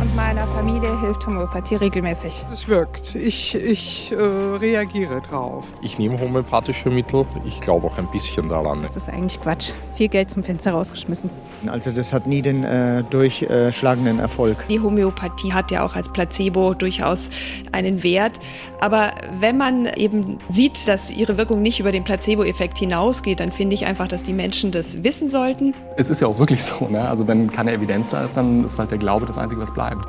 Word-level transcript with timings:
und 0.00 0.14
meiner 0.16 0.46
Familie 0.48 0.98
hilft 1.00 1.26
Homöopathie 1.26 1.76
regelmäßig. 1.76 2.44
Es 2.52 2.68
wirkt. 2.68 3.14
Ich, 3.14 3.54
ich 3.54 4.12
äh, 4.12 4.16
reagiere 4.16 5.20
drauf. 5.20 5.64
Ich 5.82 5.98
nehme 5.98 6.18
homöopathische 6.18 6.90
Mittel. 6.90 7.24
Ich 7.44 7.60
glaube 7.60 7.86
auch 7.86 7.98
ein 7.98 8.10
bisschen 8.10 8.48
daran. 8.48 8.82
Das 8.82 8.96
ist 8.96 9.08
eigentlich 9.08 9.40
Quatsch. 9.40 9.72
Viel 9.94 10.08
Geld 10.08 10.30
zum 10.30 10.42
Fenster 10.42 10.72
rausgeschmissen. 10.72 11.30
Also 11.66 11.90
das 11.92 12.12
hat 12.12 12.26
nie 12.26 12.42
den 12.42 12.64
äh, 12.64 13.04
durchschlagenden 13.04 14.18
Erfolg. 14.18 14.56
Die 14.68 14.80
Homöopathie 14.80 15.52
hat 15.52 15.70
ja 15.70 15.84
auch 15.84 15.94
als 15.94 16.08
Placebo 16.12 16.74
durchaus 16.74 17.30
einen 17.72 18.02
Wert. 18.02 18.40
Aber 18.80 19.12
wenn 19.38 19.56
man 19.56 19.86
eben 19.86 20.38
sieht, 20.48 20.88
dass 20.88 21.10
ihre 21.10 21.38
Wirkung 21.38 21.62
nicht 21.62 21.78
über 21.78 21.92
den 21.92 22.04
Placebo-Effekt 22.04 22.78
hinausgeht, 22.78 23.40
dann 23.40 23.52
finde 23.52 23.74
ich 23.74 23.86
einfach, 23.86 24.08
dass 24.08 24.22
die 24.22 24.32
Menschen 24.32 24.72
das 24.72 25.04
wissen 25.04 25.28
sollten. 25.28 25.74
Es 25.96 26.10
ist 26.10 26.20
ja 26.20 26.26
auch 26.26 26.38
wirklich 26.38 26.64
so. 26.64 26.88
Ne? 26.88 27.08
Also 27.08 27.26
wenn 27.28 27.50
keine 27.50 27.72
Evidenz 27.72 28.10
da 28.10 28.24
ist, 28.24 28.36
dann 28.36 28.64
ist 28.64 28.78
halt 28.78 28.90
der 28.90 28.98
Glaube 28.98 29.26
das 29.26 29.38
Einzige, 29.38 29.60
was 29.60 29.72
bleibt 29.72 29.83
bleibt. 29.84 30.06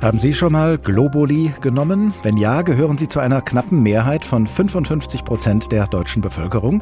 Haben 0.00 0.16
Sie 0.16 0.32
schon 0.32 0.52
mal 0.52 0.78
Globuli 0.78 1.52
genommen? 1.60 2.14
Wenn 2.22 2.38
ja, 2.38 2.62
gehören 2.62 2.96
Sie 2.96 3.06
zu 3.06 3.20
einer 3.20 3.42
knappen 3.42 3.82
Mehrheit 3.82 4.24
von 4.24 4.46
55 4.46 5.24
Prozent 5.24 5.72
der 5.72 5.86
deutschen 5.86 6.22
Bevölkerung. 6.22 6.80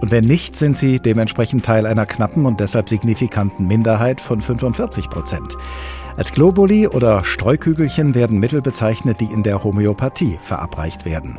Und 0.00 0.10
wenn 0.10 0.24
nicht, 0.24 0.54
sind 0.54 0.76
Sie 0.76 1.00
dementsprechend 1.00 1.64
Teil 1.64 1.86
einer 1.86 2.04
knappen 2.04 2.44
und 2.44 2.60
deshalb 2.60 2.90
signifikanten 2.90 3.66
Minderheit 3.66 4.20
von 4.20 4.42
45 4.42 5.08
Prozent. 5.08 5.56
Als 6.18 6.32
Globuli 6.32 6.86
oder 6.86 7.24
Streukügelchen 7.24 8.14
werden 8.14 8.38
Mittel 8.38 8.60
bezeichnet, 8.60 9.22
die 9.22 9.32
in 9.32 9.42
der 9.42 9.64
Homöopathie 9.64 10.36
verabreicht 10.38 11.06
werden. 11.06 11.38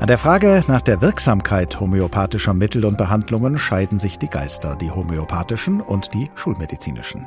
An 0.00 0.08
der 0.08 0.18
Frage 0.18 0.64
nach 0.66 0.82
der 0.82 1.00
Wirksamkeit 1.00 1.78
homöopathischer 1.78 2.54
Mittel 2.54 2.84
und 2.84 2.98
Behandlungen 2.98 3.56
scheiden 3.56 3.98
sich 3.98 4.18
die 4.18 4.28
Geister, 4.28 4.74
die 4.74 4.90
homöopathischen 4.90 5.80
und 5.80 6.12
die 6.12 6.28
schulmedizinischen. 6.34 7.24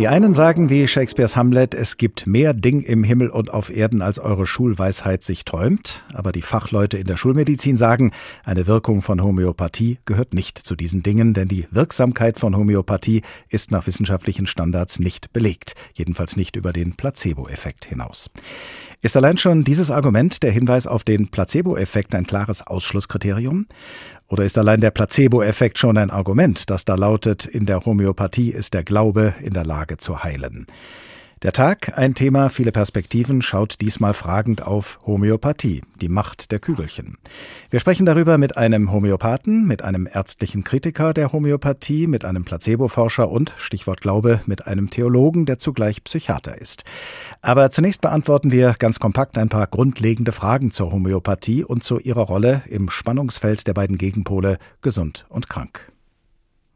Die 0.00 0.08
einen 0.08 0.32
sagen 0.32 0.70
wie 0.70 0.88
Shakespeares 0.88 1.36
Hamlet, 1.36 1.74
es 1.74 1.98
gibt 1.98 2.26
mehr 2.26 2.54
Ding 2.54 2.80
im 2.80 3.04
Himmel 3.04 3.28
und 3.28 3.52
auf 3.52 3.68
Erden, 3.68 4.00
als 4.00 4.18
eure 4.18 4.46
Schulweisheit 4.46 5.22
sich 5.22 5.44
träumt. 5.44 6.06
Aber 6.14 6.32
die 6.32 6.40
Fachleute 6.40 6.96
in 6.96 7.06
der 7.06 7.18
Schulmedizin 7.18 7.76
sagen, 7.76 8.12
eine 8.42 8.66
Wirkung 8.66 9.02
von 9.02 9.22
Homöopathie 9.22 9.98
gehört 10.06 10.32
nicht 10.32 10.58
zu 10.58 10.74
diesen 10.74 11.02
Dingen, 11.02 11.34
denn 11.34 11.48
die 11.48 11.66
Wirksamkeit 11.70 12.38
von 12.40 12.56
Homöopathie 12.56 13.20
ist 13.50 13.72
nach 13.72 13.86
wissenschaftlichen 13.86 14.46
Standards 14.46 15.00
nicht 15.00 15.34
belegt, 15.34 15.74
jedenfalls 15.94 16.34
nicht 16.34 16.56
über 16.56 16.72
den 16.72 16.94
Placebo-Effekt 16.94 17.84
hinaus. 17.84 18.30
Ist 19.02 19.18
allein 19.18 19.36
schon 19.36 19.64
dieses 19.64 19.90
Argument, 19.90 20.42
der 20.42 20.50
Hinweis 20.50 20.86
auf 20.86 21.04
den 21.04 21.28
Placebo-Effekt, 21.28 22.14
ein 22.14 22.26
klares 22.26 22.66
Ausschlusskriterium? 22.66 23.66
Oder 24.30 24.44
ist 24.44 24.56
allein 24.56 24.80
der 24.80 24.92
Placebo-Effekt 24.92 25.76
schon 25.78 25.98
ein 25.98 26.10
Argument, 26.10 26.70
das 26.70 26.84
da 26.84 26.94
lautet, 26.94 27.46
in 27.46 27.66
der 27.66 27.84
Homöopathie 27.84 28.50
ist 28.50 28.74
der 28.74 28.84
Glaube 28.84 29.34
in 29.42 29.52
der 29.52 29.64
Lage 29.64 29.96
zu 29.96 30.22
heilen? 30.22 30.66
Der 31.42 31.52
Tag, 31.52 31.96
ein 31.96 32.14
Thema, 32.14 32.50
viele 32.50 32.70
Perspektiven, 32.70 33.40
schaut 33.40 33.80
diesmal 33.80 34.12
fragend 34.12 34.66
auf 34.66 34.98
Homöopathie, 35.06 35.80
die 35.98 36.10
Macht 36.10 36.52
der 36.52 36.58
Kügelchen. 36.58 37.16
Wir 37.70 37.80
sprechen 37.80 38.04
darüber 38.04 38.36
mit 38.36 38.58
einem 38.58 38.92
Homöopathen, 38.92 39.66
mit 39.66 39.80
einem 39.80 40.06
ärztlichen 40.06 40.64
Kritiker 40.64 41.14
der 41.14 41.32
Homöopathie, 41.32 42.06
mit 42.08 42.26
einem 42.26 42.44
Placebo-Forscher 42.44 43.30
und, 43.30 43.54
Stichwort 43.56 44.02
Glaube, 44.02 44.42
mit 44.44 44.66
einem 44.66 44.90
Theologen, 44.90 45.46
der 45.46 45.58
zugleich 45.58 46.04
Psychiater 46.04 46.60
ist. 46.60 46.84
Aber 47.40 47.70
zunächst 47.70 48.02
beantworten 48.02 48.52
wir 48.52 48.74
ganz 48.78 48.98
kompakt 48.98 49.38
ein 49.38 49.48
paar 49.48 49.66
grundlegende 49.66 50.32
Fragen 50.32 50.70
zur 50.70 50.92
Homöopathie 50.92 51.64
und 51.64 51.82
zu 51.82 51.98
ihrer 51.98 52.24
Rolle 52.24 52.64
im 52.68 52.90
Spannungsfeld 52.90 53.66
der 53.66 53.72
beiden 53.72 53.96
Gegenpole 53.96 54.58
gesund 54.82 55.24
und 55.30 55.48
krank. 55.48 55.90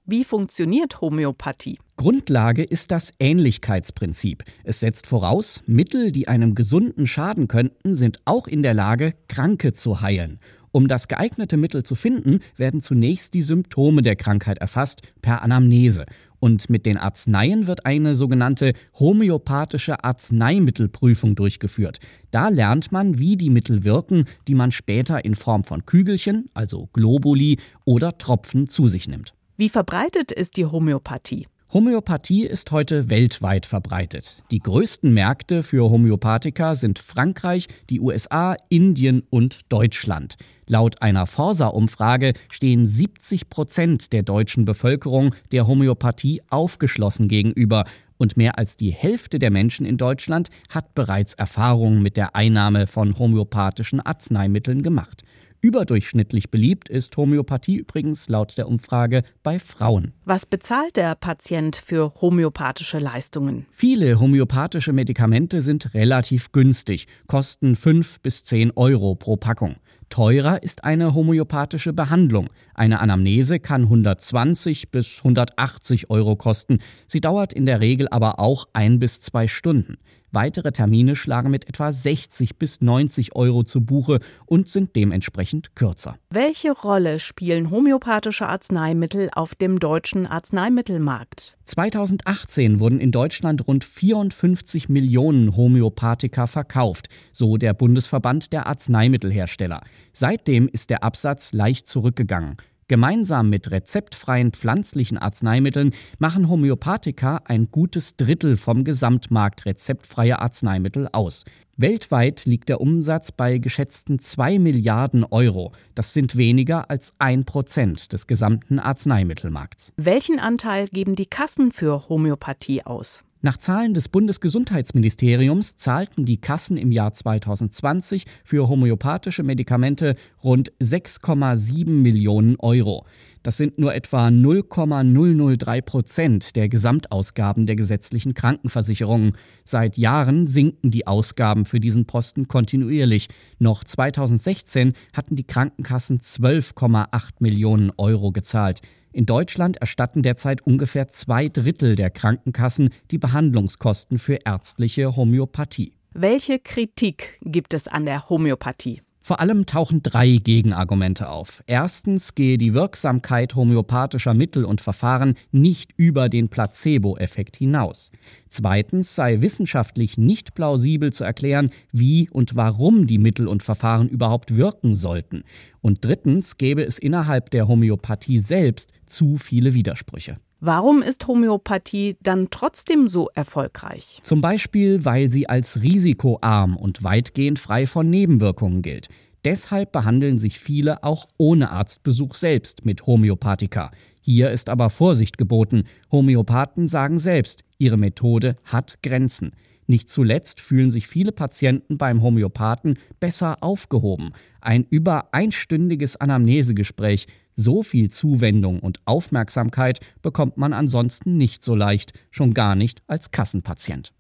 Wie 0.07 0.23
funktioniert 0.23 1.01
Homöopathie? 1.01 1.79
Grundlage 1.97 2.63
ist 2.63 2.91
das 2.91 3.15
Ähnlichkeitsprinzip. 3.19 4.45
Es 4.63 4.81
setzt 4.81 5.07
voraus, 5.07 5.63
Mittel, 5.65 6.13
die 6.13 6.29
einem 6.29 6.55
Gesunden 6.55 7.07
schaden 7.07 7.49
könnten, 7.49 7.95
sind 7.95 8.19
auch 8.27 8.47
in 8.47 8.63
der 8.63 8.75
Lage, 8.75 9.15
Kranke 9.29 9.73
zu 9.73 10.03
heilen. 10.03 10.41
Um 10.73 10.89
das 10.89 11.09
geeignete 11.09 11.57
Mittel 11.57 11.85
zu 11.85 11.95
finden, 11.95 12.41
werden 12.59 12.83
zunächst 12.83 13.33
die 13.33 13.41
Symptome 13.41 14.03
der 14.03 14.15
Krankheit 14.15 14.59
erfasst 14.59 15.01
per 15.23 15.41
Anamnese. 15.41 16.05
Und 16.39 16.69
mit 16.69 16.85
den 16.85 16.99
Arzneien 16.99 17.67
wird 17.67 17.87
eine 17.87 18.15
sogenannte 18.15 18.75
homöopathische 18.99 20.05
Arzneimittelprüfung 20.05 21.35
durchgeführt. 21.35 21.99
Da 22.31 22.51
lernt 22.51 22.93
man, 22.93 23.19
wie 23.19 23.39
die 23.39 23.49
Mittel 23.49 23.85
wirken, 23.85 24.27
die 24.49 24.55
man 24.55 24.71
später 24.71 25.25
in 25.25 25.35
Form 25.35 25.65
von 25.65 25.87
Kügelchen, 25.87 26.51
also 26.53 26.91
Globuli 26.93 27.57
oder 27.87 28.19
Tropfen 28.19 28.69
zu 28.69 28.89
sich 28.89 29.09
nimmt. 29.09 29.33
Wie 29.57 29.69
verbreitet 29.69 30.33
ist 30.33 30.57
die 30.57 30.67
Homöopathie? 30.67 31.47
Homöopathie 31.73 32.45
ist 32.45 32.73
heute 32.73 33.09
weltweit 33.09 33.67
verbreitet. 33.67 34.43
Die 34.51 34.59
größten 34.59 35.15
Märkte 35.15 35.63
für 35.63 35.89
Homöopathika 35.91 36.75
sind 36.75 36.99
Frankreich, 36.99 37.69
die 37.89 38.01
USA, 38.01 38.57
Indien 38.69 39.23
und 39.31 39.61
Deutschland. 39.69 40.39
Laut 40.67 41.03
einer 41.03 41.29
Forsa-Umfrage 41.29 42.33
stehen 42.51 42.85
70 42.85 43.49
Prozent 43.49 44.13
der 44.13 44.25
deutschen 44.25 44.65
Bevölkerung 44.65 45.37
der 45.53 45.69
Homöopathie 45.69 46.43
aufgeschlossen 46.51 47.29
gegenüber. 47.29 47.85
Und 48.17 48.37
mehr 48.37 48.59
als 48.59 48.77
die 48.77 48.91
Hälfte 48.91 49.39
der 49.39 49.53
Menschen 49.53 49.87
in 49.87 49.99
Deutschland 49.99 50.49
hat 50.69 50.97
bereits 50.97 51.35
Erfahrungen 51.35 52.03
mit 52.03 52.17
der 52.17 52.35
Einnahme 52.35 52.89
von 52.89 53.21
homöopathischen 53.21 54.01
Arzneimitteln 54.01 54.83
gemacht. 54.83 55.23
Überdurchschnittlich 55.65 56.51
beliebt 56.51 56.91
ist 56.91 57.17
Homöopathie 57.17 57.77
übrigens 57.77 58.29
laut 58.29 58.59
der 58.59 58.69
Umfrage 58.69 59.23
bei 59.43 59.59
Frauen. 59.59 60.13
Was 60.27 60.45
bezahlt 60.45 60.99
der 60.99 61.15
Patient 61.15 61.75
für 61.75 62.13
homöopathische 62.21 62.99
Leistungen? 62.99 63.65
Viele 63.73 64.21
homöopathische 64.21 64.93
Medikamente 64.93 65.63
sind 65.63 65.95
relativ 65.95 66.53
günstig, 66.53 67.07
kosten 67.29 67.77
5 67.77 68.21
bis 68.21 68.45
10 68.45 68.73
Euro 68.77 69.15
pro 69.15 69.37
Packung. 69.39 69.77
Teurer 70.11 70.63
ist 70.63 70.85
eine 70.85 71.15
homöopathische 71.15 71.95
Behandlung. 71.95 72.51
Eine 72.75 73.01
Anamnese 73.01 73.59
kann 73.59 73.85
120 73.85 74.91
bis 74.91 75.17
180 75.21 76.11
Euro 76.11 76.37
kosten. 76.37 76.81
Sie 77.07 77.23
dauert 77.23 77.55
in 77.55 77.65
der 77.65 77.81
Regel 77.81 78.07
aber 78.09 78.39
auch 78.39 78.69
ein 78.75 78.99
bis 78.99 79.23
zwei 79.23 79.49
Stunden. 79.49 79.97
Weitere 80.35 80.73
Termine 80.73 81.15
schlagen 81.15 81.51
mit 81.51 81.69
etwa 81.69 81.93
60 81.93 82.59
bis 82.59 82.81
90 82.81 83.37
Euro 83.37 83.63
zu 83.63 83.81
Buche 83.81 84.19
und 84.47 84.69
sind 84.69 84.97
dementsprechend 84.97 85.77
kürzer. 85.77 86.17
Welche 86.31 86.73
Rolle 86.73 87.21
spielen 87.21 87.71
homöopathische 87.71 88.49
Arzneimittel 88.49 89.31
auf 89.33 89.55
dem 89.55 89.79
deutschen 89.79 90.27
Arzneimittelmarkt? 90.27 91.57
2018 91.67 92.81
wurden 92.81 92.99
in 92.99 93.13
Deutschland 93.13 93.67
rund 93.69 93.85
54 93.85 94.89
Millionen 94.89 95.57
Homöopathika 95.57 96.49
verkauft, 96.49 97.09
so 97.31 97.57
der 97.57 97.73
Bundesverband 97.73 98.53
der 98.53 98.67
Arzneimittelhersteller. 98.67 99.83
Seitdem 100.13 100.69
ist 100.69 100.91
der 100.91 101.05
Absatz 101.05 101.53
leicht 101.53 101.87
zurückgegangen. 101.87 102.57
Gemeinsam 102.87 103.49
mit 103.49 103.71
rezeptfreien 103.71 104.53
pflanzlichen 104.53 105.17
Arzneimitteln 105.17 105.93
machen 106.19 106.49
Homöopathika 106.49 107.41
ein 107.47 107.69
gutes 107.71 108.17
Drittel 108.17 108.59
vom 108.59 108.85
Gesamtmarkt 108.85 109.65
rezeptfreier 109.65 110.43
Arzneimittel 110.43 111.09
aus. 111.13 111.45
Weltweit 111.77 112.45
liegt 112.45 112.69
der 112.69 112.81
Umsatz 112.81 113.33
bei 113.33 113.59
geschätzten 113.59 114.19
2 114.19 114.59
Milliarden 114.59 115.25
Euro. 115.25 115.73
Das 115.95 116.13
sind 116.13 116.37
weniger 116.37 116.91
als 116.91 117.15
ein 117.19 117.45
Prozent 117.45 118.13
des 118.13 118.27
gesamten 118.27 118.79
Arzneimittelmarkts. 118.79 119.93
Welchen 119.97 120.39
Anteil 120.39 120.87
geben 120.89 121.17
die 121.17 121.27
Kassen 121.27 121.73
für 121.73 122.09
Homöopathie 122.09 122.85
aus? 122.85 123.25
Nach 123.45 123.59
Zahlen 123.59 123.93
des 123.93 124.09
Bundesgesundheitsministeriums 124.09 125.77
zahlten 125.77 126.25
die 126.25 126.41
Kassen 126.41 126.79
im 126.79 126.91
Jahr 126.91 127.13
2020 127.13 128.25
für 128.43 128.71
homöopathische 128.71 129.43
Medikamente 129.43 130.15
rund 130.43 130.73
6,7 130.81 131.91
Millionen 131.91 132.57
Euro. 132.59 133.05
Das 133.43 133.59
sind 133.59 133.79
nur 133.79 133.95
etwa 133.95 134.31
0,003 134.31 135.83
Prozent 135.83 136.57
der 136.57 136.71
Gesamtausgaben 136.71 137.67
der 137.67 137.77
gesetzlichen 137.77 138.33
Krankenversicherungen. 138.33 139.37
Seit 139.67 139.99
Jahren 139.99 140.47
sinken 140.47 140.91
die 140.91 141.07
Ausgaben 141.07 141.67
für 141.67 141.81
diesen 141.81 142.07
Posten 142.07 142.49
kontinuierlich. 142.49 143.29
Noch 143.59 143.85
2016 143.85 144.95
hatten 145.13 145.37
die 145.37 145.47
Krankenkassen 145.47 146.21
12,8 146.21 147.33
Millionen 147.41 147.93
Euro 147.99 148.33
gezahlt. 148.33 148.81
In 149.15 149.27
Deutschland 149.27 149.77
erstatten 149.77 150.23
derzeit 150.23 150.63
ungefähr 150.67 151.07
zwei 151.07 151.49
Drittel 151.49 151.95
der 151.95 152.11
Krankenkassen 152.11 152.91
die 153.13 153.19
Behandlungskosten 153.19 154.19
für 154.19 154.41
ärztliche 154.45 155.15
Homöopathie. 155.15 155.93
Welche 156.15 156.59
Kritik 156.59 157.39
gibt 157.41 157.75
es 157.75 157.87
an 157.87 158.07
der 158.07 158.29
Homöopathie? 158.29 159.03
Vor 159.27 159.41
allem 159.41 159.65
tauchen 159.65 160.03
drei 160.03 160.37
Gegenargumente 160.37 161.31
auf. 161.31 161.63
Erstens 161.67 162.35
gehe 162.35 162.59
die 162.59 162.75
Wirksamkeit 162.75 163.55
homöopathischer 163.55 164.35
Mittel 164.35 164.67
und 164.67 164.83
Verfahren 164.83 165.37
nicht 165.51 165.93
über 165.97 166.29
den 166.29 166.51
Placebo-Effekt 166.51 167.57
hinaus. 167.57 168.11
Zweitens 168.51 169.15
sei 169.15 169.41
wissenschaftlich 169.41 170.19
nicht 170.19 170.55
plausibel 170.55 171.11
zu 171.11 171.25
erklären, 171.25 171.71
wie 171.91 172.29
und 172.29 172.55
warum 172.55 173.07
die 173.07 173.17
Mittel 173.17 173.49
und 173.49 173.63
Verfahren 173.63 174.11
überhaupt 174.11 174.57
wirken 174.57 174.95
sollten. 174.95 175.45
Und 175.81 176.05
drittens 176.05 176.59
gäbe 176.59 176.85
es 176.85 176.99
innerhalb 176.99 177.49
der 177.49 177.67
Homöopathie 177.67 178.41
selbst 178.41 178.93
zu 179.07 179.39
viele 179.39 179.73
Widersprüche. 179.73 180.37
Warum 180.67 181.03
ist 181.03 181.27
Homöopathie 181.27 182.17
dann 182.23 182.49
trotzdem 182.49 183.07
so 183.07 183.29
erfolgreich? 183.35 184.21
Zum 184.23 184.41
Beispiel, 184.41 185.05
weil 185.05 185.31
sie 185.31 185.47
als 185.47 185.83
risikoarm 185.83 186.79
und 186.79 187.05
weitgehend 187.05 187.59
frei 187.59 187.87
von 187.87 188.09
Nebenwirkungen 188.09 188.81
gilt. 188.81 189.09
Deshalb 189.45 189.93
behandeln 189.93 190.39
sich 190.39 190.59
viele 190.59 191.05
auch 191.05 191.29
ohne 191.37 191.71
Arztbesuch 191.71 192.35
selbst 192.35 192.87
mit 192.87 193.07
Homöopathika. 193.07 193.91
Hier 194.23 194.53
ist 194.53 194.71
aber 194.71 194.89
Vorsicht 194.89 195.37
geboten. 195.37 195.85
Homöopathen 196.11 196.89
sagen 196.89 197.19
selbst, 197.19 197.63
ihre 197.77 197.99
Methode 197.99 198.57
hat 198.65 199.03
Grenzen. 199.03 199.53
Nicht 199.87 200.09
zuletzt 200.09 200.63
fühlen 200.63 200.91
sich 200.91 201.09
viele 201.09 201.33
Patienten 201.33 201.99
beim 201.99 202.23
Homöopathen 202.23 202.99
besser 203.21 203.59
aufgehoben. 203.63 204.33
Ein 204.63 204.87
über 204.89 205.29
einstündiges 205.33 206.17
Anamnesegespräch 206.17 207.27
so 207.55 207.83
viel 207.83 208.11
Zuwendung 208.11 208.81
und 208.81 209.01
Aufmerksamkeit 209.05 210.01
bekommt 210.23 210.57
man 210.57 210.73
ansonsten 210.73 211.37
nicht 211.37 211.63
so 211.65 211.75
leicht, 211.75 212.13
schon 212.31 212.55
gar 212.55 212.75
nicht 212.75 213.03
als 213.07 213.31
Kassenpatient. 213.31 214.13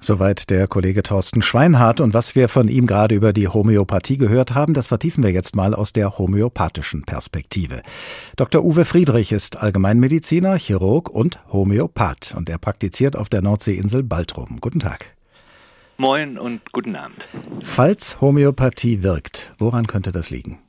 Soweit 0.00 0.48
der 0.50 0.68
Kollege 0.68 1.02
Thorsten 1.02 1.42
Schweinhardt 1.42 2.00
und 2.00 2.14
was 2.14 2.36
wir 2.36 2.48
von 2.48 2.68
ihm 2.68 2.86
gerade 2.86 3.16
über 3.16 3.32
die 3.32 3.48
Homöopathie 3.48 4.16
gehört 4.16 4.54
haben, 4.54 4.72
das 4.72 4.86
vertiefen 4.86 5.24
wir 5.24 5.32
jetzt 5.32 5.56
mal 5.56 5.74
aus 5.74 5.92
der 5.92 6.18
homöopathischen 6.18 7.02
Perspektive. 7.02 7.82
Dr. 8.36 8.64
Uwe 8.64 8.84
Friedrich 8.84 9.32
ist 9.32 9.56
Allgemeinmediziner, 9.56 10.56
Chirurg 10.56 11.10
und 11.10 11.40
Homöopath 11.52 12.32
und 12.36 12.48
er 12.48 12.58
praktiziert 12.58 13.16
auf 13.16 13.28
der 13.28 13.42
Nordseeinsel 13.42 14.04
Baltrum. 14.04 14.58
Guten 14.60 14.78
Tag. 14.78 15.16
Moin 15.96 16.38
und 16.38 16.60
guten 16.72 16.94
Abend. 16.94 17.18
Falls 17.62 18.20
Homöopathie 18.20 19.02
wirkt, 19.02 19.52
woran 19.58 19.88
könnte 19.88 20.12
das 20.12 20.30
liegen? 20.30 20.60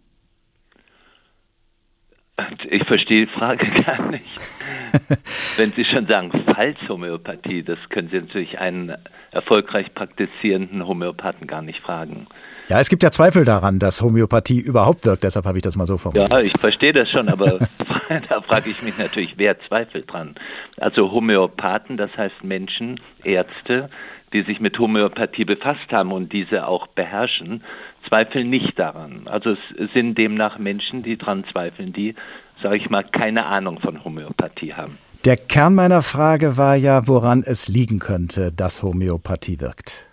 Ich 2.70 2.84
verstehe 2.86 3.26
die 3.26 3.32
Frage 3.32 3.70
gar 3.86 4.10
nicht. 4.10 4.26
Wenn 5.58 5.72
Sie 5.72 5.86
schon 5.86 6.08
sagen 6.08 6.32
Fallshomöopathie, 6.56 7.64
das 7.64 7.78
können 7.90 8.10
Sie 8.10 8.20
natürlich 8.20 8.60
einen 8.60 8.96
erfolgreich 9.32 9.94
praktizierenden 9.94 10.88
Homöopathen 10.88 11.48
gar 11.48 11.62
nicht 11.62 11.80
fragen. 11.82 12.28
Ja, 12.68 12.80
es 12.80 12.90
gibt 12.90 13.04
ja 13.04 13.12
Zweifel 13.12 13.46
daran, 13.46 13.78
dass 13.78 14.02
Homöopathie 14.02 14.60
überhaupt 14.60 15.06
wirkt, 15.06 15.24
deshalb 15.24 15.46
habe 15.46 15.58
ich 15.58 15.64
das 15.64 15.76
mal 15.76 15.86
so 15.86 15.98
formuliert. 15.98 16.32
Ja, 16.32 16.40
ich 16.40 16.54
verstehe 16.60 16.94
das 16.94 17.10
schon, 17.10 17.30
aber 17.30 17.60
da 18.30 18.42
frage 18.42 18.70
ich 18.70 18.82
mich 18.82 18.98
natürlich, 18.98 19.34
wer 19.38 19.60
zweifelt 19.68 20.12
dran? 20.12 20.36
Also 20.80 21.12
Homöopathen, 21.12 21.98
das 21.98 22.16
heißt 22.18 22.44
Menschen, 22.44 23.00
Ärzte, 23.24 23.90
die 24.34 24.44
sich 24.44 24.60
mit 24.60 24.78
Homöopathie 24.78 25.46
befasst 25.46 25.92
haben 25.92 26.12
und 26.12 26.32
diese 26.34 26.68
auch 26.68 26.88
beherrschen, 26.88 27.64
zweifeln 28.10 28.50
nicht 28.50 28.78
daran. 28.78 29.28
Also 29.28 29.52
es 29.52 29.94
sind 29.94 30.18
demnach 30.18 30.60
Menschen, 30.60 31.04
die 31.04 31.18
daran 31.18 31.46
zweifeln, 31.52 31.94
die, 31.94 32.16
sage 32.62 32.78
ich 32.78 32.90
mal, 32.90 33.04
keine 33.04 33.46
Ahnung 33.46 33.80
von 33.80 34.04
Homöopathie 34.04 34.74
haben. 34.74 34.98
Der 35.26 35.38
Kern 35.38 35.76
meiner 35.76 36.02
Frage 36.02 36.58
war 36.58 36.76
ja, 36.76 37.08
woran 37.08 37.44
es 37.46 37.68
liegen 37.68 38.00
könnte, 38.00 38.52
dass 38.54 38.84
Homöopathie 38.84 39.60
wirkt. 39.60 40.06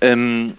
Ähm, 0.00 0.54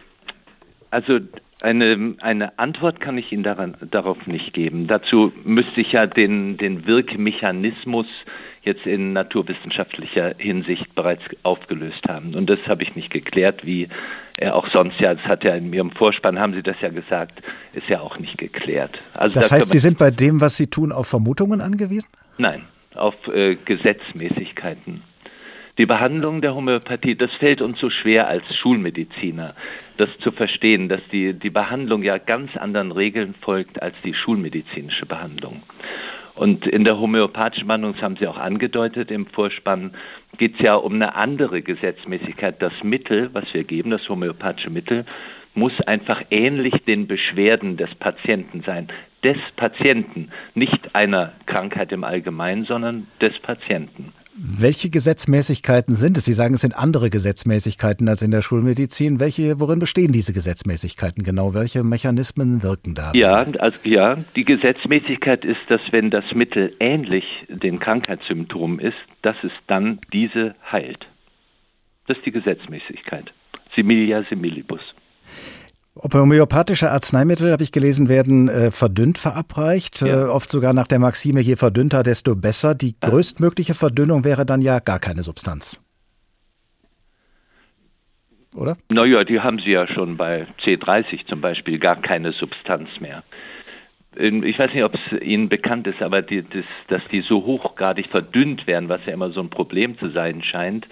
also 0.90 1.20
eine, 1.62 2.16
eine 2.20 2.58
Antwort 2.60 3.00
kann 3.00 3.18
ich 3.18 3.32
Ihnen 3.32 3.44
daran, 3.44 3.76
darauf 3.92 4.28
nicht 4.28 4.54
geben. 4.54 4.88
Dazu 4.88 5.34
müsste 5.44 5.82
ich 5.82 5.92
ja 5.92 6.08
den, 6.08 6.58
den 6.58 6.86
Wirkmechanismus 6.86 8.08
jetzt 8.64 8.86
in 8.86 9.14
naturwissenschaftlicher 9.14 10.36
Hinsicht 10.38 10.96
bereits 10.96 11.24
aufgelöst 11.44 12.02
haben. 12.08 12.34
Und 12.34 12.50
das 12.50 12.60
habe 12.68 12.84
ich 12.84 12.96
nicht 12.96 13.12
geklärt, 13.12 13.66
wie 13.66 13.90
er 14.38 14.56
auch 14.56 14.68
sonst 14.74 15.00
ja, 15.00 15.14
das 15.14 15.24
hat 15.26 15.44
ja 15.44 15.56
in 15.56 15.72
Ihrem 15.74 15.92
Vorspann, 15.92 16.40
haben 16.40 16.54
Sie 16.54 16.64
das 16.64 16.78
ja 16.82 16.90
gesagt, 16.90 17.42
ist 17.74 17.88
ja 17.90 18.00
auch 18.00 18.18
nicht 18.18 18.38
geklärt. 18.38 18.98
Also 19.14 19.40
das 19.40 19.52
heißt, 19.52 19.70
Sie 19.70 19.80
sind 19.80 19.98
bei 19.98 20.12
dem, 20.12 20.42
was 20.42 20.58
Sie 20.58 20.68
tun, 20.68 20.92
auf 20.92 21.08
Vermutungen 21.08 21.62
angewiesen? 21.62 22.10
Nein, 22.38 22.64
auf 22.96 23.16
äh, 23.28 23.56
Gesetzmäßigkeiten. 23.56 25.04
Die 25.80 25.88
Behandlung 25.88 26.42
der 26.42 26.54
Homöopathie, 26.54 27.16
das 27.16 27.32
fällt 27.40 27.62
uns 27.62 27.80
so 27.80 27.90
schwer 27.90 28.28
als 28.28 28.44
Schulmediziner, 28.62 29.56
das 29.98 30.10
zu 30.20 30.32
verstehen, 30.32 30.88
dass 30.88 31.02
die, 31.08 31.34
die 31.34 31.50
Behandlung 31.50 32.04
ja 32.04 32.20
ganz 32.20 32.56
anderen 32.56 32.92
Regeln 32.92 33.34
folgt 33.42 33.82
als 33.82 33.96
die 34.04 34.14
schulmedizinische 34.14 35.08
Behandlung. 35.08 35.64
Und 36.36 36.66
in 36.66 36.84
der 36.84 37.00
homöopathischen 37.00 37.68
Behandlung, 37.68 37.94
das 37.94 38.02
haben 38.02 38.18
Sie 38.18 38.28
auch 38.28 38.38
angedeutet 38.38 39.12
im 39.12 39.28
Vorspann, 39.28 39.94
geht 40.38 40.56
es 40.56 40.62
ja 40.62 40.76
um 40.76 40.94
eine 40.94 41.16
andere 41.16 41.62
Gesetzmäßigkeit. 41.62 42.62
Das 42.62 42.74
Mittel, 42.84 43.30
was 43.34 43.54
wir 43.54 43.64
geben, 43.64 43.92
das 43.92 44.08
homöopathische 44.10 44.72
Mittel, 44.72 45.06
muss 45.54 45.80
einfach 45.82 46.22
ähnlich 46.32 46.74
den 46.86 47.08
Beschwerden 47.08 47.78
des 47.78 47.94
Patienten 47.96 48.64
sein. 48.66 48.88
Des 49.24 49.38
Patienten, 49.56 50.30
nicht 50.54 50.96
einer 50.96 51.32
Krankheit 51.46 51.92
im 51.92 52.04
Allgemeinen, 52.04 52.66
sondern 52.66 53.08
des 53.22 53.34
Patienten. 53.42 54.14
Welche 54.36 54.90
Gesetzmäßigkeiten 54.90 55.94
sind 55.94 56.18
es? 56.18 56.26
Sie 56.26 56.34
sagen, 56.34 56.56
es 56.56 56.62
sind 56.62 56.76
andere 56.76 57.12
Gesetzmäßigkeiten 57.12 58.10
als 58.10 58.24
in 58.24 58.32
der 58.32 58.42
Schulmedizin. 58.42 59.20
Welche, 59.20 59.60
worin 59.60 59.78
bestehen 59.78 60.12
diese 60.12 60.34
Gesetzmäßigkeiten 60.34 61.24
genau? 61.24 61.54
Welche 61.54 61.84
Mechanismen 61.84 62.64
wirken 62.64 62.96
da? 62.96 63.12
Ja, 63.14 63.46
also, 63.60 63.78
ja, 63.84 64.18
die 64.36 64.44
Gesetzmäßigkeit 64.44 65.46
ist, 65.46 65.62
dass 65.70 65.82
wenn 65.92 66.10
das 66.10 66.26
Mittel 66.34 66.74
ähnlich 66.80 67.26
den 67.48 67.80
Krankheitssymptomen 67.80 68.80
ist, 68.80 68.98
dass 69.22 69.36
es 69.44 69.52
dann 69.68 70.00
diese 70.12 70.56
heilt. 70.72 71.06
Das 72.08 72.18
ist 72.18 72.26
die 72.26 72.32
Gesetzmäßigkeit. 72.32 73.32
Similia 73.76 74.24
similibus. 74.30 74.82
Homöopathische 75.96 76.90
Arzneimittel, 76.90 77.52
habe 77.52 77.62
ich 77.62 77.72
gelesen, 77.72 78.10
werden 78.10 78.50
äh, 78.50 78.72
verdünnt 78.72 79.20
verabreicht, 79.20 80.02
ja. 80.02 80.26
äh, 80.26 80.28
oft 80.28 80.50
sogar 80.50 80.74
nach 80.74 80.88
der 80.88 80.98
Maxime, 80.98 81.40
je 81.40 81.56
verdünnter, 81.56 82.02
desto 82.02 82.36
besser. 82.36 82.74
Die 82.74 82.96
ja. 83.02 83.10
größtmögliche 83.10 83.76
Verdünnung 83.76 84.24
wäre 84.24 84.46
dann 84.46 84.62
ja 84.62 84.80
gar 84.80 85.00
keine 85.00 85.22
Substanz. 85.22 85.80
Oder? 88.56 88.78
Naja, 88.92 89.24
die 89.24 89.40
haben 89.40 89.60
sie 89.60 89.72
ja 89.72 89.88
schon 89.88 90.18
bei 90.18 90.48
C30 90.64 91.28
zum 91.28 91.42
Beispiel, 91.42 91.80
gar 91.80 92.02
keine 92.02 92.32
Substanz 92.34 92.90
mehr. 93.00 93.24
Ähm, 94.18 94.44
ich 94.44 94.58
weiß 94.58 94.74
nicht, 94.74 94.84
ob 94.84 94.96
es 94.96 95.22
Ihnen 95.22 95.48
bekannt 95.48 95.86
ist, 95.86 96.02
aber 96.02 96.24
die, 96.24 96.42
das, 96.42 96.66
dass 96.88 97.04
die 97.10 97.22
so 97.22 97.46
hochgradig 97.46 98.08
verdünnt 98.08 98.66
werden, 98.66 98.90
was 98.90 99.06
ja 99.06 99.14
immer 99.14 99.30
so 99.30 99.42
ein 99.42 99.50
Problem 99.52 99.98
zu 100.00 100.10
sein 100.10 100.44
scheint, 100.44 100.88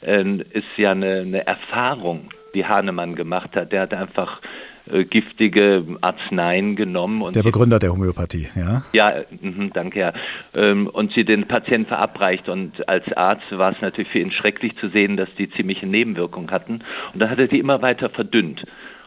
äh, 0.00 0.24
ist 0.50 0.64
ja 0.76 0.92
eine, 0.92 1.22
eine 1.22 1.44
Erfahrung 1.44 2.30
die 2.54 2.66
Hahnemann 2.66 3.14
gemacht 3.14 3.56
hat. 3.56 3.72
Der 3.72 3.82
hat 3.82 3.94
einfach 3.94 4.40
äh, 4.86 5.04
giftige 5.04 5.84
Arzneien 6.02 6.76
genommen. 6.76 7.22
Und 7.22 7.34
der 7.34 7.42
Begründer 7.42 7.78
der 7.78 7.90
Homöopathie, 7.90 8.48
ja? 8.54 8.82
Ja, 8.92 9.14
mh, 9.40 9.70
danke, 9.72 10.00
ja. 10.00 10.12
Ähm, 10.54 10.88
und 10.88 11.12
sie 11.12 11.24
den 11.24 11.48
Patienten 11.48 11.86
verabreicht. 11.86 12.48
Und 12.48 12.86
als 12.88 13.10
Arzt 13.12 13.50
war 13.56 13.70
es 13.70 13.80
natürlich 13.80 14.10
für 14.10 14.18
ihn 14.18 14.32
schrecklich 14.32 14.76
zu 14.76 14.88
sehen, 14.88 15.16
dass 15.16 15.34
die 15.34 15.48
ziemliche 15.48 15.86
Nebenwirkungen 15.86 16.50
hatten. 16.50 16.82
Und 17.12 17.20
dann 17.20 17.30
hat 17.30 17.38
er 17.38 17.48
die 17.48 17.58
immer 17.58 17.80
weiter 17.82 18.10
verdünnt. 18.10 18.64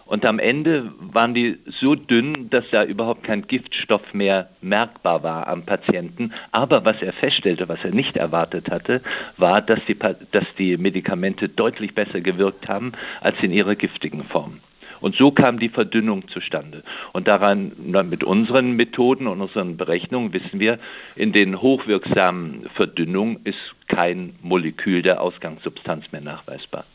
Und 0.08 0.26
am 0.26 0.40
Ende 0.40 0.92
waren 1.00 1.34
die 1.34 1.58
so 1.82 1.96
dünn, 1.96 2.50
dass 2.50 2.64
da 2.72 2.86
überhaupt 2.86 3.24
kein 3.24 3.46
Giftstoff 3.46 4.14
mehr 4.14 4.50
merkbar 4.62 5.22
war 5.22 5.48
am 5.48 5.64
Patienten. 5.64 6.32
Aber 6.52 6.86
was 6.86 7.02
er 7.02 7.12
feststellte, 7.12 7.68
was 7.68 7.84
er 7.84 7.92
nicht 7.92 8.16
erwartet 8.16 8.72
hatte, 8.72 9.02
war, 9.36 9.62
dass 9.62 9.80
die, 9.86 9.98
dass 10.32 10.46
die 10.58 10.78
Medikamente 10.78 11.50
deutlich 11.50 11.94
besser 11.94 12.22
gewirkt 12.22 12.70
haben 12.70 12.94
als 13.20 13.36
in 13.42 13.52
ihrer 13.52 13.76
giftigen 13.76 14.24
Form. 14.24 14.62
Und 15.02 15.16
so 15.16 15.32
kam 15.32 15.60
die 15.60 15.70
Verdünnung 15.70 16.28
zustande. 16.30 16.84
Und 17.12 17.28
daran, 17.28 17.74
mit 18.10 18.24
unseren 18.24 18.72
Methoden 18.72 19.28
und 19.28 19.42
unseren 19.42 19.78
Berechnungen 19.78 20.34
wissen 20.34 20.60
wir, 20.60 20.80
in 21.16 21.34
den 21.34 21.62
hochwirksamen 21.62 22.68
Verdünnungen 22.76 23.42
ist 23.44 23.60
kein 23.88 24.36
Molekül 24.42 25.02
der 25.02 25.22
Ausgangssubstanz 25.22 26.12
mehr 26.12 26.22
nachweisbar. 26.22 26.86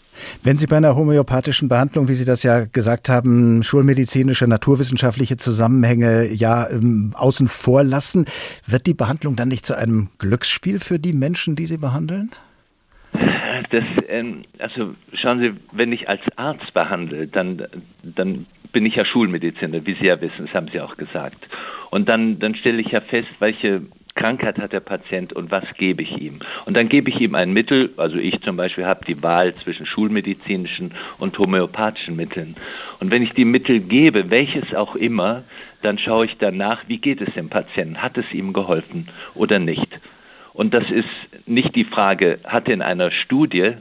Wenn 0.42 0.56
Sie 0.56 0.66
bei 0.66 0.76
einer 0.76 0.96
homöopathischen 0.96 1.68
Behandlung, 1.68 2.08
wie 2.08 2.14
Sie 2.14 2.24
das 2.24 2.42
ja 2.42 2.64
gesagt 2.64 3.08
haben, 3.08 3.62
schulmedizinische, 3.62 4.46
naturwissenschaftliche 4.46 5.36
Zusammenhänge 5.36 6.28
ja 6.32 6.68
ähm, 6.68 7.12
außen 7.16 7.48
vor 7.48 7.84
lassen, 7.84 8.26
wird 8.66 8.86
die 8.86 8.94
Behandlung 8.94 9.36
dann 9.36 9.48
nicht 9.48 9.64
zu 9.64 9.76
einem 9.76 10.08
Glücksspiel 10.18 10.78
für 10.80 10.98
die 10.98 11.12
Menschen, 11.12 11.56
die 11.56 11.66
Sie 11.66 11.78
behandeln? 11.78 12.30
Das, 13.70 13.84
ähm, 14.08 14.44
also 14.58 14.94
schauen 15.14 15.40
Sie, 15.40 15.52
wenn 15.72 15.92
ich 15.92 16.08
als 16.08 16.20
Arzt 16.36 16.72
behandle, 16.74 17.26
dann, 17.26 17.66
dann 18.02 18.46
bin 18.72 18.86
ich 18.86 18.96
ja 18.96 19.04
Schulmediziner, 19.04 19.84
wie 19.86 19.94
Sie 19.94 20.06
ja 20.06 20.20
wissen, 20.20 20.46
das 20.46 20.54
haben 20.54 20.68
Sie 20.72 20.80
auch 20.80 20.96
gesagt. 20.96 21.38
Und 21.92 22.08
dann, 22.08 22.38
dann 22.38 22.54
stelle 22.54 22.80
ich 22.80 22.90
ja 22.90 23.02
fest, 23.02 23.28
welche 23.38 23.82
Krankheit 24.14 24.58
hat 24.58 24.72
der 24.72 24.80
Patient 24.80 25.34
und 25.34 25.50
was 25.50 25.64
gebe 25.76 26.00
ich 26.02 26.10
ihm? 26.16 26.38
Und 26.64 26.74
dann 26.74 26.88
gebe 26.88 27.10
ich 27.10 27.20
ihm 27.20 27.34
ein 27.34 27.52
Mittel, 27.52 27.90
also 27.98 28.16
ich 28.16 28.40
zum 28.40 28.56
Beispiel 28.56 28.86
habe 28.86 29.04
die 29.04 29.22
Wahl 29.22 29.54
zwischen 29.56 29.84
schulmedizinischen 29.84 30.92
und 31.18 31.38
homöopathischen 31.38 32.16
Mitteln. 32.16 32.56
Und 32.98 33.10
wenn 33.10 33.22
ich 33.22 33.34
die 33.34 33.44
Mittel 33.44 33.80
gebe, 33.80 34.30
welches 34.30 34.74
auch 34.74 34.96
immer, 34.96 35.44
dann 35.82 35.98
schaue 35.98 36.24
ich 36.24 36.38
danach, 36.38 36.82
wie 36.88 36.96
geht 36.96 37.20
es 37.20 37.34
dem 37.34 37.50
Patienten? 37.50 38.00
Hat 38.00 38.16
es 38.16 38.24
ihm 38.32 38.54
geholfen 38.54 39.10
oder 39.34 39.58
nicht? 39.58 40.00
Und 40.54 40.72
das 40.72 40.84
ist 40.90 41.46
nicht 41.46 41.76
die 41.76 41.84
Frage, 41.84 42.38
hat 42.44 42.70
in 42.70 42.80
einer 42.80 43.10
Studie 43.10 43.74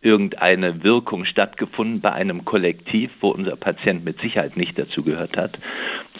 irgendeine 0.00 0.84
Wirkung 0.84 1.24
stattgefunden 1.24 2.00
bei 2.00 2.12
einem 2.12 2.44
Kollektiv, 2.44 3.10
wo 3.20 3.30
unser 3.30 3.56
Patient 3.56 4.04
mit 4.04 4.20
Sicherheit 4.20 4.56
nicht 4.56 4.78
dazugehört 4.78 5.36
hat, 5.36 5.58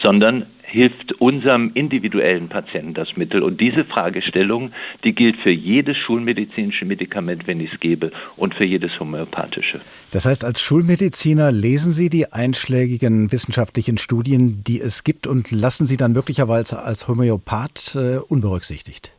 sondern 0.03 0.47
hilft 0.63 1.13
unserem 1.21 1.71
individuellen 1.75 2.49
Patienten 2.49 2.95
das 2.95 3.17
Mittel. 3.17 3.43
Und 3.43 3.61
diese 3.61 3.85
Fragestellung, 3.85 4.73
die 5.05 5.15
gilt 5.15 5.37
für 5.37 5.51
jedes 5.51 5.97
schulmedizinische 5.97 6.85
Medikament, 6.85 7.47
wenn 7.47 7.61
ich 7.61 7.73
es 7.73 7.81
gebe, 7.81 8.11
und 8.37 8.55
für 8.55 8.65
jedes 8.65 8.99
homöopathische. 8.99 9.81
Das 10.11 10.27
heißt, 10.27 10.45
als 10.45 10.61
Schulmediziner 10.61 11.53
lesen 11.53 11.93
Sie 11.93 12.11
die 12.11 12.33
einschlägigen 12.33 13.31
wissenschaftlichen 13.31 13.97
Studien, 13.97 14.65
die 14.67 14.81
es 14.81 15.05
gibt, 15.05 15.27
und 15.27 15.51
lassen 15.53 15.87
sie 15.87 15.97
dann 15.97 16.13
möglicherweise 16.13 16.83
als 16.83 17.07
Homöopath 17.07 17.95
äh, 17.95 18.19
unberücksichtigt? 18.19 19.13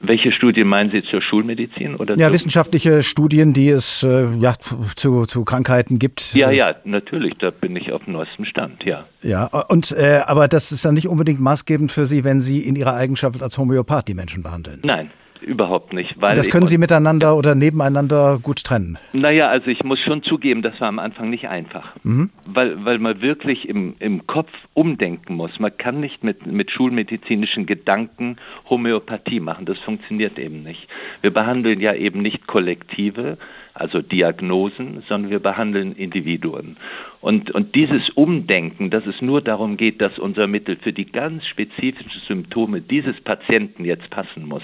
Welche 0.00 0.30
Studien 0.30 0.68
meinen 0.68 0.90
Sie 0.92 1.02
zur 1.02 1.20
Schulmedizin 1.20 1.96
oder? 1.96 2.16
Ja, 2.16 2.32
wissenschaftliche 2.32 3.02
Studien, 3.02 3.52
die 3.52 3.68
es 3.68 4.04
äh, 4.04 4.28
ja 4.38 4.54
zu, 4.94 5.26
zu 5.26 5.44
Krankheiten 5.44 5.98
gibt. 5.98 6.34
Ja, 6.34 6.52
ja, 6.52 6.76
natürlich. 6.84 7.34
Da 7.38 7.50
bin 7.50 7.74
ich 7.74 7.92
auf 7.92 8.04
dem 8.04 8.12
neuesten 8.12 8.44
Stand. 8.44 8.84
Ja. 8.84 9.04
Ja, 9.22 9.46
und 9.68 9.90
äh, 9.90 10.20
aber 10.24 10.46
das 10.46 10.70
ist 10.70 10.84
dann 10.84 10.94
nicht 10.94 11.08
unbedingt 11.08 11.40
maßgebend 11.40 11.90
für 11.90 12.06
Sie, 12.06 12.22
wenn 12.22 12.40
Sie 12.40 12.60
in 12.60 12.76
Ihrer 12.76 12.94
Eigenschaft 12.94 13.42
als 13.42 13.58
Homöopath 13.58 14.06
die 14.06 14.14
Menschen 14.14 14.44
behandeln. 14.44 14.80
Nein, 14.84 15.10
überhaupt 15.42 15.92
nicht. 15.92 16.20
Weil 16.20 16.34
das 16.34 16.48
können 16.50 16.66
Sie 16.66 16.78
miteinander 16.78 17.36
oder 17.36 17.54
nebeneinander 17.54 18.38
gut 18.42 18.64
trennen? 18.64 18.98
Naja, 19.12 19.46
also 19.46 19.68
ich 19.68 19.84
muss 19.84 20.00
schon 20.00 20.22
zugeben, 20.22 20.62
das 20.62 20.80
war 20.80 20.88
am 20.88 20.98
Anfang 20.98 21.30
nicht 21.30 21.48
einfach. 21.48 21.94
Mhm. 22.02 22.30
Weil, 22.46 22.84
weil 22.84 22.98
man 22.98 23.20
wirklich 23.20 23.68
im, 23.68 23.94
im 23.98 24.26
Kopf 24.26 24.50
umdenken 24.74 25.34
muss. 25.34 25.58
Man 25.58 25.76
kann 25.76 26.00
nicht 26.00 26.24
mit, 26.24 26.46
mit 26.46 26.70
schulmedizinischen 26.70 27.66
Gedanken 27.66 28.36
Homöopathie 28.68 29.40
machen. 29.40 29.66
Das 29.66 29.78
funktioniert 29.78 30.38
eben 30.38 30.62
nicht. 30.62 30.88
Wir 31.20 31.32
behandeln 31.32 31.80
ja 31.80 31.94
eben 31.94 32.22
nicht 32.22 32.46
Kollektive, 32.46 33.38
also 33.80 34.00
Diagnosen, 34.00 35.02
sondern 35.08 35.30
wir 35.30 35.40
behandeln 35.40 35.92
Individuen. 35.92 36.76
Und, 37.20 37.50
und 37.50 37.74
dieses 37.74 38.10
Umdenken, 38.10 38.90
dass 38.90 39.06
es 39.06 39.20
nur 39.20 39.40
darum 39.40 39.76
geht, 39.76 40.00
dass 40.00 40.18
unser 40.18 40.46
Mittel 40.46 40.76
für 40.76 40.92
die 40.92 41.06
ganz 41.06 41.46
spezifischen 41.46 42.22
Symptome 42.26 42.80
dieses 42.80 43.20
Patienten 43.20 43.84
jetzt 43.84 44.10
passen 44.10 44.46
muss 44.46 44.62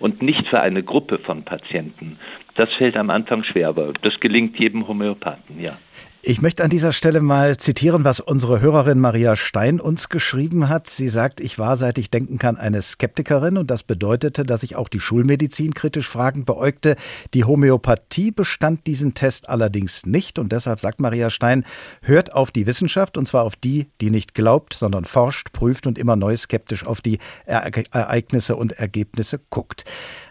und 0.00 0.22
nicht 0.22 0.46
für 0.48 0.60
eine 0.60 0.82
Gruppe 0.82 1.18
von 1.18 1.44
Patienten, 1.44 2.18
das 2.54 2.72
fällt 2.74 2.96
am 2.96 3.10
Anfang 3.10 3.44
schwer, 3.44 3.68
aber 3.68 3.92
das 4.02 4.18
gelingt 4.20 4.58
jedem 4.58 4.86
Homöopathen, 4.86 5.60
ja. 5.60 5.78
Ich 6.24 6.40
möchte 6.40 6.62
an 6.62 6.70
dieser 6.70 6.92
Stelle 6.92 7.20
mal 7.20 7.56
zitieren, 7.56 8.04
was 8.04 8.20
unsere 8.20 8.60
Hörerin 8.60 9.00
Maria 9.00 9.34
Stein 9.34 9.80
uns 9.80 10.08
geschrieben 10.08 10.68
hat. 10.68 10.86
Sie 10.86 11.08
sagt, 11.08 11.40
ich 11.40 11.58
war, 11.58 11.74
seit 11.74 11.98
ich 11.98 12.12
denken 12.12 12.38
kann, 12.38 12.56
eine 12.56 12.80
Skeptikerin 12.80 13.56
und 13.56 13.72
das 13.72 13.82
bedeutete, 13.82 14.44
dass 14.44 14.62
ich 14.62 14.76
auch 14.76 14.88
die 14.88 15.00
Schulmedizin 15.00 15.74
kritisch 15.74 16.08
fragend 16.08 16.46
beäugte. 16.46 16.94
Die 17.34 17.42
Homöopathie 17.42 18.30
bestand 18.30 18.86
diesen 18.86 19.14
Test 19.14 19.48
allerdings 19.48 20.06
nicht 20.06 20.38
und 20.38 20.52
deshalb 20.52 20.78
sagt 20.78 21.00
Maria 21.00 21.28
Stein, 21.28 21.64
hört 22.02 22.32
auf 22.32 22.52
die 22.52 22.68
Wissenschaft 22.68 23.18
und 23.18 23.24
zwar 23.24 23.42
auf 23.42 23.56
die, 23.56 23.88
die 24.00 24.10
nicht 24.10 24.32
glaubt, 24.32 24.74
sondern 24.74 25.04
forscht, 25.04 25.52
prüft 25.52 25.88
und 25.88 25.98
immer 25.98 26.14
neu 26.14 26.36
skeptisch 26.36 26.86
auf 26.86 27.00
die 27.00 27.18
Ereignisse 27.46 28.54
und 28.54 28.70
Ergebnisse 28.70 29.40
guckt. 29.50 29.84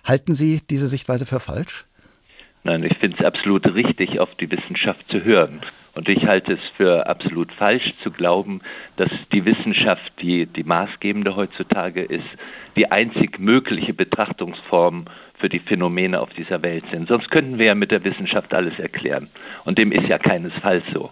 Halten 0.05 0.35
Sie 0.35 0.61
diese 0.69 0.87
Sichtweise 0.87 1.25
für 1.25 1.41
falsch? 1.41 1.85
Nein, 2.63 2.85
ich 2.85 2.97
finde 2.99 3.17
es 3.19 3.25
absolut 3.25 3.65
richtig, 3.65 4.21
auf 4.21 4.29
die 4.39 4.49
Wissenschaft 4.49 5.03
zu 5.09 5.21
hören. 5.21 5.61
Und 5.93 6.07
ich 6.07 6.25
halte 6.25 6.53
es 6.53 6.59
für 6.77 7.07
absolut 7.07 7.51
falsch 7.51 7.93
zu 8.03 8.11
glauben, 8.11 8.61
dass 8.95 9.09
die 9.33 9.43
Wissenschaft 9.43 10.11
die, 10.21 10.45
die 10.45 10.63
maßgebende 10.63 11.35
heutzutage 11.35 12.01
ist, 12.01 12.27
die 12.77 12.89
einzig 12.89 13.39
mögliche 13.39 13.93
Betrachtungsform 13.93 15.05
für 15.39 15.49
die 15.49 15.59
Phänomene 15.59 16.21
auf 16.21 16.29
dieser 16.29 16.61
Welt 16.61 16.85
sind. 16.91 17.09
Sonst 17.09 17.29
könnten 17.29 17.57
wir 17.57 17.65
ja 17.65 17.75
mit 17.75 17.91
der 17.91 18.03
Wissenschaft 18.05 18.53
alles 18.53 18.77
erklären. 18.79 19.27
Und 19.65 19.77
dem 19.77 19.91
ist 19.91 20.07
ja 20.07 20.17
keinesfalls 20.17 20.83
so. 20.93 21.09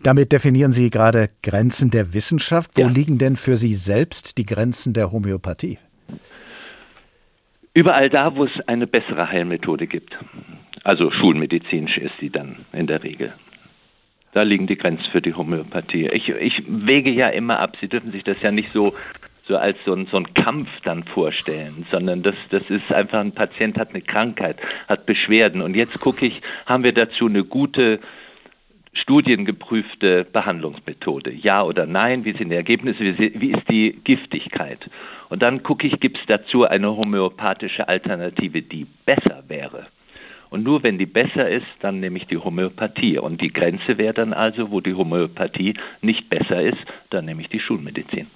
Damit 0.00 0.32
definieren 0.32 0.70
Sie 0.70 0.90
gerade 0.90 1.28
Grenzen 1.42 1.90
der 1.90 2.14
Wissenschaft. 2.14 2.70
Wo 2.76 2.82
ja. 2.82 2.88
liegen 2.88 3.18
denn 3.18 3.34
für 3.34 3.56
Sie 3.56 3.74
selbst 3.74 4.38
die 4.38 4.46
Grenzen 4.46 4.92
der 4.92 5.10
Homöopathie? 5.10 5.78
Überall 7.74 8.10
da, 8.10 8.34
wo 8.36 8.44
es 8.44 8.50
eine 8.66 8.86
bessere 8.86 9.28
Heilmethode 9.28 9.86
gibt. 9.86 10.16
Also 10.84 11.10
schulmedizinisch 11.10 11.98
ist 11.98 12.14
sie 12.20 12.30
dann 12.30 12.64
in 12.72 12.86
der 12.86 13.02
Regel. 13.02 13.34
Da 14.32 14.42
liegen 14.42 14.66
die 14.66 14.76
Grenzen 14.76 15.06
für 15.10 15.22
die 15.22 15.34
Homöopathie. 15.34 16.08
Ich, 16.12 16.28
ich 16.28 16.62
wege 16.66 17.10
ja 17.10 17.28
immer 17.28 17.60
ab. 17.60 17.76
Sie 17.80 17.88
dürfen 17.88 18.12
sich 18.12 18.22
das 18.22 18.42
ja 18.42 18.50
nicht 18.50 18.70
so 18.70 18.92
so 19.48 19.56
als 19.56 19.78
so 19.86 19.94
ein, 19.94 20.06
so 20.10 20.18
ein 20.18 20.34
Kampf 20.34 20.68
dann 20.84 21.04
vorstellen, 21.04 21.86
sondern 21.90 22.22
das, 22.22 22.34
das 22.50 22.62
ist 22.68 22.92
einfach 22.92 23.20
ein 23.20 23.32
Patient 23.32 23.78
hat 23.78 23.90
eine 23.90 24.02
Krankheit, 24.02 24.58
hat 24.86 25.06
Beschwerden 25.06 25.62
und 25.62 25.74
jetzt 25.74 25.98
gucke 26.00 26.26
ich, 26.26 26.38
haben 26.66 26.84
wir 26.84 26.92
dazu 26.92 27.26
eine 27.26 27.44
gute 27.44 27.98
studiengeprüfte 28.92 30.26
Behandlungsmethode? 30.32 31.32
Ja 31.32 31.62
oder 31.62 31.86
nein? 31.86 32.24
Wie 32.24 32.36
sind 32.36 32.50
die 32.50 32.56
Ergebnisse? 32.56 33.00
Wie 33.00 33.52
ist 33.52 33.68
die 33.70 33.98
Giftigkeit? 34.04 34.78
Und 35.28 35.42
dann 35.42 35.62
gucke 35.62 35.86
ich, 35.86 36.00
gibt 36.00 36.18
es 36.18 36.26
dazu 36.26 36.64
eine 36.64 36.94
homöopathische 36.94 37.88
Alternative, 37.88 38.62
die 38.62 38.86
besser 39.06 39.44
wäre? 39.48 39.86
Und 40.50 40.64
nur 40.64 40.82
wenn 40.82 40.98
die 40.98 41.06
besser 41.06 41.48
ist, 41.48 41.66
dann 41.80 42.00
nehme 42.00 42.18
ich 42.18 42.26
die 42.26 42.38
Homöopathie. 42.38 43.18
Und 43.18 43.40
die 43.40 43.52
Grenze 43.52 43.98
wäre 43.98 44.14
dann 44.14 44.32
also, 44.32 44.70
wo 44.70 44.80
die 44.80 44.94
Homöopathie 44.94 45.74
nicht 46.00 46.28
besser 46.28 46.62
ist, 46.62 46.78
dann 47.10 47.26
nehme 47.26 47.42
ich 47.42 47.48
die 47.48 47.60
Schulmedizin. 47.60 48.28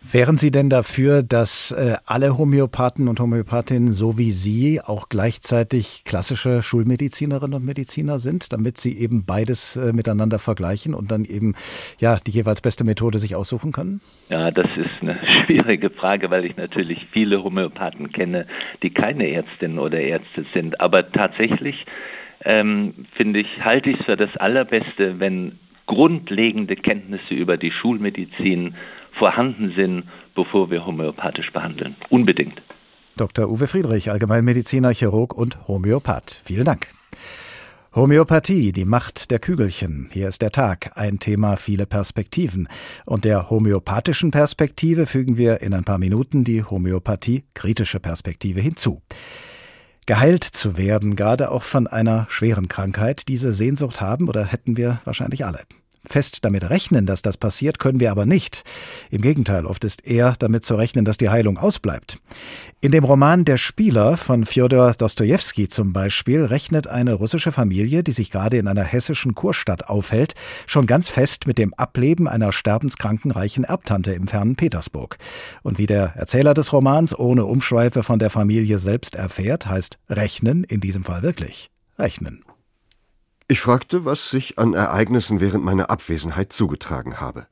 Wären 0.00 0.36
Sie 0.36 0.52
denn 0.52 0.70
dafür, 0.70 1.22
dass 1.22 1.72
äh, 1.72 1.96
alle 2.06 2.38
Homöopathen 2.38 3.08
und 3.08 3.18
Homöopathinnen 3.18 3.92
so 3.92 4.16
wie 4.16 4.30
Sie 4.30 4.80
auch 4.80 5.08
gleichzeitig 5.08 6.02
klassische 6.04 6.62
Schulmedizinerinnen 6.62 7.54
und 7.54 7.64
Mediziner 7.64 8.20
sind, 8.20 8.52
damit 8.52 8.78
sie 8.78 8.96
eben 8.96 9.24
beides 9.26 9.76
äh, 9.76 9.92
miteinander 9.92 10.38
vergleichen 10.38 10.94
und 10.94 11.10
dann 11.10 11.24
eben 11.24 11.54
ja 11.98 12.16
die 12.24 12.30
jeweils 12.30 12.60
beste 12.60 12.84
Methode 12.84 13.18
sich 13.18 13.34
aussuchen 13.34 13.72
können? 13.72 14.00
Ja, 14.30 14.50
das 14.52 14.68
ist 14.76 15.02
eine 15.02 15.18
schwierige 15.48 15.90
Frage, 15.90 16.30
weil 16.30 16.44
ich 16.44 16.56
natürlich 16.56 17.06
viele 17.12 17.42
Homöopathen 17.42 18.12
kenne, 18.12 18.46
die 18.82 18.90
keine 18.90 19.28
Ärztinnen 19.30 19.78
oder 19.78 20.00
Ärzte 20.00 20.44
sind. 20.52 20.80
Aber 20.80 21.10
tatsächlich 21.10 21.86
ähm, 22.44 23.06
finde 23.16 23.40
ich, 23.40 23.46
halte 23.64 23.90
ich 23.90 24.00
es 24.00 24.06
für 24.06 24.16
das 24.16 24.36
Allerbeste, 24.36 25.18
wenn 25.18 25.58
grundlegende 25.86 26.76
Kenntnisse 26.76 27.34
über 27.34 27.56
die 27.56 27.72
Schulmedizin 27.72 28.74
vorhanden 29.12 29.72
sind, 29.74 30.04
bevor 30.34 30.70
wir 30.70 30.84
homöopathisch 30.84 31.50
behandeln. 31.52 31.96
Unbedingt. 32.10 32.60
Dr. 33.16 33.50
Uwe 33.50 33.66
Friedrich, 33.66 34.10
Allgemeinmediziner, 34.10 34.92
Chirurg 34.92 35.34
und 35.34 35.66
Homöopath. 35.66 36.40
Vielen 36.44 36.64
Dank. 36.64 36.97
Homöopathie, 37.94 38.72
die 38.72 38.84
Macht 38.84 39.30
der 39.30 39.38
Kügelchen. 39.38 40.10
Hier 40.12 40.28
ist 40.28 40.42
der 40.42 40.52
Tag, 40.52 40.92
ein 40.96 41.18
Thema, 41.18 41.56
viele 41.56 41.86
Perspektiven. 41.86 42.68
Und 43.06 43.24
der 43.24 43.48
homöopathischen 43.48 44.30
Perspektive 44.30 45.06
fügen 45.06 45.38
wir 45.38 45.62
in 45.62 45.72
ein 45.72 45.84
paar 45.84 45.96
Minuten 45.96 46.44
die 46.44 46.62
Homöopathie-kritische 46.62 47.98
Perspektive 47.98 48.60
hinzu. 48.60 49.00
Geheilt 50.04 50.44
zu 50.44 50.76
werden, 50.76 51.16
gerade 51.16 51.50
auch 51.50 51.62
von 51.62 51.86
einer 51.86 52.26
schweren 52.28 52.68
Krankheit, 52.68 53.26
diese 53.26 53.52
Sehnsucht 53.52 54.02
haben 54.02 54.28
oder 54.28 54.44
hätten 54.44 54.76
wir 54.76 55.00
wahrscheinlich 55.04 55.46
alle. 55.46 55.60
Fest 56.08 56.44
damit 56.44 56.68
rechnen, 56.68 57.06
dass 57.06 57.22
das 57.22 57.36
passiert, 57.36 57.78
können 57.78 58.00
wir 58.00 58.10
aber 58.10 58.26
nicht. 58.26 58.64
Im 59.10 59.22
Gegenteil, 59.22 59.66
oft 59.66 59.84
ist 59.84 60.06
eher 60.06 60.34
damit 60.38 60.64
zu 60.64 60.74
rechnen, 60.74 61.04
dass 61.04 61.16
die 61.16 61.28
Heilung 61.28 61.58
ausbleibt. 61.58 62.18
In 62.80 62.92
dem 62.92 63.04
Roman 63.04 63.44
Der 63.44 63.56
Spieler 63.56 64.16
von 64.16 64.44
Fjodor 64.44 64.92
Dostojewski 64.92 65.68
zum 65.68 65.92
Beispiel 65.92 66.44
rechnet 66.44 66.86
eine 66.86 67.14
russische 67.14 67.50
Familie, 67.50 68.02
die 68.04 68.12
sich 68.12 68.30
gerade 68.30 68.56
in 68.56 68.68
einer 68.68 68.84
hessischen 68.84 69.34
Kurstadt 69.34 69.88
aufhält, 69.88 70.34
schon 70.66 70.86
ganz 70.86 71.08
fest 71.08 71.46
mit 71.46 71.58
dem 71.58 71.74
Ableben 71.74 72.28
einer 72.28 72.52
sterbenskranken 72.52 73.30
reichen 73.30 73.64
Erbtante 73.64 74.12
im 74.12 74.28
fernen 74.28 74.56
Petersburg. 74.56 75.18
Und 75.62 75.78
wie 75.78 75.86
der 75.86 76.14
Erzähler 76.14 76.54
des 76.54 76.72
Romans 76.72 77.18
ohne 77.18 77.44
Umschweife 77.46 78.02
von 78.02 78.18
der 78.18 78.30
Familie 78.30 78.78
selbst 78.78 79.14
erfährt, 79.14 79.66
heißt 79.66 79.98
rechnen 80.08 80.64
in 80.64 80.80
diesem 80.80 81.04
Fall 81.04 81.22
wirklich 81.22 81.70
rechnen. 81.98 82.44
Ich 83.50 83.60
fragte, 83.60 84.04
was 84.04 84.30
sich 84.30 84.58
an 84.58 84.74
Ereignissen 84.74 85.40
während 85.40 85.64
meiner 85.64 85.88
Abwesenheit 85.88 86.52
zugetragen 86.52 87.18
habe. 87.18 87.46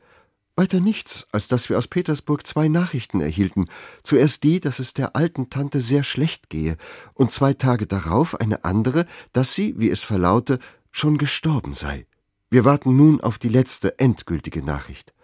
Weiter 0.55 0.79
nichts, 0.79 1.27
als 1.33 1.49
dass 1.49 1.71
wir 1.71 1.79
aus 1.79 1.89
Petersburg 1.89 2.47
zwei 2.47 2.69
Nachrichten 2.69 3.23
erhielten. 3.23 3.65
Zuerst 4.03 4.45
die, 4.45 4.61
dass 4.61 4.79
es 4.79 4.93
der 4.93 5.17
alten 5.17 5.49
Tante 5.49 5.81
sehr 5.81 6.03
schlecht 6.03 6.51
gehe, 6.51 6.77
und 7.15 7.31
zwei 7.31 7.55
Tage 7.55 7.87
darauf 7.87 8.39
eine 8.39 8.65
andere, 8.65 9.07
dass 9.33 9.55
sie, 9.55 9.75
wie 9.79 9.89
es 9.89 10.05
verlaute, 10.05 10.59
schon 10.91 11.17
gestorben 11.17 11.73
sei. 11.73 12.07
Wir 12.51 12.67
warten 12.67 12.95
nun 12.95 13.23
auf 13.23 13.39
die 13.39 13.49
letzte 13.49 13.99
endgültige 13.99 14.63
Nachricht. 14.63 15.15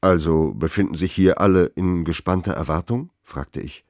Also 0.00 0.54
befinden 0.54 0.96
sich 0.96 1.12
hier 1.12 1.40
alle 1.40 1.66
in 1.66 2.04
gespannter 2.04 2.54
Erwartung? 2.54 3.10
fragte 3.22 3.60
ich. 3.60 3.84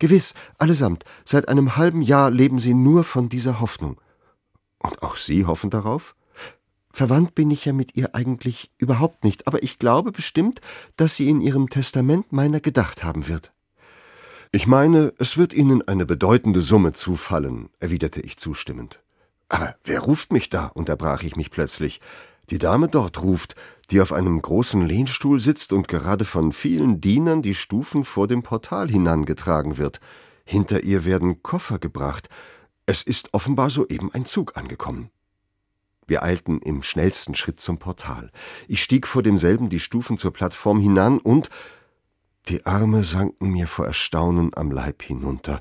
Gewiss, 0.00 0.34
allesamt. 0.58 1.04
Seit 1.24 1.48
einem 1.48 1.76
halben 1.76 2.02
Jahr 2.02 2.30
leben 2.30 2.58
sie 2.58 2.74
nur 2.74 3.04
von 3.04 3.28
dieser 3.28 3.60
Hoffnung. 3.60 4.00
Und 4.82 5.02
auch 5.02 5.16
Sie 5.16 5.46
hoffen 5.46 5.70
darauf? 5.70 6.14
Verwandt 6.92 7.34
bin 7.34 7.50
ich 7.50 7.64
ja 7.64 7.72
mit 7.72 7.94
ihr 7.96 8.14
eigentlich 8.14 8.70
überhaupt 8.78 9.24
nicht, 9.24 9.46
aber 9.46 9.62
ich 9.62 9.78
glaube 9.78 10.10
bestimmt, 10.10 10.60
dass 10.96 11.14
sie 11.14 11.28
in 11.28 11.40
ihrem 11.40 11.68
Testament 11.68 12.32
meiner 12.32 12.60
gedacht 12.60 13.04
haben 13.04 13.28
wird. 13.28 13.52
Ich 14.52 14.66
meine, 14.66 15.12
es 15.18 15.36
wird 15.36 15.52
Ihnen 15.52 15.86
eine 15.86 16.06
bedeutende 16.06 16.60
Summe 16.60 16.92
zufallen, 16.92 17.68
erwiderte 17.78 18.20
ich 18.20 18.36
zustimmend. 18.36 19.00
Aber 19.48 19.76
wer 19.84 20.00
ruft 20.00 20.32
mich 20.32 20.48
da? 20.48 20.66
unterbrach 20.66 21.22
ich 21.22 21.36
mich 21.36 21.52
plötzlich. 21.52 22.00
Die 22.50 22.58
Dame 22.58 22.88
dort 22.88 23.22
ruft, 23.22 23.54
die 23.90 24.00
auf 24.00 24.12
einem 24.12 24.42
großen 24.42 24.82
Lehnstuhl 24.82 25.38
sitzt 25.38 25.72
und 25.72 25.86
gerade 25.86 26.24
von 26.24 26.52
vielen 26.52 27.00
Dienern 27.00 27.42
die 27.42 27.54
Stufen 27.54 28.02
vor 28.02 28.26
dem 28.26 28.42
Portal 28.42 28.88
hinangetragen 28.88 29.78
wird. 29.78 30.00
Hinter 30.44 30.82
ihr 30.82 31.04
werden 31.04 31.44
Koffer 31.44 31.78
gebracht. 31.78 32.28
Es 32.90 33.02
ist 33.02 33.34
offenbar 33.34 33.70
soeben 33.70 34.12
ein 34.12 34.24
Zug 34.24 34.56
angekommen. 34.56 35.10
Wir 36.08 36.24
eilten 36.24 36.60
im 36.60 36.82
schnellsten 36.82 37.36
Schritt 37.36 37.60
zum 37.60 37.78
Portal. 37.78 38.32
Ich 38.66 38.82
stieg 38.82 39.06
vor 39.06 39.22
demselben 39.22 39.68
die 39.68 39.78
Stufen 39.78 40.18
zur 40.18 40.32
Plattform 40.32 40.80
hinan 40.80 41.20
und 41.20 41.50
die 42.48 42.66
Arme 42.66 43.04
sanken 43.04 43.50
mir 43.50 43.68
vor 43.68 43.86
Erstaunen 43.86 44.50
am 44.56 44.72
Leib 44.72 45.04
hinunter, 45.04 45.60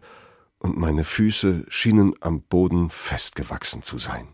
und 0.57 0.75
meine 0.75 1.03
Füße 1.03 1.65
schienen 1.67 2.15
am 2.19 2.41
Boden 2.41 2.89
festgewachsen 2.89 3.83
zu 3.83 4.00
sein. 4.00 4.27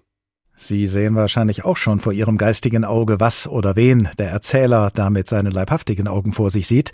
Sie 0.58 0.88
sehen 0.88 1.16
wahrscheinlich 1.16 1.66
auch 1.66 1.75
schon 1.75 2.00
vor 2.00 2.14
Ihrem 2.14 2.38
geistigen 2.38 2.86
Auge, 2.86 3.20
was 3.20 3.46
oder 3.46 3.75
wen 3.75 4.10
der 4.18 4.30
Erzähler 4.30 4.90
da 4.96 5.10
mit 5.10 5.28
seinen 5.28 5.52
leibhaftigen 5.52 6.08
Augen 6.08 6.32
vor 6.32 6.50
sich 6.50 6.66
sieht. 6.66 6.94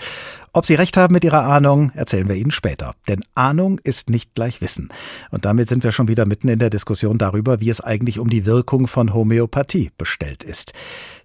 Ob 0.53 0.65
Sie 0.65 0.75
recht 0.75 0.97
haben 0.97 1.13
mit 1.13 1.23
Ihrer 1.23 1.45
Ahnung, 1.45 1.93
erzählen 1.95 2.27
wir 2.27 2.35
Ihnen 2.35 2.51
später. 2.51 2.93
Denn 3.07 3.21
Ahnung 3.35 3.79
ist 3.85 4.09
nicht 4.09 4.35
gleich 4.35 4.59
Wissen. 4.59 4.89
Und 5.29 5.45
damit 5.45 5.69
sind 5.69 5.81
wir 5.85 5.93
schon 5.93 6.09
wieder 6.09 6.25
mitten 6.25 6.49
in 6.49 6.59
der 6.59 6.69
Diskussion 6.69 7.17
darüber, 7.17 7.61
wie 7.61 7.69
es 7.69 7.79
eigentlich 7.79 8.19
um 8.19 8.29
die 8.29 8.45
Wirkung 8.45 8.87
von 8.87 9.13
Homöopathie 9.13 9.91
bestellt 9.97 10.43
ist. 10.43 10.73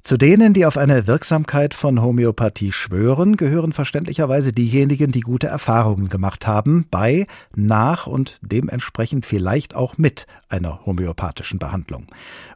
Zu 0.05 0.17
denen, 0.17 0.53
die 0.53 0.65
auf 0.65 0.79
eine 0.79 1.09
Wirksamkeit 1.09 1.75
von 1.75 2.01
Homöopathie 2.01 2.71
schwören, 2.71 3.37
gehören 3.37 3.73
verständlicherweise 3.73 4.53
diejenigen, 4.53 5.11
die 5.11 5.23
gute 5.23 5.49
Erfahrungen 5.49 6.09
gemacht 6.09 6.47
haben 6.47 6.87
bei, 6.93 7.27
nach 7.57 8.07
und 8.07 8.39
dementsprechend 8.43 9.27
vielleicht 9.27 9.75
auch 9.75 9.99
mit 9.99 10.29
einer 10.49 10.87
homöopathischen 10.87 11.59
Behandlung. 11.59 12.07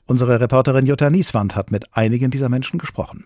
Unsere 0.07 0.39
Reporterin 0.39 0.87
Jutta 0.87 1.11
Nieswand 1.11 1.57
hat 1.57 1.73
mit 1.73 1.97
einigen 1.97 2.31
dieser 2.31 2.49
Menschen 2.49 2.79
gesprochen. 2.79 3.25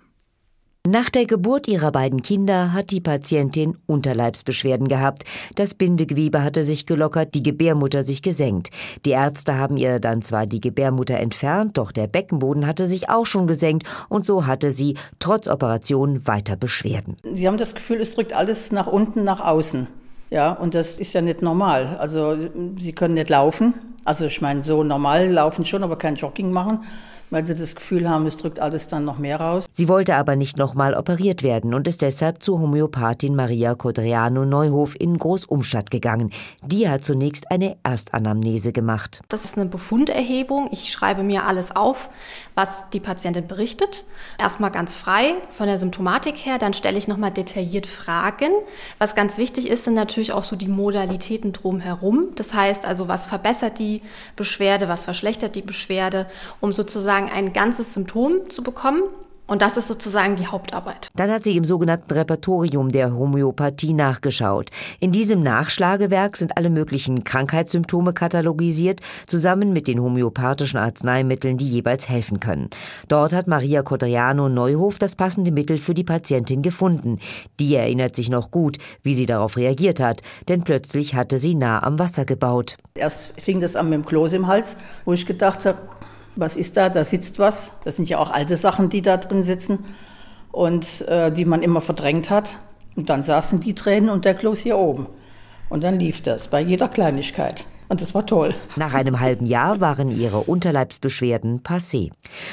Nach 0.87 1.09
der 1.09 1.25
Geburt 1.25 1.67
ihrer 1.67 1.91
beiden 1.93 2.21
Kinder 2.21 2.75
hat 2.75 2.91
die 2.91 3.01
Patientin 3.01 3.79
Unterleibsbeschwerden 3.87 4.87
gehabt. 4.87 5.25
Das 5.55 5.73
Bindegewebe 5.73 6.43
hatte 6.43 6.63
sich 6.63 6.85
gelockert, 6.85 7.35
die 7.35 7.43
Gebärmutter 7.43 8.03
sich 8.03 8.21
gesenkt. 8.21 8.69
Die 9.07 9.13
Ärzte 9.13 9.57
haben 9.57 9.79
ihr 9.79 9.99
dann 9.99 10.21
zwar 10.21 10.45
die 10.45 10.61
Gebärmutter 10.61 11.17
entfernt, 11.17 11.79
doch 11.79 11.91
der 11.91 12.07
Beckenboden 12.07 12.67
hatte 12.67 12.87
sich 12.87 13.09
auch 13.09 13.25
schon 13.25 13.47
gesenkt 13.47 13.87
und 14.11 14.27
so 14.27 14.47
hatte 14.47 14.73
sie 14.73 14.99
trotz 15.21 15.49
Operation 15.49 16.27
weiter 16.27 16.57
Beschwerden. 16.57 17.17
Sie 17.33 17.47
haben 17.47 17.57
das 17.57 17.75
Gefühl, 17.75 18.03
es 18.03 18.15
drückt 18.15 18.35
alles 18.35 18.71
nach 18.71 18.87
unten, 18.87 19.25
nach 19.25 19.41
außen. 19.41 19.87
Ja, 20.29 20.53
und 20.53 20.75
das 20.75 20.99
ist 20.99 21.15
ja 21.15 21.23
nicht 21.23 21.41
normal. 21.41 21.97
Also 21.99 22.37
sie 22.79 22.93
können 22.93 23.15
nicht 23.15 23.31
laufen. 23.31 23.73
Also 24.05 24.27
ich 24.27 24.43
meine, 24.43 24.63
so 24.65 24.85
normal 24.85 25.31
laufen 25.31 25.65
schon, 25.65 25.83
aber 25.83 25.97
kein 25.97 26.17
Jogging 26.17 26.53
machen 26.53 26.81
weil 27.31 27.45
sie 27.45 27.55
das 27.55 27.75
Gefühl 27.75 28.09
haben, 28.09 28.27
es 28.27 28.37
drückt 28.37 28.61
alles 28.61 28.89
dann 28.89 29.05
noch 29.05 29.19
mehr 29.19 29.41
raus. 29.41 29.67
Sie 29.73 29.89
wollte 29.89 30.15
aber 30.17 30.37
nicht 30.37 30.57
nochmal 30.57 30.95
operiert 30.95 31.43
werden 31.43 31.75
und 31.75 31.89
ist 31.89 32.03
deshalb 32.03 32.43
zur 32.43 32.61
Homöopathin 32.61 33.35
Maria 33.35 33.75
Codreano 33.75 34.45
Neuhof 34.45 34.99
in 34.99 35.19
Großumstadt 35.19 35.91
gegangen. 35.91 36.31
Die 36.63 36.89
hat 36.89 37.05
zunächst 37.05 37.51
eine 37.51 37.77
Erstanamnese 37.83 38.73
gemacht. 38.73 39.21
Das 39.29 39.45
ist 39.45 39.57
eine 39.57 39.67
Befunderhebung. 39.67 40.69
Ich 40.71 40.93
schreibe 40.93 41.23
mir 41.23 41.47
alles 41.47 41.75
auf, 41.75 42.09
was 42.55 42.69
die 42.93 43.01
Patientin 43.01 43.47
berichtet. 43.47 44.05
Erstmal 44.39 44.71
ganz 44.71 44.97
frei 44.97 45.35
von 45.51 45.67
der 45.67 45.79
Symptomatik 45.79 46.37
her, 46.37 46.59
dann 46.59 46.73
stelle 46.73 46.99
ich 46.99 47.09
nochmal 47.09 47.31
detailliert 47.31 47.87
Fragen. 47.87 48.51
Was 48.99 49.15
ganz 49.15 49.39
wichtig 49.39 49.69
ist, 49.69 49.85
sind 49.85 49.95
natürlich 49.95 50.33
auch 50.33 50.45
so 50.45 50.57
die 50.57 50.69
Modalitäten 50.69 51.53
drumherum. 51.53 52.29
Das 52.37 52.55
heißt 52.55 52.85
also, 52.85 53.09
was 53.09 53.27
verbessert 53.27 53.79
die 53.79 54.03
Beschwerde, 54.37 54.89
was 54.89 55.05
verschlechtert 55.05 55.55
die 55.57 55.63
Beschwerde, 55.63 56.27
um 56.61 56.73
sozusagen 56.73 57.14
sozusagen 57.15 57.31
ein 57.31 57.53
ganzes 57.53 57.95
Symptom 57.95 58.51
zu 58.51 58.63
bekommen. 58.63 59.03
Und 59.47 59.61
das 59.61 59.77
ist 59.77 59.89
sozusagen 59.89 60.37
die 60.37 60.47
Hauptarbeit. 60.47 61.11
Dann 61.15 61.31
hat 61.31 61.45
sie 61.45 61.55
im 61.55 61.67
sogenannten 61.67 62.11
Repertorium 62.11 62.91
der 62.91 63.15
Homöopathie 63.15 63.93
nachgeschaut. 63.93 64.71
In 65.01 65.13
diesem 65.13 65.43
Nachschlagewerk 65.43 66.39
sind 66.39 66.57
alle 66.57 66.71
möglichen 66.71 67.25
Krankheitssymptome 67.25 68.15
katalogisiert, 68.15 69.01
zusammen 69.27 69.75
mit 69.75 69.87
den 69.87 70.01
homöopathischen 70.01 70.79
Arzneimitteln, 70.79 71.59
die 71.59 71.69
jeweils 71.69 72.09
helfen 72.09 72.41
können. 72.41 72.71
Dort 73.09 73.35
hat 73.35 73.47
Maria 73.47 73.83
Codriano 73.83 74.49
Neuhof 74.49 74.99
das 74.99 75.15
passende 75.15 75.51
Mittel 75.51 75.77
für 75.77 75.93
die 75.93 76.05
Patientin 76.05 76.63
gefunden. 76.63 77.19
Die 77.61 77.75
erinnert 77.75 78.17
sich 78.17 78.31
noch 78.31 78.51
gut, 78.51 78.79
wie 79.03 79.13
sie 79.13 79.27
darauf 79.27 79.59
reagiert 79.59 80.01
hat, 80.01 80.23
denn 80.49 80.65
plötzlich 80.65 81.15
hatte 81.15 81.39
sie 81.39 81.55
nah 81.55 81.83
am 81.83 81.99
Wasser 81.99 82.25
gebaut. 82.25 82.79
Erst 82.95 83.39
fing 83.39 83.61
das 83.61 83.77
an 83.77 83.91
mit 83.91 83.99
dem 83.99 84.07
Kloß 84.07 84.33
im 84.33 84.47
Hals, 84.47 84.79
wo 85.05 85.13
ich 85.13 85.27
gedacht 85.27 85.67
habe, 85.67 85.81
was 86.37 86.57
ist 86.57 86.77
da? 86.77 86.89
Da 86.89 87.05
sitzt 87.05 87.39
was. 87.39 87.75
Das 87.85 87.97
sind 87.97 88.09
ja 88.09 88.19
auch 88.19 88.31
alte 88.31 88.57
Sachen, 88.57 88.89
die 88.89 89.03
da 89.03 89.17
drin 89.17 89.43
sitzen 89.43 89.85
und 90.53 91.03
äh, 91.09 91.31
die 91.33 91.45
man 91.45 91.63
immer 91.63 91.81
verdrängt 91.81 92.31
hat. 92.31 92.59
Und 92.97 93.11
dann 93.11 93.23
saßen 93.23 93.61
die 93.61 93.75
Tränen 93.75 94.09
und 94.09 94.25
der 94.25 94.35
Kloß 94.35 94.61
hier 94.61 94.79
oben. 94.79 95.07
Und 95.69 95.83
dann 95.83 95.99
lief 95.99 96.23
das 96.23 96.49
bei 96.49 96.61
jeder 96.61 96.89
Kleinigkeit. 96.89 97.65
Und 97.95 98.03
das 98.03 98.13
war 98.13 98.27
toll. 98.27 98.49
Nach 98.75 98.93
einem 98.93 99.21
halben 99.21 99.47
Jahr 99.47 99.81
waren 99.81 100.09
ihre 100.09 100.39
Unterleibsbeschwerden 100.41 101.61
passé. 101.61 102.11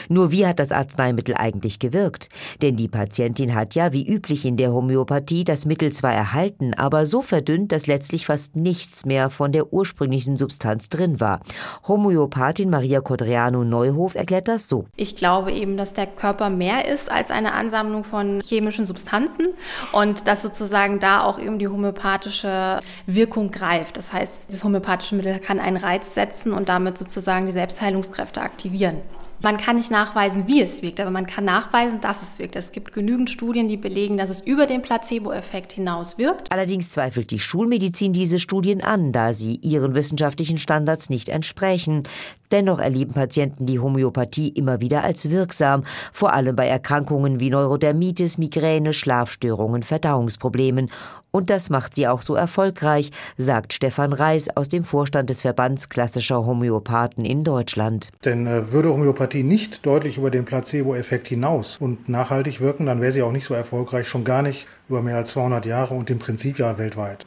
Nur 0.08 0.32
wie 0.32 0.46
hat 0.46 0.60
das 0.60 0.72
Arzneimittel 0.72 1.34
eigentlich 1.34 1.80
gewirkt? 1.80 2.30
Denn 2.62 2.76
die 2.76 2.88
Patientin 2.88 3.56
hat 3.56 3.74
ja, 3.74 3.92
wie 3.92 4.08
üblich 4.08 4.46
in 4.46 4.56
der 4.56 4.72
Homöopathie, 4.72 5.44
das 5.44 5.66
Mittel 5.66 5.92
zwar 5.94 6.14
erhalten, 6.14 6.76
aber 6.76 7.08
so 7.08 7.24
verdünnt, 7.24 7.72
dass 7.72 7.88
letztlich 7.88 8.28
fast 8.28 8.56
nichts 8.56 9.04
mehr 9.04 9.32
von 9.32 9.52
der 9.52 9.74
ursprünglichen 9.74 10.38
Substanz 10.38 10.90
drin 10.90 11.20
war. 11.20 11.40
Homöopathin 11.88 12.70
Maria 12.70 13.02
Codreano 13.02 13.64
Neuhof 13.64 14.14
erklärt 14.14 14.48
das 14.48 14.70
so. 14.70 14.86
Ich 14.96 15.16
glaube 15.16 15.52
eben, 15.54 15.76
dass 15.76 15.94
der 15.94 16.06
Körper 16.06 16.52
mehr 16.52 16.88
ist 16.88 17.10
als 17.12 17.32
eine 17.32 17.54
Ansammlung 17.54 18.04
von 18.04 18.42
chemischen 18.42 18.86
Substanzen 18.86 19.48
und 19.92 20.28
dass 20.28 20.44
sozusagen 20.44 21.00
da 21.00 21.24
auch 21.24 21.40
eben 21.40 21.58
die 21.58 21.68
homöopathische 21.68 22.80
Wirkung 23.08 23.50
greift. 23.50 23.98
Das 23.98 24.14
heißt, 24.14 24.52
das 24.52 24.64
homöopathische 24.64 25.16
Mittel 25.16 25.31
kann 25.40 25.60
einen 25.60 25.78
Reiz 25.78 26.14
setzen 26.14 26.54
und 26.54 26.70
damit 26.70 26.98
sozusagen 26.98 27.46
die 27.46 27.52
Selbstheilungskräfte 27.52 28.42
aktivieren. 28.42 28.98
Man 29.44 29.58
kann 29.58 29.78
nicht 29.78 29.90
nachweisen, 29.90 30.46
wie 30.46 30.62
es 30.62 30.84
wirkt, 30.84 31.00
aber 31.00 31.10
man 31.10 31.26
kann 31.26 31.46
nachweisen, 31.46 32.00
dass 32.00 32.22
es 32.22 32.38
wirkt. 32.38 32.56
Es 32.56 32.72
gibt 32.72 32.94
genügend 32.94 33.28
Studien, 33.32 33.68
die 33.68 33.78
belegen, 33.78 34.18
dass 34.18 34.30
es 34.30 34.42
über 34.42 34.68
den 34.68 34.84
Placebo-Effekt 34.84 35.72
hinaus 35.72 36.20
wirkt. 36.20 36.52
Allerdings 36.52 36.92
zweifelt 36.92 37.32
die 37.32 37.40
Schulmedizin 37.40 38.14
diese 38.14 38.40
Studien 38.40 38.84
an, 38.84 39.12
da 39.12 39.34
sie 39.34 39.56
ihren 39.56 39.96
wissenschaftlichen 39.96 40.60
Standards 40.60 41.10
nicht 41.10 41.28
entsprechen. 41.28 42.04
Dennoch 42.52 42.80
erleben 42.80 43.14
Patienten 43.14 43.66
die 43.66 43.80
Homöopathie 43.80 44.50
immer 44.50 44.82
wieder 44.82 45.04
als 45.04 45.30
wirksam, 45.30 45.84
vor 46.12 46.34
allem 46.34 46.56
bei 46.56 46.68
Erkrankungen 46.68 47.40
wie 47.40 47.50
Neurodermitis, 47.50 48.38
Migräne, 48.38 48.94
Schlafstörungen, 48.94 49.84
Verdauungsproblemen. 49.84 50.90
Und 51.32 51.50
das 51.50 51.70
macht 51.70 51.96
sie 51.96 52.08
auch 52.08 52.22
so 52.22 52.36
erfolgreich, 52.36 53.12
sagt 53.38 53.74
Stefan 53.74 54.12
Reis 54.12 54.50
aus 54.56 54.68
dem 54.68 54.84
Vorstand 54.84 55.30
des 55.30 55.42
Verbands 55.42 55.88
klassischer 55.88 56.46
Homöopathen 56.46 57.24
in 57.24 57.44
Deutschland. 57.44 58.10
Denn 58.26 58.48
äh, 58.48 58.72
würde 58.72 58.90
Homöopathie 58.90 59.44
nicht 59.44 59.86
deutlich 59.86 60.18
über 60.18 60.30
den 60.30 60.44
Placebo-Effekt 60.44 61.30
hinaus 61.30 61.78
und 61.80 62.10
nachhaltig 62.10 62.60
wirken, 62.60 62.86
dann 62.86 63.00
wäre 63.02 63.14
sie 63.14 63.22
auch 63.22 63.32
nicht 63.32 63.46
so 63.46 63.54
erfolgreich, 63.54 64.10
schon 64.10 64.26
gar 64.26 64.42
nicht 64.42 64.68
über 64.90 65.02
mehr 65.02 65.16
als 65.16 65.32
200 65.32 65.66
Jahre 65.66 65.94
und 65.94 66.10
im 66.10 66.20
Prinzip 66.20 66.60
ja 66.60 66.78
weltweit 66.78 67.26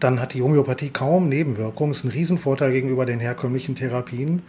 dann 0.00 0.20
hat 0.20 0.34
die 0.34 0.42
Homöopathie 0.42 0.90
kaum 0.90 1.28
Nebenwirkungen. 1.28 1.92
Ist 1.92 2.04
ein 2.04 2.10
Riesenvorteil 2.10 2.72
gegenüber 2.72 3.06
den 3.06 3.20
herkömmlichen 3.20 3.74
Therapien 3.74 4.42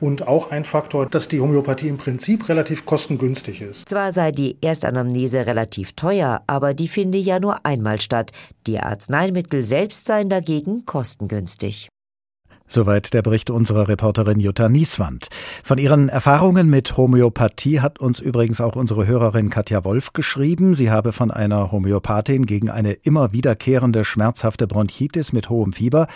und 0.00 0.26
auch 0.26 0.50
ein 0.50 0.64
Faktor, 0.64 1.06
dass 1.06 1.28
die 1.28 1.40
Homöopathie 1.40 1.88
im 1.88 1.96
Prinzip 1.96 2.48
relativ 2.48 2.86
kostengünstig 2.86 3.62
ist. 3.62 3.88
Zwar 3.88 4.12
sei 4.12 4.32
die 4.32 4.56
Erstanamnese 4.60 5.46
relativ 5.46 5.92
teuer, 5.92 6.42
aber 6.46 6.74
die 6.74 6.88
finde 6.88 7.18
ja 7.18 7.40
nur 7.40 7.64
einmal 7.64 8.00
statt. 8.00 8.32
Die 8.66 8.78
Arzneimittel 8.78 9.64
selbst 9.64 10.06
seien 10.06 10.28
dagegen 10.28 10.84
kostengünstig. 10.84 11.88
Soweit 12.72 13.14
der 13.14 13.22
Bericht 13.22 13.50
unserer 13.50 13.88
Reporterin 13.88 14.38
Jutta 14.38 14.68
Nieswand. 14.68 15.26
Von 15.64 15.78
ihren 15.78 16.08
Erfahrungen 16.08 16.70
mit 16.70 16.96
Homöopathie 16.96 17.80
hat 17.80 17.98
uns 17.98 18.20
übrigens 18.20 18.60
auch 18.60 18.76
unsere 18.76 19.08
Hörerin 19.08 19.50
Katja 19.50 19.84
Wolf 19.84 20.12
geschrieben. 20.12 20.72
Sie 20.72 20.88
habe 20.88 21.10
von 21.10 21.32
einer 21.32 21.72
Homöopathin 21.72 22.46
gegen 22.46 22.70
eine 22.70 22.92
immer 22.92 23.32
wiederkehrende 23.32 24.04
schmerzhafte 24.04 24.68
Bronchitis 24.68 25.32
mit 25.32 25.50
hohem 25.50 25.72
Fieber 25.72 26.06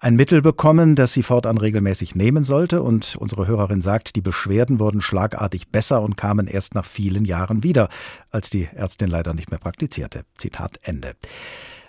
ein 0.00 0.16
Mittel 0.16 0.40
bekommen, 0.40 0.94
das 0.94 1.12
sie 1.12 1.22
fortan 1.22 1.58
regelmäßig 1.58 2.14
nehmen 2.14 2.42
sollte. 2.42 2.80
Und 2.80 3.16
unsere 3.16 3.46
Hörerin 3.46 3.82
sagt, 3.82 4.16
die 4.16 4.22
Beschwerden 4.22 4.80
wurden 4.80 5.02
schlagartig 5.02 5.68
besser 5.68 6.00
und 6.00 6.16
kamen 6.16 6.46
erst 6.46 6.74
nach 6.74 6.86
vielen 6.86 7.26
Jahren 7.26 7.62
wieder, 7.62 7.90
als 8.30 8.48
die 8.48 8.66
Ärztin 8.74 9.10
leider 9.10 9.34
nicht 9.34 9.50
mehr 9.50 9.60
praktizierte. 9.60 10.22
Zitat 10.36 10.78
Ende. 10.84 11.16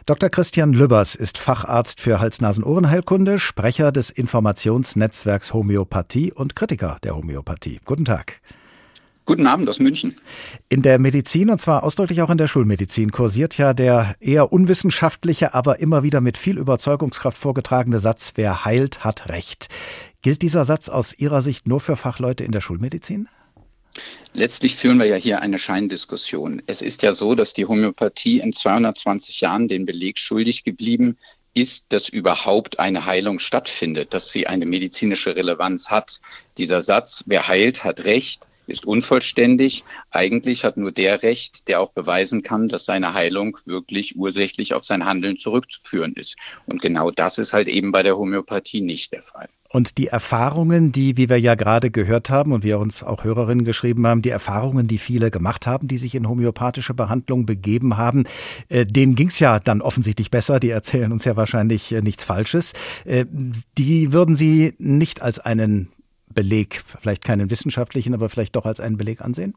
Dr. 0.09 0.31
Christian 0.31 0.73
Lübbers 0.73 1.13
ist 1.13 1.37
Facharzt 1.37 2.01
für 2.01 2.19
Hals-Nasen-Ohrenheilkunde, 2.19 3.37
Sprecher 3.37 3.91
des 3.91 4.09
Informationsnetzwerks 4.09 5.53
Homöopathie 5.53 6.33
und 6.33 6.55
Kritiker 6.55 6.97
der 7.03 7.15
Homöopathie. 7.15 7.79
Guten 7.85 8.05
Tag. 8.05 8.41
Guten 9.27 9.45
Abend 9.45 9.69
aus 9.69 9.77
München. 9.77 10.19
In 10.67 10.81
der 10.81 10.97
Medizin 10.97 11.51
und 11.51 11.59
zwar 11.59 11.83
ausdrücklich 11.83 12.23
auch 12.23 12.31
in 12.31 12.39
der 12.39 12.47
Schulmedizin 12.47 13.11
kursiert 13.11 13.55
ja 13.59 13.75
der 13.75 14.15
eher 14.19 14.51
unwissenschaftliche, 14.51 15.53
aber 15.53 15.79
immer 15.79 16.01
wieder 16.01 16.21
mit 16.21 16.39
viel 16.39 16.57
Überzeugungskraft 16.57 17.37
vorgetragene 17.37 17.99
Satz, 17.99 18.31
wer 18.33 18.65
heilt, 18.65 19.03
hat 19.03 19.29
Recht. 19.29 19.67
Gilt 20.23 20.41
dieser 20.41 20.65
Satz 20.65 20.89
aus 20.89 21.13
Ihrer 21.13 21.43
Sicht 21.43 21.67
nur 21.67 21.81
für 21.81 21.95
Fachleute 21.95 22.43
in 22.43 22.51
der 22.51 22.61
Schulmedizin? 22.61 23.29
Letztlich 24.33 24.75
führen 24.75 24.99
wir 24.99 25.07
ja 25.07 25.15
hier 25.15 25.41
eine 25.41 25.57
Scheindiskussion. 25.57 26.61
Es 26.67 26.81
ist 26.81 27.01
ja 27.01 27.13
so, 27.13 27.35
dass 27.35 27.53
die 27.53 27.65
Homöopathie 27.65 28.39
in 28.39 28.53
220 28.53 29.41
Jahren 29.41 29.67
den 29.67 29.85
Beleg 29.85 30.19
schuldig 30.19 30.63
geblieben 30.63 31.17
ist, 31.53 31.87
dass 31.89 32.09
überhaupt 32.09 32.79
eine 32.79 33.05
Heilung 33.05 33.39
stattfindet, 33.39 34.13
dass 34.13 34.31
sie 34.31 34.47
eine 34.47 34.65
medizinische 34.65 35.35
Relevanz 35.35 35.89
hat. 35.89 36.19
Dieser 36.57 36.81
Satz, 36.81 37.23
wer 37.25 37.47
heilt, 37.47 37.83
hat 37.83 38.03
Recht, 38.03 38.47
ist 38.69 38.85
unvollständig. 38.85 39.83
Eigentlich 40.11 40.63
hat 40.63 40.77
nur 40.77 40.91
der 40.91 41.23
Recht, 41.23 41.67
der 41.67 41.81
auch 41.81 41.91
beweisen 41.91 42.43
kann, 42.43 42.67
dass 42.67 42.85
seine 42.85 43.13
Heilung 43.13 43.57
wirklich 43.65 44.15
ursächlich 44.17 44.73
auf 44.73 44.85
sein 44.85 45.05
Handeln 45.05 45.37
zurückzuführen 45.37 46.13
ist. 46.13 46.35
Und 46.65 46.81
genau 46.81 47.11
das 47.11 47.37
ist 47.37 47.53
halt 47.53 47.67
eben 47.67 47.91
bei 47.91 48.03
der 48.03 48.17
Homöopathie 48.17 48.81
nicht 48.81 49.13
der 49.13 49.21
Fall. 49.21 49.49
Und 49.71 49.99
die 49.99 50.07
Erfahrungen, 50.07 50.91
die, 50.91 51.15
wie 51.15 51.29
wir 51.29 51.39
ja 51.39 51.53
gerade 51.53 51.91
gehört 51.91 52.31
haben 52.31 52.53
und 52.53 52.63
wir 52.63 52.79
uns 52.79 53.03
auch 53.03 53.23
Hörerinnen 53.23 53.65
geschrieben 53.65 54.07
haben, 54.07 54.23
die 54.23 54.31
Erfahrungen, 54.31 54.87
die 54.87 54.97
viele 54.97 55.29
gemacht 55.29 55.67
haben, 55.67 55.87
die 55.87 55.99
sich 55.99 56.15
in 56.15 56.27
homöopathische 56.27 56.95
Behandlung 56.95 57.45
begeben 57.45 57.95
haben, 57.95 58.23
äh, 58.69 58.87
denen 58.87 59.15
ging 59.15 59.27
es 59.27 59.39
ja 59.39 59.59
dann 59.59 59.81
offensichtlich 59.81 60.31
besser. 60.31 60.59
Die 60.59 60.71
erzählen 60.71 61.11
uns 61.11 61.23
ja 61.23 61.35
wahrscheinlich 61.35 61.91
äh, 61.91 62.01
nichts 62.01 62.23
Falsches. 62.23 62.73
Äh, 63.05 63.25
die 63.77 64.11
würden 64.11 64.33
Sie 64.33 64.73
nicht 64.79 65.21
als 65.21 65.37
einen 65.37 65.89
Beleg, 66.39 66.81
vielleicht 67.01 67.25
keinen 67.25 67.49
wissenschaftlichen, 67.49 68.13
aber 68.13 68.29
vielleicht 68.29 68.55
doch 68.55 68.63
als 68.65 68.79
einen 68.79 68.95
Beleg 68.95 69.19
ansehen? 69.19 69.55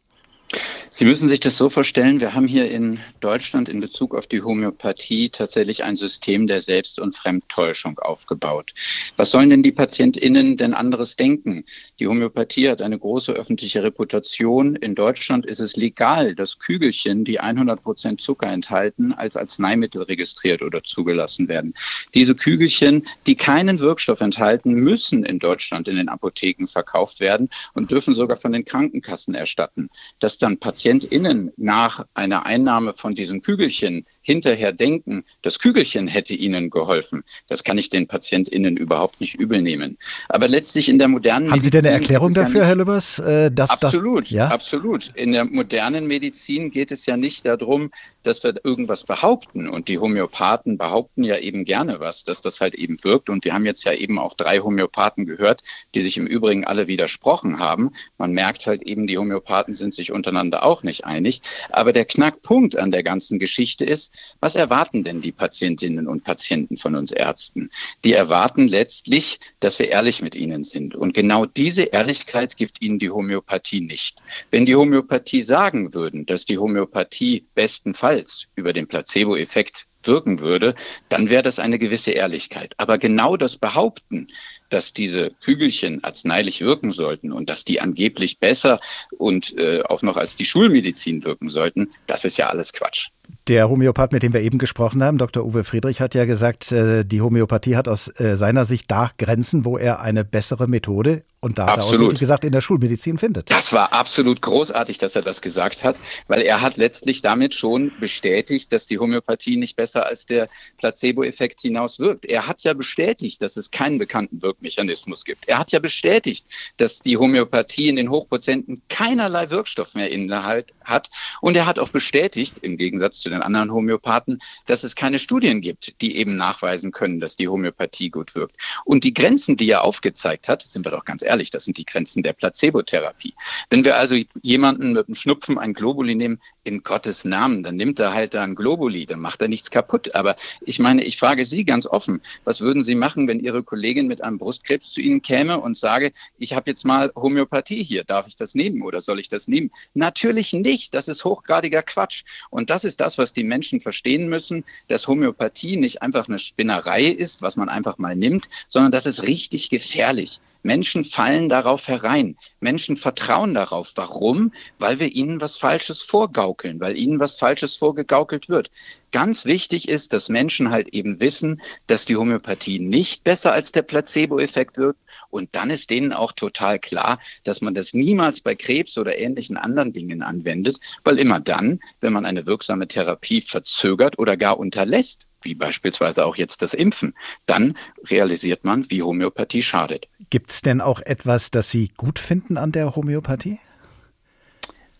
Sie 0.95 1.07
müssen 1.07 1.29
sich 1.29 1.41
das 1.41 1.57
so 1.57 1.71
vorstellen, 1.71 2.21
wir 2.21 2.35
haben 2.35 2.47
hier 2.47 2.71
in 2.71 3.01
Deutschland 3.21 3.71
in 3.71 3.81
Bezug 3.81 4.15
auf 4.15 4.27
die 4.27 4.43
Homöopathie 4.43 5.31
tatsächlich 5.31 5.85
ein 5.85 5.97
System 5.97 6.47
der 6.47 6.61
Selbst- 6.61 7.01
und 7.01 7.17
Fremdtäuschung 7.17 7.99
aufgebaut. 7.99 8.75
Was 9.17 9.31
sollen 9.31 9.49
denn 9.49 9.63
die 9.63 9.73
PatientInnen 9.73 10.59
denn 10.59 10.75
anderes 10.75 11.17
denken? 11.17 11.65
Die 11.99 12.07
Homöopathie 12.07 12.69
hat 12.69 12.83
eine 12.83 12.99
große 12.99 13.33
öffentliche 13.33 13.83
Reputation. 13.83 14.77
In 14.77 14.95
Deutschland 14.95 15.47
ist 15.47 15.61
es 15.61 15.77
legal, 15.77 16.35
dass 16.35 16.59
Kügelchen, 16.59 17.25
die 17.25 17.41
100 17.41 17.83
Prozent 17.83 18.21
Zucker 18.21 18.49
enthalten, 18.49 19.13
als 19.15 19.39
Arzneimittel 19.39 20.03
registriert 20.03 20.61
oder 20.61 20.83
zugelassen 20.85 21.49
werden. 21.49 21.73
Diese 22.13 22.35
Kügelchen, 22.35 23.07
die 23.27 23.35
keinen 23.35 23.79
Wirkstoff 23.79 24.21
enthalten, 24.21 24.75
müssen 24.75 25.25
in 25.25 25.39
Deutschland 25.39 25.89
in 25.89 25.97
den 25.97 26.11
Apotheken 26.11 26.67
verkauft 26.67 27.21
werden 27.21 27.49
und 27.73 27.91
dürfen 27.91 28.13
sogar 28.13 28.37
von 28.37 28.53
den 28.53 28.67
Krankenkassen 28.67 29.35
erstatten. 29.35 29.89
Dass 30.21 30.42
dann 30.43 30.59
PatientInnen 30.59 31.53
nach 31.57 32.05
einer 32.15 32.47
Einnahme 32.47 32.93
von 32.93 33.15
diesen 33.15 33.43
Kügelchen 33.43 34.07
hinterher 34.23 34.73
denken, 34.73 35.25
das 35.43 35.59
Kügelchen 35.59 36.09
hätte 36.09 36.35
ihnen 36.35 36.71
geholfen, 36.71 37.25
das 37.49 37.65
kann 37.65 37.79
ich 37.79 37.91
den 37.91 38.07
PatientInnen 38.07 38.77
überhaupt 38.77 39.21
nicht 39.21 39.35
übel 39.35 39.61
nehmen. 39.61 39.99
Aber 40.29 40.49
letztlich 40.49 40.89
in 40.89 40.99
der 40.99 41.09
modernen 41.09 41.51
Haben 41.51 41.61
Sie 41.61 41.71
denn 41.71 41.85
eine 41.85 41.95
Erklärung 41.95 42.33
dafür, 42.33 42.63
ja 42.63 42.67
Herr 42.69 42.77
Lübbers? 42.77 43.19
Äh, 43.19 43.51
dass 43.51 43.71
absolut, 43.71 44.25
das, 44.25 44.31
ja? 44.31 44.49
absolut. 44.49 45.11
In 45.15 45.33
der 45.33 45.45
modernen 45.45 46.07
Medizin 46.07 46.71
geht 46.71 46.93
es 46.93 47.07
ja 47.07 47.17
nicht 47.17 47.45
darum, 47.45 47.91
dass 48.23 48.43
wir 48.45 48.55
irgendwas 48.65 49.05
behaupten. 49.05 49.69
Und 49.69 49.89
die 49.89 49.99
Homöopathen 49.99 50.79
behaupten 50.79 51.25
ja 51.25 51.39
eben 51.39 51.65
gerne 51.65 52.01
was, 52.01 52.25
dass 52.25 52.41
das 52.41 52.61
halt 52.61 52.75
eben 52.75 53.03
wirkt. 53.03 53.29
Und 53.29 53.45
wir 53.45 53.55
haben 53.55 53.67
jetzt 53.67 53.85
ja 53.85 53.93
eben 53.93 54.19
auch 54.19 54.35
drei 54.35 54.59
Homöopathen 54.59 55.27
gehört, 55.27 55.63
die 55.95 56.03
sich 56.03 56.17
im 56.17 56.27
Übrigen 56.27 56.65
alle 56.65 56.87
widersprochen 56.87 57.59
haben. 57.59 57.91
Man 58.19 58.33
merkt 58.33 58.67
halt 58.67 58.83
eben, 58.83 59.07
die 59.07 59.19
Homöopathen 59.19 59.75
sind 59.75 59.95
sich 59.95 60.13
untereinander 60.13 60.65
auch 60.65 60.83
nicht 60.83 61.05
einig. 61.05 61.43
Aber 61.71 61.93
der 61.93 62.05
Knackpunkt 62.05 62.77
an 62.79 62.93
der 62.93 63.03
ganzen 63.03 63.39
Geschichte 63.39 63.85
ist, 63.85 64.12
was 64.41 64.55
erwarten 64.55 65.05
denn 65.05 65.21
die 65.21 65.33
Patientinnen 65.33 66.09
und 66.09 66.25
Patienten 66.25 66.77
von 66.77 66.95
uns 66.95 67.13
Ärzten? 67.13 67.71
Die 68.05 68.13
erwarten 68.13 68.69
letztlich, 68.69 69.41
dass 69.61 69.79
wir 69.79 69.89
ehrlich 69.89 70.23
mit 70.23 70.35
ihnen 70.35 70.65
sind. 70.65 70.95
Und 70.95 71.15
genau 71.15 71.47
diese 71.47 71.83
Ehrlichkeit 71.83 72.57
gibt 72.57 72.83
ihnen 72.83 72.99
die 72.99 73.11
Homöopathie 73.11 73.81
nicht. 73.81 74.23
Wenn 74.51 74.67
die 74.67 74.77
Homöopathie 74.77 75.43
sagen 75.43 75.95
würden, 75.95 76.27
dass 76.27 76.45
die 76.45 76.59
Homöopathie 76.59 77.47
bestenfalls 77.55 78.47
über 78.55 78.73
den 78.73 78.87
Placebo-Effekt 78.87 79.87
wirken 80.07 80.41
würde, 80.41 80.75
dann 81.09 81.31
wäre 81.31 81.43
das 81.43 81.59
eine 81.59 81.79
gewisse 81.79 82.11
Ehrlichkeit. 82.13 82.75
Aber 82.79 82.99
genau 82.99 83.37
das 83.37 83.57
Behaupten, 83.57 84.29
dass 84.69 84.93
diese 84.93 85.31
Kügelchen 85.43 86.03
arzneilich 86.03 86.61
wirken 86.63 86.91
sollten 86.91 87.33
und 87.33 87.49
dass 87.51 87.65
die 87.65 87.81
angeblich 87.81 88.39
besser 88.39 88.81
und 89.19 89.57
äh, 89.59 89.83
auch 89.83 90.03
noch 90.03 90.17
als 90.17 90.37
die 90.37 90.45
Schulmedizin 90.45 91.25
wirken 91.25 91.51
sollten, 91.51 91.91
das 92.07 92.25
ist 92.25 92.39
ja 92.39 92.49
alles 92.49 92.73
Quatsch. 92.73 93.09
Der 93.49 93.69
Homöopath, 93.69 94.13
mit 94.13 94.23
dem 94.23 94.33
wir 94.33 94.41
eben 94.41 94.59
gesprochen 94.59 95.03
haben, 95.03 95.19
Dr. 95.19 95.45
Uwe 95.45 95.65
Friedrich, 95.65 96.01
hat 96.01 96.15
ja 96.15 96.25
gesagt, 96.25 96.73
äh, 96.73 97.05
die 97.05 97.21
Homöopathie 97.21 97.77
hat 97.77 97.89
aus 97.89 98.09
äh, 98.21 98.37
seiner 98.37 98.65
Sicht 98.65 98.91
da 98.91 99.11
Grenzen, 99.19 99.65
wo 99.65 99.77
er 99.79 100.01
eine 100.01 100.25
bessere 100.25 100.69
Methode 100.69 101.25
und 101.43 101.59
da 101.59 101.67
absolut. 101.67 101.93
hat 101.93 102.01
er 102.01 102.15
auch 102.15 102.21
gesagt, 102.21 102.45
in 102.45 102.53
der 102.53 102.61
Schulmedizin 102.61 103.19
findet. 103.19 103.51
Das 103.51 103.73
war 103.73 103.93
absolut 103.93 104.41
großartig, 104.41 104.99
dass 104.99 105.17
er 105.17 105.23
das 105.23 105.41
gesagt 105.41 105.83
hat, 105.83 105.99
weil 106.29 106.43
er 106.43 106.63
hat 106.63 106.77
letztlich 106.77 107.21
damit 107.21 107.53
schon 107.55 107.91
bestätigt, 107.99 108.73
dass 108.73 108.87
die 108.87 109.01
Homöopathie 109.01 109.57
nicht 109.57 109.75
besser 109.75 110.07
als 110.07 110.25
der 110.25 110.49
Placebo-Effekt 110.79 111.61
hinaus 111.61 111.99
wirkt. 111.99 112.27
Er 112.27 112.47
hat 112.47 112.63
ja 112.63 112.75
bestätigt, 112.75 113.43
dass 113.43 113.57
es 113.57 113.73
keinen 113.73 113.99
bekannten 113.99 114.41
Wirkmechanismus 114.41 115.25
gibt. 115.25 115.49
Er 115.49 115.59
hat 115.59 115.73
ja 115.73 115.81
bestätigt, 115.81 116.47
dass 116.77 117.01
die 117.01 117.17
Homöopathie 117.17 117.89
in 117.89 117.97
den 117.97 118.09
Hochprozenten 118.09 118.81
keinerlei 118.89 119.51
Wirkstoff 119.51 119.95
mehr 119.95 120.13
Inhalt 120.13 120.73
hat. 120.85 121.11
Und 121.41 121.57
er 121.57 121.67
hat 121.67 121.81
auch 121.81 121.89
bestätigt, 121.89 122.59
im 122.63 122.77
Gegensatz 122.77 123.19
zu 123.19 123.31
den 123.31 123.43
anderen 123.43 123.73
Homöopathen, 123.73 124.39
dass 124.67 124.85
es 124.85 124.95
keine 124.95 125.19
Studien 125.19 125.61
gibt, 125.61 126.01
die 126.03 126.19
eben 126.19 126.37
nachweisen 126.37 126.93
können, 126.93 127.19
dass 127.19 127.35
die 127.35 127.49
Homöopathie 127.49 128.11
gut 128.11 128.37
wirkt. 128.37 128.55
Und 128.85 129.03
die 129.03 129.13
Grenzen, 129.13 129.57
die 129.57 129.69
er 129.69 129.83
aufgezeigt 129.83 130.49
hat, 130.49 130.63
sind 130.63 130.87
wir 130.87 130.93
doch 130.93 131.05
ganz 131.05 131.23
ehrlich, 131.23 131.32
das 131.51 131.65
sind 131.65 131.79
die 131.79 131.85
Grenzen 131.85 132.23
der 132.23 132.33
Placebotherapie. 132.33 133.35
Wenn 133.71 133.85
wir 133.85 133.97
also 133.97 134.17
jemanden 134.43 134.93
mit 134.93 135.07
einem 135.07 135.15
Schnupfen 135.15 135.59
ein 135.59 135.75
Globuli 135.75 136.15
nehmen, 136.15 136.39
in 136.65 136.83
Gottes 136.83 137.25
Namen, 137.25 137.63
dann 137.63 137.77
nimmt 137.77 137.99
er 137.99 138.15
halt 138.15 138.35
da 138.35 138.43
ein 138.43 138.55
Globuli, 138.55 139.07
dann 139.07 139.21
macht 139.21 139.43
er 139.43 139.49
nichts 139.49 139.71
kaputt. 139.71 140.15
Aber 140.15 140.37
ich 140.61 140.79
meine, 140.79 141.03
ich 141.03 141.17
frage 141.17 141.45
Sie 141.45 141.65
ganz 141.65 141.87
offen, 141.87 142.21
was 142.45 142.61
würden 142.61 142.85
Sie 142.85 142.95
machen, 142.95 143.27
wenn 143.27 143.41
Ihre 143.41 143.63
Kollegin 143.63 144.07
mit 144.07 144.23
einem 144.23 144.39
Brustkrebs 144.39 144.93
zu 144.93 145.01
Ihnen 145.01 145.23
käme 145.23 145.59
und 145.59 145.77
sage, 145.77 146.13
ich 146.39 146.55
habe 146.55 146.71
jetzt 146.71 146.85
mal 146.85 147.11
Homöopathie 147.17 147.83
hier, 147.83 148.05
darf 148.05 148.29
ich 148.29 148.37
das 148.37 148.55
nehmen 148.55 148.83
oder 148.83 149.01
soll 149.01 149.19
ich 149.19 149.29
das 149.29 149.49
nehmen? 149.49 149.71
Natürlich 149.95 150.53
nicht, 150.53 150.95
das 150.95 151.09
ist 151.09 151.25
hochgradiger 151.25 151.83
Quatsch. 151.83 152.25
Und 152.51 152.71
das 152.71 152.85
ist 152.85 153.01
das, 153.01 153.19
was 153.19 153.33
die 153.33 153.45
Menschen 153.45 153.81
verstehen 153.81 154.29
müssen, 154.29 154.65
dass 154.89 155.09
Homöopathie 155.09 155.77
nicht 155.77 156.03
einfach 156.03 156.29
eine 156.29 156.39
Spinnerei 156.39 157.05
ist, 157.05 157.43
was 157.43 157.57
man 157.57 157.69
einfach 157.69 157.99
mal 157.99 158.15
nimmt, 158.15 158.49
sondern 158.69 158.93
das 158.93 159.07
ist 159.07 159.25
richtig 159.25 159.71
gefährlich. 159.71 160.41
Menschen 160.63 161.05
fallen 161.05 161.49
darauf 161.49 161.89
herein. 161.89 162.37
Menschen 162.61 162.97
vertrauen 162.97 163.55
darauf. 163.55 163.93
Warum? 163.97 164.53
Weil 164.79 165.01
wir 165.01 165.09
ihnen 165.13 165.41
was 165.41 165.57
Falsches 165.57 166.03
vorgaukeln, 166.03 166.81
weil 166.81 166.97
ihnen 166.97 167.19
was 167.21 167.37
Falsches 167.37 167.77
vorgegaukelt 167.77 168.49
wird. 168.49 168.71
Ganz 169.11 169.45
wichtig 169.45 169.89
ist, 169.89 170.13
dass 170.13 170.29
Menschen 170.29 170.71
halt 170.71 170.89
eben 170.95 171.21
wissen, 171.21 171.61
dass 171.87 172.07
die 172.07 172.17
Homöopathie 172.17 172.79
nicht 172.79 173.25
besser 173.25 173.53
als 173.53 173.73
der 173.73 173.83
Placebo-Effekt 173.83 174.79
wirkt. 174.79 175.01
Und 175.29 175.55
dann 175.55 175.71
ist 175.71 175.91
denen 175.91 176.13
auch 176.13 176.33
total 176.33 176.79
klar, 176.79 177.19
dass 177.45 177.61
man 177.61 177.75
das 177.75 177.93
niemals 177.93 178.41
bei 178.41 178.55
Krebs 178.55 178.97
oder 178.97 179.19
ähnlichen 179.19 179.57
anderen 179.57 179.93
Dingen 179.93 180.23
anwendet, 180.23 180.79
weil 181.05 181.19
immer 181.19 181.41
dann, 181.41 181.81
wenn 182.01 182.13
man 182.13 182.25
eine 182.25 182.47
wirksame 182.47 182.89
Therapie 182.89 183.43
verzögert 183.43 184.19
oder 184.19 184.37
gar 184.37 184.59
unterlässt, 184.59 185.27
wie 185.45 185.55
beispielsweise 185.55 186.25
auch 186.25 186.37
jetzt 186.37 186.63
das 186.63 186.75
Impfen, 186.75 187.15
dann 187.47 187.77
realisiert 188.09 188.65
man, 188.65 188.91
wie 188.91 189.03
Homöopathie 189.03 189.63
schadet. 189.63 190.09
Gibt 190.31 190.51
es 190.51 190.63
denn 190.63 190.81
auch 190.81 191.01
etwas, 191.01 191.51
das 191.51 191.71
Sie 191.71 191.91
gut 191.97 192.19
finden 192.19 192.57
an 192.57 192.73
der 192.73 192.97
Homöopathie? 192.97 193.59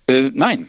Äh, 0.09 0.31
nein, 0.35 0.69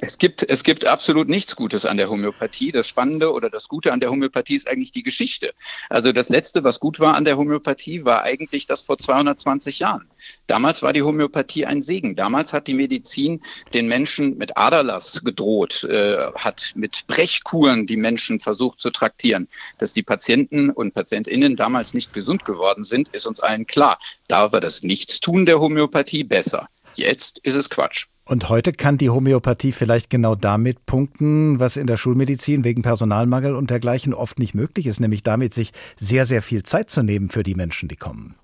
es 0.00 0.18
gibt, 0.18 0.48
es 0.48 0.64
gibt 0.64 0.84
absolut 0.84 1.28
nichts 1.28 1.54
Gutes 1.54 1.86
an 1.86 1.96
der 1.96 2.10
Homöopathie. 2.10 2.72
Das 2.72 2.88
Spannende 2.88 3.32
oder 3.32 3.48
das 3.48 3.68
Gute 3.68 3.92
an 3.92 4.00
der 4.00 4.10
Homöopathie 4.10 4.56
ist 4.56 4.68
eigentlich 4.68 4.90
die 4.90 5.04
Geschichte. 5.04 5.54
Also 5.88 6.12
das 6.12 6.28
Letzte, 6.28 6.64
was 6.64 6.80
gut 6.80 6.98
war 6.98 7.14
an 7.14 7.24
der 7.24 7.36
Homöopathie, 7.36 8.04
war 8.04 8.22
eigentlich 8.22 8.66
das 8.66 8.80
vor 8.80 8.98
220 8.98 9.78
Jahren. 9.78 10.10
Damals 10.48 10.82
war 10.82 10.92
die 10.92 11.02
Homöopathie 11.02 11.64
ein 11.64 11.82
Segen. 11.82 12.16
Damals 12.16 12.52
hat 12.52 12.66
die 12.66 12.74
Medizin 12.74 13.40
den 13.72 13.86
Menschen 13.86 14.36
mit 14.36 14.56
Aderlass 14.56 15.22
gedroht, 15.22 15.84
äh, 15.84 16.32
hat 16.34 16.72
mit 16.74 17.06
Brechkuren 17.06 17.86
die 17.86 17.96
Menschen 17.96 18.40
versucht 18.40 18.80
zu 18.80 18.90
traktieren. 18.90 19.48
Dass 19.78 19.92
die 19.92 20.02
Patienten 20.02 20.70
und 20.70 20.92
Patientinnen 20.92 21.54
damals 21.54 21.94
nicht 21.94 22.12
gesund 22.12 22.44
geworden 22.44 22.82
sind, 22.82 23.08
ist 23.08 23.26
uns 23.26 23.40
allen 23.40 23.66
klar. 23.66 23.98
Da 24.26 24.50
war 24.50 24.60
das 24.60 24.82
Nichtstun 24.82 25.46
der 25.46 25.60
Homöopathie 25.60 26.24
besser. 26.24 26.68
Jetzt 26.96 27.38
ist 27.40 27.54
es 27.54 27.70
Quatsch. 27.70 28.06
Und 28.28 28.48
heute 28.48 28.72
kann 28.72 28.98
die 28.98 29.08
Homöopathie 29.08 29.70
vielleicht 29.70 30.10
genau 30.10 30.34
damit 30.34 30.84
punkten, 30.84 31.60
was 31.60 31.76
in 31.76 31.86
der 31.86 31.96
Schulmedizin 31.96 32.64
wegen 32.64 32.82
Personalmangel 32.82 33.54
und 33.54 33.70
dergleichen 33.70 34.12
oft 34.12 34.40
nicht 34.40 34.52
möglich 34.52 34.88
ist, 34.88 34.98
nämlich 34.98 35.22
damit 35.22 35.54
sich 35.54 35.70
sehr, 35.94 36.24
sehr 36.24 36.42
viel 36.42 36.64
Zeit 36.64 36.90
zu 36.90 37.04
nehmen 37.04 37.28
für 37.28 37.44
die 37.44 37.54
Menschen, 37.54 37.88
die 37.88 37.94
kommen. 37.94 38.34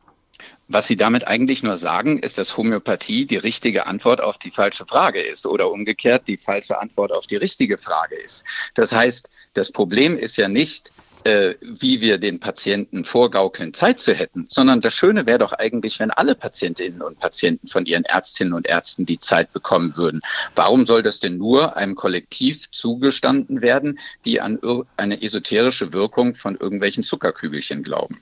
Was 0.68 0.86
Sie 0.86 0.96
damit 0.96 1.26
eigentlich 1.26 1.64
nur 1.64 1.76
sagen, 1.78 2.20
ist, 2.20 2.38
dass 2.38 2.56
Homöopathie 2.56 3.26
die 3.26 3.36
richtige 3.36 3.86
Antwort 3.86 4.20
auf 4.20 4.38
die 4.38 4.52
falsche 4.52 4.86
Frage 4.86 5.20
ist 5.20 5.46
oder 5.46 5.70
umgekehrt 5.70 6.28
die 6.28 6.36
falsche 6.36 6.80
Antwort 6.80 7.12
auf 7.12 7.26
die 7.26 7.36
richtige 7.36 7.76
Frage 7.76 8.14
ist. 8.14 8.44
Das 8.74 8.92
heißt, 8.92 9.28
das 9.54 9.72
Problem 9.72 10.16
ist 10.16 10.36
ja 10.36 10.46
nicht, 10.46 10.92
äh, 11.24 11.54
wie 11.60 12.00
wir 12.00 12.18
den 12.18 12.40
Patienten 12.40 13.04
vorgaukeln, 13.04 13.74
Zeit 13.74 14.00
zu 14.00 14.14
hätten, 14.14 14.46
sondern 14.48 14.80
das 14.80 14.94
Schöne 14.94 15.26
wäre 15.26 15.38
doch 15.38 15.52
eigentlich, 15.52 15.98
wenn 16.00 16.10
alle 16.10 16.34
Patientinnen 16.34 17.02
und 17.02 17.18
Patienten 17.20 17.68
von 17.68 17.86
ihren 17.86 18.04
Ärztinnen 18.04 18.52
und 18.52 18.66
Ärzten 18.66 19.06
die 19.06 19.18
Zeit 19.18 19.52
bekommen 19.52 19.96
würden. 19.96 20.20
Warum 20.54 20.86
soll 20.86 21.02
das 21.02 21.20
denn 21.20 21.38
nur 21.38 21.76
einem 21.76 21.94
Kollektiv 21.94 22.70
zugestanden 22.70 23.62
werden, 23.62 23.98
die 24.24 24.40
an 24.40 24.58
eine 24.96 25.22
esoterische 25.22 25.92
Wirkung 25.92 26.34
von 26.34 26.56
irgendwelchen 26.56 27.04
Zuckerkügelchen 27.04 27.82
glauben? 27.82 28.20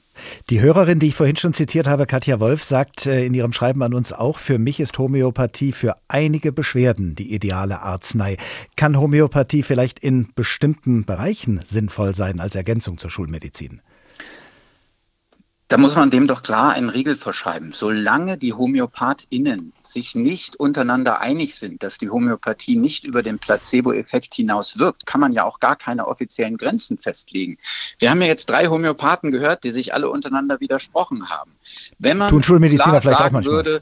Die 0.51 0.61
Hörerin, 0.61 0.99
die 0.99 1.09
ich 1.09 1.15
vorhin 1.15 1.37
schon 1.37 1.53
zitiert 1.53 1.87
habe, 1.87 2.07
Katja 2.07 2.41
Wolf, 2.41 2.65
sagt 2.65 3.07
äh, 3.07 3.25
in 3.25 3.35
ihrem 3.35 3.53
Schreiben 3.53 3.83
an 3.83 3.95
uns 3.95 4.13
auch, 4.13 4.39
für 4.39 4.59
mich 4.59 4.81
ist 4.81 4.99
Homöopathie 4.99 5.73
für 5.73 5.97
einige 6.09 6.53
Beschwerden 6.53 7.15
die 7.15 7.35
ideale 7.35 7.83
Arznei. 7.83 8.37
Kann 8.77 8.99
Homöopathie 8.99 9.63
vielleicht 9.63 9.99
in 9.99 10.29
bestimmten 10.35 11.05
Bereichen 11.05 11.61
sinnvoll 11.65 12.15
sein 12.15 12.41
als 12.41 12.55
Ergänzung 12.55 12.99
zur 12.99 13.11
Schulmedizin? 13.11 13.81
Da 15.69 15.79
muss 15.79 15.95
man 15.95 16.11
dem 16.11 16.27
doch 16.27 16.43
klar 16.43 16.73
einen 16.73 16.89
Riegel 16.91 17.17
verschreiben. 17.17 17.71
Solange 17.71 18.37
die 18.37 18.53
HomöopathInnen 18.53 19.73
sich 19.93 20.15
nicht 20.15 20.57
untereinander 20.57 21.21
einig 21.21 21.55
sind, 21.55 21.83
dass 21.83 21.99
die 21.99 22.11
Homöopathie 22.11 22.77
nicht 22.77 23.05
über 23.05 23.23
den 23.23 23.39
Placebo-Effekt 23.39 24.35
hinaus 24.35 24.79
wirkt, 24.79 25.07
kann 25.07 25.21
man 25.21 25.33
ja 25.33 25.45
auch 25.45 25.61
gar 25.61 25.77
keine 25.77 26.07
offiziellen 26.07 26.57
Grenzen 26.57 26.99
festlegen. 26.99 27.59
Wir 27.99 28.11
haben 28.11 28.21
ja 28.23 28.29
jetzt 28.29 28.49
drei 28.49 28.67
Homöopathen 28.67 29.31
gehört, 29.31 29.65
die 29.65 29.71
sich 29.71 29.95
alle 29.95 30.11
untereinander 30.11 30.61
widersprochen 30.61 31.29
haben. 31.29 31.53
Wenn 31.99 32.19
man 32.19 32.29
Tun 32.29 32.43
Schulmediziner 32.43 33.01
vielleicht 33.01 33.21
auch 33.21 33.31
manchmal. 33.31 33.65
Würde, 33.65 33.81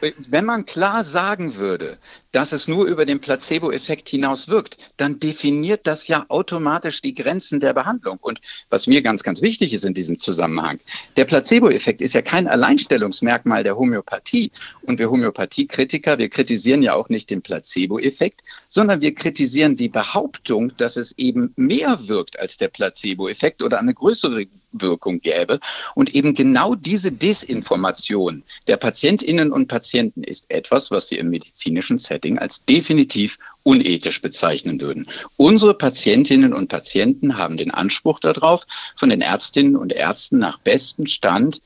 wenn 0.28 0.44
man 0.44 0.66
klar 0.66 1.04
sagen 1.04 1.56
würde, 1.56 1.98
dass 2.32 2.52
es 2.52 2.66
nur 2.66 2.86
über 2.86 3.06
den 3.06 3.20
Placebo-Effekt 3.20 4.08
hinaus 4.08 4.48
wirkt, 4.48 4.76
dann 4.96 5.20
definiert 5.20 5.86
das 5.86 6.08
ja 6.08 6.24
automatisch 6.28 7.00
die 7.00 7.14
Grenzen 7.14 7.60
der 7.60 7.74
Behandlung. 7.74 8.18
Und 8.20 8.40
was 8.70 8.86
mir 8.86 9.02
ganz, 9.02 9.22
ganz 9.22 9.40
wichtig 9.40 9.72
ist 9.72 9.84
in 9.84 9.94
diesem 9.94 10.18
Zusammenhang, 10.18 10.80
der 11.16 11.24
Placebo-Effekt 11.26 12.00
ist 12.00 12.14
ja 12.14 12.22
kein 12.22 12.48
Alleinstellungsmerkmal 12.48 13.62
der 13.62 13.76
Homöopathie. 13.76 14.50
Und 14.82 14.98
wir 14.98 15.10
Homöopathiekritiker, 15.34 16.18
wir 16.18 16.28
kritisieren 16.28 16.82
ja 16.82 16.94
auch 16.94 17.08
nicht 17.08 17.30
den 17.30 17.42
Placebo-Effekt, 17.42 18.42
sondern 18.68 19.00
wir 19.00 19.14
kritisieren 19.14 19.76
die 19.76 19.88
Behauptung, 19.88 20.72
dass 20.76 20.96
es 20.96 21.12
eben 21.18 21.52
mehr 21.56 21.98
wirkt 22.08 22.38
als 22.38 22.56
der 22.56 22.68
Placebo-Effekt 22.68 23.62
oder 23.62 23.78
eine 23.78 23.94
größere 23.94 24.46
Wirkung 24.72 25.20
gäbe. 25.20 25.60
Und 25.94 26.14
eben 26.14 26.34
genau 26.34 26.74
diese 26.74 27.12
Desinformation 27.12 28.42
der 28.66 28.76
Patientinnen 28.76 29.52
und 29.52 29.68
Patienten 29.68 30.22
ist 30.24 30.50
etwas, 30.50 30.90
was 30.90 31.10
wir 31.10 31.18
im 31.18 31.30
medizinischen 31.30 31.98
Setting 31.98 32.38
als 32.38 32.64
definitiv 32.64 33.38
unethisch 33.62 34.20
bezeichnen 34.20 34.80
würden. 34.80 35.06
Unsere 35.36 35.74
Patientinnen 35.74 36.52
und 36.52 36.68
Patienten 36.68 37.38
haben 37.38 37.56
den 37.56 37.70
Anspruch 37.70 38.20
darauf, 38.20 38.66
von 38.96 39.10
den 39.10 39.20
Ärztinnen 39.20 39.76
und 39.76 39.92
Ärzten 39.92 40.38
nach 40.38 40.58
bestem 40.58 41.06
Stand 41.06 41.60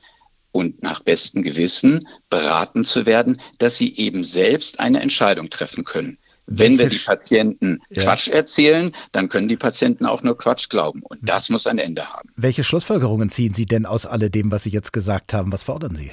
und 0.51 0.81
nach 0.81 1.01
bestem 1.01 1.43
Gewissen 1.43 2.07
beraten 2.29 2.85
zu 2.85 3.05
werden, 3.05 3.39
dass 3.57 3.77
sie 3.77 3.95
eben 3.97 4.23
selbst 4.23 4.79
eine 4.79 4.99
Entscheidung 5.01 5.49
treffen 5.49 5.83
können. 5.83 6.17
Wenn 6.51 6.79
wir 6.79 6.89
die 6.89 6.97
Patienten 6.97 7.79
ja. 7.91 8.01
Quatsch 8.01 8.27
erzählen, 8.27 8.91
dann 9.11 9.29
können 9.29 9.47
die 9.47 9.57
Patienten 9.57 10.07
auch 10.07 10.23
nur 10.23 10.35
Quatsch 10.35 10.67
glauben. 10.67 11.03
Und 11.03 11.19
das 11.21 11.49
muss 11.49 11.67
ein 11.67 11.77
Ende 11.77 12.09
haben. 12.09 12.29
Welche 12.35 12.63
Schlussfolgerungen 12.63 13.29
ziehen 13.29 13.53
Sie 13.53 13.65
denn 13.65 13.85
aus 13.85 14.07
alledem, 14.07 14.51
was 14.51 14.63
Sie 14.63 14.71
jetzt 14.71 14.91
gesagt 14.91 15.31
haben? 15.33 15.51
Was 15.51 15.61
fordern 15.61 15.93
Sie? 15.93 16.09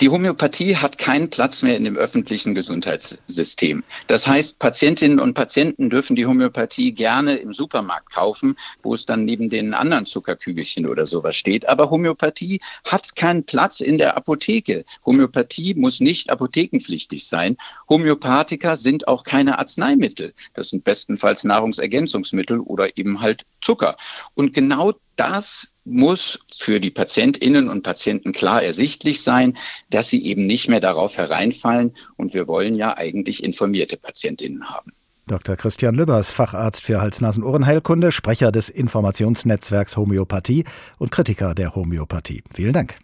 Die 0.00 0.08
Homöopathie 0.08 0.76
hat 0.76 0.98
keinen 0.98 1.30
Platz 1.30 1.62
mehr 1.62 1.76
in 1.76 1.84
dem 1.84 1.96
öffentlichen 1.96 2.54
Gesundheitssystem. 2.54 3.84
Das 4.06 4.26
heißt, 4.26 4.58
Patientinnen 4.58 5.20
und 5.20 5.34
Patienten 5.34 5.90
dürfen 5.90 6.16
die 6.16 6.26
Homöopathie 6.26 6.92
gerne 6.92 7.36
im 7.36 7.52
Supermarkt 7.52 8.12
kaufen, 8.12 8.56
wo 8.82 8.94
es 8.94 9.04
dann 9.04 9.24
neben 9.24 9.50
den 9.50 9.74
anderen 9.74 10.06
Zuckerkügelchen 10.06 10.86
oder 10.86 11.06
sowas 11.06 11.36
steht. 11.36 11.68
Aber 11.68 11.90
Homöopathie 11.90 12.60
hat 12.86 13.16
keinen 13.16 13.44
Platz 13.44 13.80
in 13.80 13.98
der 13.98 14.16
Apotheke. 14.16 14.84
Homöopathie 15.04 15.74
muss 15.74 16.00
nicht 16.00 16.30
apothekenpflichtig 16.30 17.26
sein. 17.26 17.56
Homöopathika 17.88 18.76
sind 18.76 19.08
auch 19.08 19.24
keine 19.24 19.58
Arzneimittel. 19.58 20.32
Das 20.54 20.70
sind 20.70 20.84
bestenfalls 20.84 21.44
Nahrungsergänzungsmittel 21.44 22.60
oder 22.60 22.96
eben 22.96 23.20
halt 23.20 23.44
Zucker. 23.60 23.96
Und 24.34 24.54
genau 24.54 24.94
das 25.20 25.68
muss 25.84 26.40
für 26.56 26.80
die 26.80 26.90
Patientinnen 26.90 27.68
und 27.68 27.82
Patienten 27.82 28.32
klar 28.32 28.62
ersichtlich 28.62 29.22
sein, 29.22 29.58
dass 29.90 30.08
sie 30.08 30.24
eben 30.24 30.46
nicht 30.46 30.68
mehr 30.70 30.80
darauf 30.80 31.18
hereinfallen. 31.18 31.92
Und 32.16 32.32
wir 32.32 32.48
wollen 32.48 32.74
ja 32.74 32.96
eigentlich 32.96 33.44
informierte 33.44 33.98
Patientinnen 33.98 34.70
haben. 34.70 34.92
Dr. 35.26 35.56
Christian 35.56 35.94
Lübbers, 35.94 36.30
Facharzt 36.30 36.84
für 36.84 37.02
Hals-Nasen-Ohrenheilkunde, 37.02 38.12
Sprecher 38.12 38.50
des 38.50 38.70
Informationsnetzwerks 38.70 39.98
Homöopathie 39.98 40.64
und 40.98 41.10
Kritiker 41.10 41.54
der 41.54 41.74
Homöopathie. 41.74 42.42
Vielen 42.52 42.72
Dank. 42.72 42.96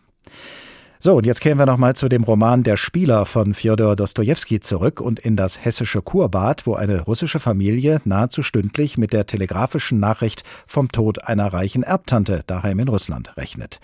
So, 0.99 1.15
und 1.15 1.27
jetzt 1.27 1.43
kehren 1.43 1.59
wir 1.59 1.67
nochmal 1.67 1.95
zu 1.95 2.09
dem 2.09 2.25
Roman 2.25 2.63
Der 2.63 2.79
Spieler 2.79 3.27
von 3.27 3.53
Fjodor 3.53 3.97
Dostojewski 3.97 4.61
zurück 4.61 5.01
und 5.01 5.21
in 5.21 5.37
das 5.37 5.63
hessische 5.63 6.01
Kurbad, 6.01 6.67
wo 6.67 6.75
eine 6.75 7.03
russische 7.03 7.39
Familie 7.39 8.01
nahezu 8.05 8.43
stündlich 8.43 8.97
mit 8.97 9.13
der 9.13 9.27
telegrafischen 9.27 10.01
Nachricht 10.01 10.43
vom 10.67 10.91
Tod 10.91 11.25
einer 11.25 11.53
reichen 11.53 11.83
Erbtante 11.83 12.45
daheim 12.47 12.79
in 12.79 12.89
Russland 12.89 13.37
rechnet. 13.37 13.79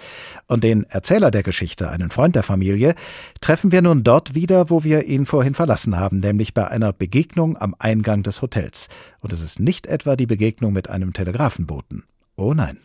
Und 0.46 0.64
den 0.64 0.84
Erzähler 0.84 1.30
der 1.30 1.42
Geschichte, 1.42 1.90
einen 1.90 2.10
Freund 2.10 2.34
der 2.34 2.42
Familie, 2.42 2.94
treffen 3.42 3.72
wir 3.72 3.82
nun 3.82 4.04
dort 4.04 4.34
wieder, 4.34 4.70
wo 4.70 4.82
wir 4.82 5.04
ihn 5.04 5.26
vorhin 5.26 5.54
verlassen 5.54 5.98
haben, 5.98 6.20
nämlich 6.20 6.54
bei 6.54 6.66
einer 6.66 6.94
Begegnung 6.94 7.58
am 7.58 7.74
Eingang 7.78 8.22
des 8.22 8.40
Hotels. 8.40 8.88
Und 9.20 9.34
es 9.34 9.42
ist 9.42 9.60
nicht 9.60 9.86
etwa 9.86 10.16
die 10.16 10.26
Begegnung 10.26 10.72
mit 10.72 10.88
einem 10.88 11.12
Telegrafenboten. 11.12 12.04
Oh 12.36 12.54
nein. 12.54 12.78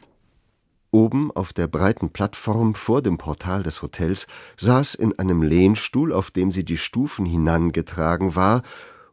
Oben 0.92 1.32
auf 1.32 1.54
der 1.54 1.68
breiten 1.68 2.10
Plattform 2.10 2.74
vor 2.74 3.02
dem 3.02 3.18
Portal 3.18 3.64
des 3.64 3.82
Hotels 3.82 4.28
saß 4.58 4.96
in 4.96 5.18
einem 5.20 5.42
Lehnstuhl, 5.42 6.14
auf 6.14 6.32
dem 6.32 6.52
sie 6.52 6.64
die 6.64 6.78
Stufen 6.78 7.26
hinangetragen 7.26 8.36
war, 8.36 8.64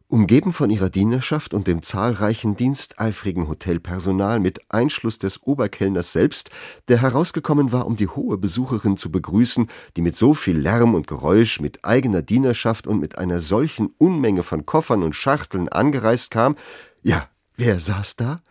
umgeben 0.07 0.53
von 0.53 0.69
ihrer 0.69 0.89
Dienerschaft 0.89 1.53
und 1.53 1.67
dem 1.67 1.81
zahlreichen 1.81 2.55
diensteifrigen 2.55 3.47
Hotelpersonal 3.47 4.39
mit 4.39 4.61
Einschluss 4.69 5.19
des 5.19 5.43
Oberkellners 5.43 6.11
selbst, 6.11 6.51
der 6.87 7.01
herausgekommen 7.01 7.71
war, 7.71 7.87
um 7.87 7.95
die 7.95 8.07
hohe 8.07 8.37
Besucherin 8.37 8.97
zu 8.97 9.11
begrüßen, 9.11 9.67
die 9.97 10.01
mit 10.01 10.15
so 10.15 10.33
viel 10.33 10.57
Lärm 10.57 10.93
und 10.93 11.07
Geräusch, 11.07 11.59
mit 11.59 11.83
eigener 11.83 12.21
Dienerschaft 12.21 12.87
und 12.87 12.99
mit 12.99 13.17
einer 13.17 13.41
solchen 13.41 13.87
Unmenge 13.97 14.43
von 14.43 14.65
Koffern 14.65 15.03
und 15.03 15.15
Schachteln 15.15 15.69
angereist 15.69 16.31
kam. 16.31 16.55
Ja, 17.01 17.27
wer 17.57 17.79
saß 17.79 18.15
da? 18.15 18.41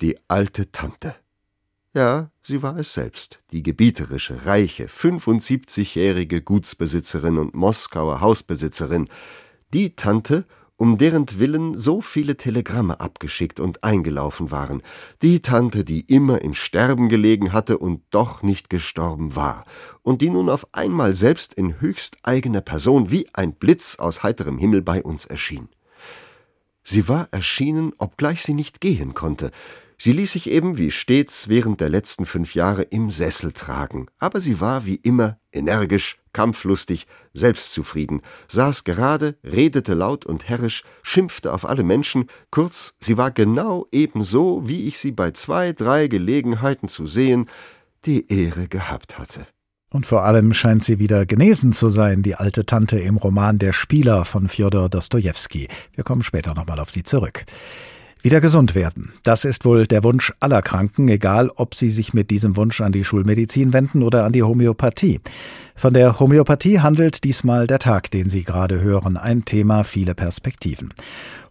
Die 0.00 0.18
alte 0.28 0.70
Tante. 0.70 1.14
Ja, 1.94 2.30
sie 2.42 2.62
war 2.62 2.76
es 2.76 2.92
selbst, 2.92 3.40
die 3.50 3.62
gebieterische, 3.62 4.44
reiche, 4.44 4.86
75-jährige 4.86 6.42
Gutsbesitzerin 6.42 7.38
und 7.38 7.54
Moskauer 7.54 8.20
Hausbesitzerin, 8.20 9.08
die 9.72 9.96
Tante, 9.96 10.44
um 10.76 10.98
deren 10.98 11.26
Willen 11.38 11.76
so 11.76 12.02
viele 12.02 12.36
Telegramme 12.36 13.00
abgeschickt 13.00 13.58
und 13.58 13.84
eingelaufen 13.84 14.50
waren, 14.50 14.82
die 15.22 15.40
Tante, 15.40 15.82
die 15.82 16.02
immer 16.02 16.42
im 16.42 16.52
Sterben 16.52 17.08
gelegen 17.08 17.54
hatte 17.54 17.78
und 17.78 18.02
doch 18.10 18.42
nicht 18.42 18.68
gestorben 18.68 19.34
war, 19.34 19.64
und 20.02 20.20
die 20.20 20.30
nun 20.30 20.50
auf 20.50 20.66
einmal 20.72 21.14
selbst 21.14 21.54
in 21.54 21.80
höchst 21.80 22.18
eigener 22.22 22.60
Person 22.60 23.10
wie 23.10 23.26
ein 23.32 23.54
Blitz 23.54 23.96
aus 23.98 24.22
heiterem 24.22 24.58
Himmel 24.58 24.82
bei 24.82 25.02
uns 25.02 25.24
erschien. 25.24 25.68
Sie 26.84 27.08
war 27.08 27.28
erschienen, 27.30 27.92
obgleich 27.98 28.42
sie 28.42 28.54
nicht 28.54 28.80
gehen 28.80 29.14
konnte, 29.14 29.50
Sie 30.00 30.12
ließ 30.12 30.32
sich 30.32 30.48
eben 30.48 30.78
wie 30.78 30.92
stets 30.92 31.48
während 31.48 31.80
der 31.80 31.88
letzten 31.88 32.24
fünf 32.24 32.54
Jahre 32.54 32.82
im 32.82 33.10
Sessel 33.10 33.50
tragen, 33.50 34.06
aber 34.20 34.38
sie 34.38 34.60
war 34.60 34.86
wie 34.86 34.94
immer 34.94 35.38
energisch, 35.50 36.18
kampflustig, 36.32 37.08
selbstzufrieden, 37.34 38.22
saß 38.46 38.84
gerade, 38.84 39.36
redete 39.42 39.94
laut 39.94 40.24
und 40.24 40.48
herrisch, 40.48 40.84
schimpfte 41.02 41.52
auf 41.52 41.68
alle 41.68 41.82
Menschen, 41.82 42.26
kurz, 42.52 42.94
sie 43.00 43.16
war 43.16 43.32
genau 43.32 43.88
ebenso, 43.90 44.68
wie 44.68 44.86
ich 44.86 45.00
sie 45.00 45.10
bei 45.10 45.32
zwei, 45.32 45.72
drei 45.72 46.06
Gelegenheiten 46.06 46.86
zu 46.86 47.08
sehen, 47.08 47.48
die 48.06 48.32
Ehre 48.32 48.68
gehabt 48.68 49.18
hatte. 49.18 49.48
Und 49.90 50.06
vor 50.06 50.22
allem 50.22 50.54
scheint 50.54 50.84
sie 50.84 51.00
wieder 51.00 51.26
genesen 51.26 51.72
zu 51.72 51.88
sein, 51.88 52.22
die 52.22 52.36
alte 52.36 52.66
Tante 52.66 53.00
im 53.00 53.16
Roman 53.16 53.58
Der 53.58 53.72
Spieler 53.72 54.24
von 54.24 54.48
Fjodor 54.48 54.90
Dostojewski. 54.90 55.66
Wir 55.94 56.04
kommen 56.04 56.22
später 56.22 56.54
nochmal 56.54 56.78
auf 56.78 56.90
sie 56.90 57.02
zurück. 57.02 57.46
Wieder 58.20 58.40
gesund 58.40 58.74
werden. 58.74 59.12
Das 59.22 59.44
ist 59.44 59.64
wohl 59.64 59.86
der 59.86 60.02
Wunsch 60.02 60.32
aller 60.40 60.60
Kranken, 60.60 61.08
egal 61.08 61.50
ob 61.54 61.74
sie 61.74 61.88
sich 61.88 62.14
mit 62.14 62.30
diesem 62.30 62.56
Wunsch 62.56 62.80
an 62.80 62.90
die 62.90 63.04
Schulmedizin 63.04 63.72
wenden 63.72 64.02
oder 64.02 64.24
an 64.24 64.32
die 64.32 64.42
Homöopathie. 64.42 65.20
Von 65.76 65.94
der 65.94 66.18
Homöopathie 66.18 66.80
handelt 66.80 67.22
diesmal 67.22 67.68
der 67.68 67.78
Tag, 67.78 68.10
den 68.10 68.28
Sie 68.28 68.42
gerade 68.42 68.80
hören. 68.80 69.16
Ein 69.16 69.44
Thema, 69.44 69.84
viele 69.84 70.16
Perspektiven. 70.16 70.92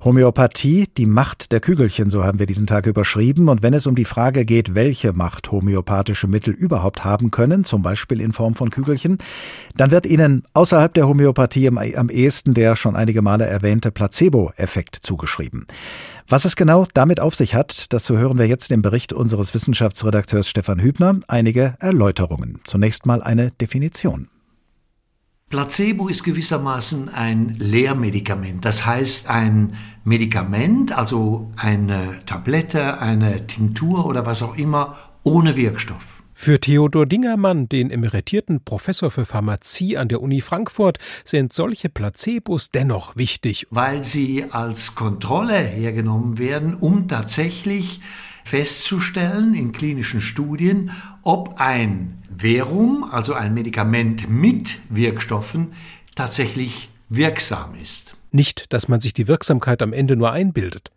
Homöopathie, 0.04 0.88
die 0.96 1.08
Macht 1.08 1.52
der 1.52 1.60
Kügelchen, 1.60 2.10
so 2.10 2.24
haben 2.24 2.38
wir 2.38 2.46
diesen 2.46 2.68
Tag 2.68 2.86
überschrieben. 2.86 3.50
Und 3.50 3.64
wenn 3.64 3.74
es 3.74 3.88
um 3.88 3.96
die 3.96 4.06
Frage 4.06 4.46
geht, 4.46 4.76
welche 4.76 5.12
Macht 5.12 5.52
homöopathische 5.52 6.28
Mittel 6.28 6.54
überhaupt 6.54 7.04
haben 7.04 7.32
können, 7.32 7.64
zum 7.64 7.82
Beispiel 7.82 8.22
in 8.22 8.32
Form 8.32 8.56
von 8.56 8.70
Kügelchen, 8.70 9.18
dann 9.76 9.92
wird 9.92 10.06
Ihnen 10.06 10.44
außerhalb 10.54 10.94
der 10.94 11.08
Homöopathie 11.08 11.68
am, 11.68 11.78
am 11.78 12.10
ehesten 12.10 12.54
der 12.54 12.76
schon 12.76 12.96
einige 12.96 13.22
Male 13.22 13.46
erwähnte 13.46 13.92
Placebo-Effekt 13.92 14.96
zugeschrieben. 14.96 15.66
Was 16.28 16.46
es 16.46 16.56
genau 16.56 16.86
damit 16.94 17.20
auf 17.20 17.36
sich 17.36 17.56
hat, 17.56 17.94
das 17.94 18.10
hören 18.10 18.38
wir 18.38 18.48
jetzt 18.48 18.72
im 18.72 18.82
Bericht 18.82 19.14
unseres 19.14 19.54
Wissenschaftsredakteurs 19.54 20.48
Stefan 20.50 20.80
Hübner. 20.80 21.20
Einige 21.28 21.76
Erläuterungen. 21.80 22.60
Zunächst 22.66 23.06
mal 23.06 23.24
eine 23.24 23.52
Definition. 23.52 24.28
Placebo 25.50 26.10
ist 26.10 26.26
gewissermaßen 26.26 27.08
ein 27.08 27.56
Lehrmedikament, 27.58 28.66
das 28.66 28.86
heißt 28.86 29.30
ein 29.30 29.78
Medikament, 30.04 30.92
also 30.92 31.50
eine 31.56 32.20
Tablette, 32.26 33.00
eine 33.00 33.48
Tinktur 33.48 34.06
oder 34.06 34.26
was 34.26 34.44
auch 34.44 34.58
immer, 34.58 34.98
ohne 35.24 35.56
Wirkstoff. 35.56 36.22
Für 36.34 36.60
Theodor 36.60 37.06
Dingermann, 37.06 37.70
den 37.70 37.92
emeritierten 37.92 38.62
Professor 38.66 39.10
für 39.10 39.26
Pharmazie 39.26 39.98
an 39.98 40.10
der 40.10 40.22
Uni 40.22 40.42
Frankfurt, 40.42 41.00
sind 41.24 41.54
solche 41.54 41.88
Placebos 41.88 42.70
dennoch 42.72 43.16
wichtig. 43.16 43.68
Weil 43.70 44.04
sie 44.04 44.44
als 44.52 44.96
Kontrolle 44.96 45.60
hergenommen 45.60 46.40
werden, 46.40 46.76
um 46.76 47.08
tatsächlich 47.08 48.02
festzustellen 48.44 49.54
in 49.54 49.72
klinischen 49.72 50.20
Studien, 50.22 50.92
ob 51.24 51.60
ein 51.60 52.22
Verum, 52.38 53.04
also 53.04 53.34
ein 53.34 53.54
Medikament 53.54 54.30
mit 54.30 54.80
Wirkstoffen, 54.90 55.74
tatsächlich 56.16 56.90
wirksam 57.10 57.76
ist. 57.76 58.16
Nicht, 58.32 58.74
dass 58.74 58.88
man 58.88 59.02
sich 59.02 59.14
die 59.14 59.28
Wirksamkeit 59.28 59.82
am 59.82 59.94
Ende 59.94 60.16
nur 60.16 60.32
einbildet. 60.32 60.92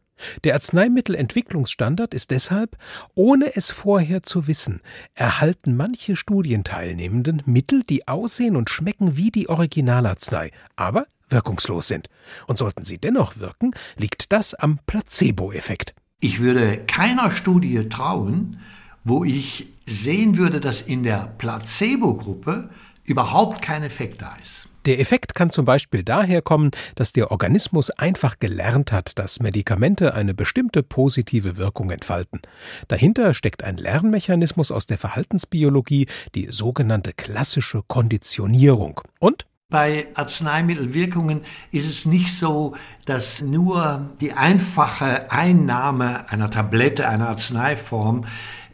Der 0.45 0.55
Arzneimittelentwicklungsstandard 0.55 2.13
ist 2.13 2.31
deshalb, 2.31 2.77
ohne 3.15 3.57
es 3.57 3.71
vorher 3.71 4.23
zu 4.23 4.47
wissen, 4.47 4.83
erhalten 5.15 5.77
manche 5.77 6.15
Studienteilnehmenden 6.15 7.43
Mittel, 7.47 7.85
die 7.89 8.07
aussehen 8.07 8.57
und 8.57 8.69
schmecken 8.69 9.17
wie 9.17 9.31
die 9.31 9.49
Originalarznei, 9.49 10.51
aber 10.77 11.07
wirkungslos 11.31 11.89
sind. 11.89 12.09
Und 12.47 12.59
sollten 12.59 12.85
sie 12.85 12.99
dennoch 12.99 13.39
wirken, 13.39 13.73
liegt 13.97 14.33
das 14.33 14.55
am 14.55 14.79
Placebo-Effekt. 14.87 15.95
Ich 16.21 16.41
würde 16.41 16.79
keiner 16.87 17.31
Studie 17.31 17.89
trauen, 17.89 18.61
wo 19.05 19.25
ich 19.25 19.70
sehen 19.91 20.37
würde, 20.37 20.61
dass 20.61 20.81
in 20.81 21.03
der 21.03 21.35
Placebo-Gruppe 21.39 22.71
überhaupt 23.05 23.63
kein 23.63 23.83
Effekt 23.83 24.23
da 24.23 24.37
ist. 24.41 24.69
Der 24.87 24.99
Effekt 24.99 25.35
kann 25.35 25.51
zum 25.51 25.67
Beispiel 25.67 26.03
daher 26.03 26.41
kommen, 26.41 26.71
dass 26.95 27.13
der 27.13 27.31
Organismus 27.31 27.91
einfach 27.91 28.39
gelernt 28.39 28.93
hat, 28.93 29.19
dass 29.19 29.41
Medikamente 29.41 30.15
eine 30.15 30.33
bestimmte 30.33 30.83
positive 30.83 31.59
Wirkung 31.59 31.91
entfalten. 31.91 32.41
Dahinter 32.89 33.35
steckt 33.35 33.63
ein 33.63 33.77
Lernmechanismus 33.77 34.73
aus 34.73 34.87
der 34.87 34.97
Verhaltensbiologie, 34.97 36.07
die 36.35 36.49
sogenannte 36.51 37.13
klassische 37.13 37.83
Konditionierung. 37.87 39.03
Und 39.19 39.45
bei 39.69 40.09
Arzneimittelwirkungen 40.15 41.43
ist 41.71 41.87
es 41.87 42.05
nicht 42.05 42.35
so, 42.35 42.75
dass 43.05 43.41
nur 43.41 44.11
die 44.21 44.33
einfache 44.33 45.31
Einnahme 45.31 46.29
einer 46.31 46.51
Tablette, 46.51 47.07
einer 47.07 47.29
Arzneiform 47.29 48.25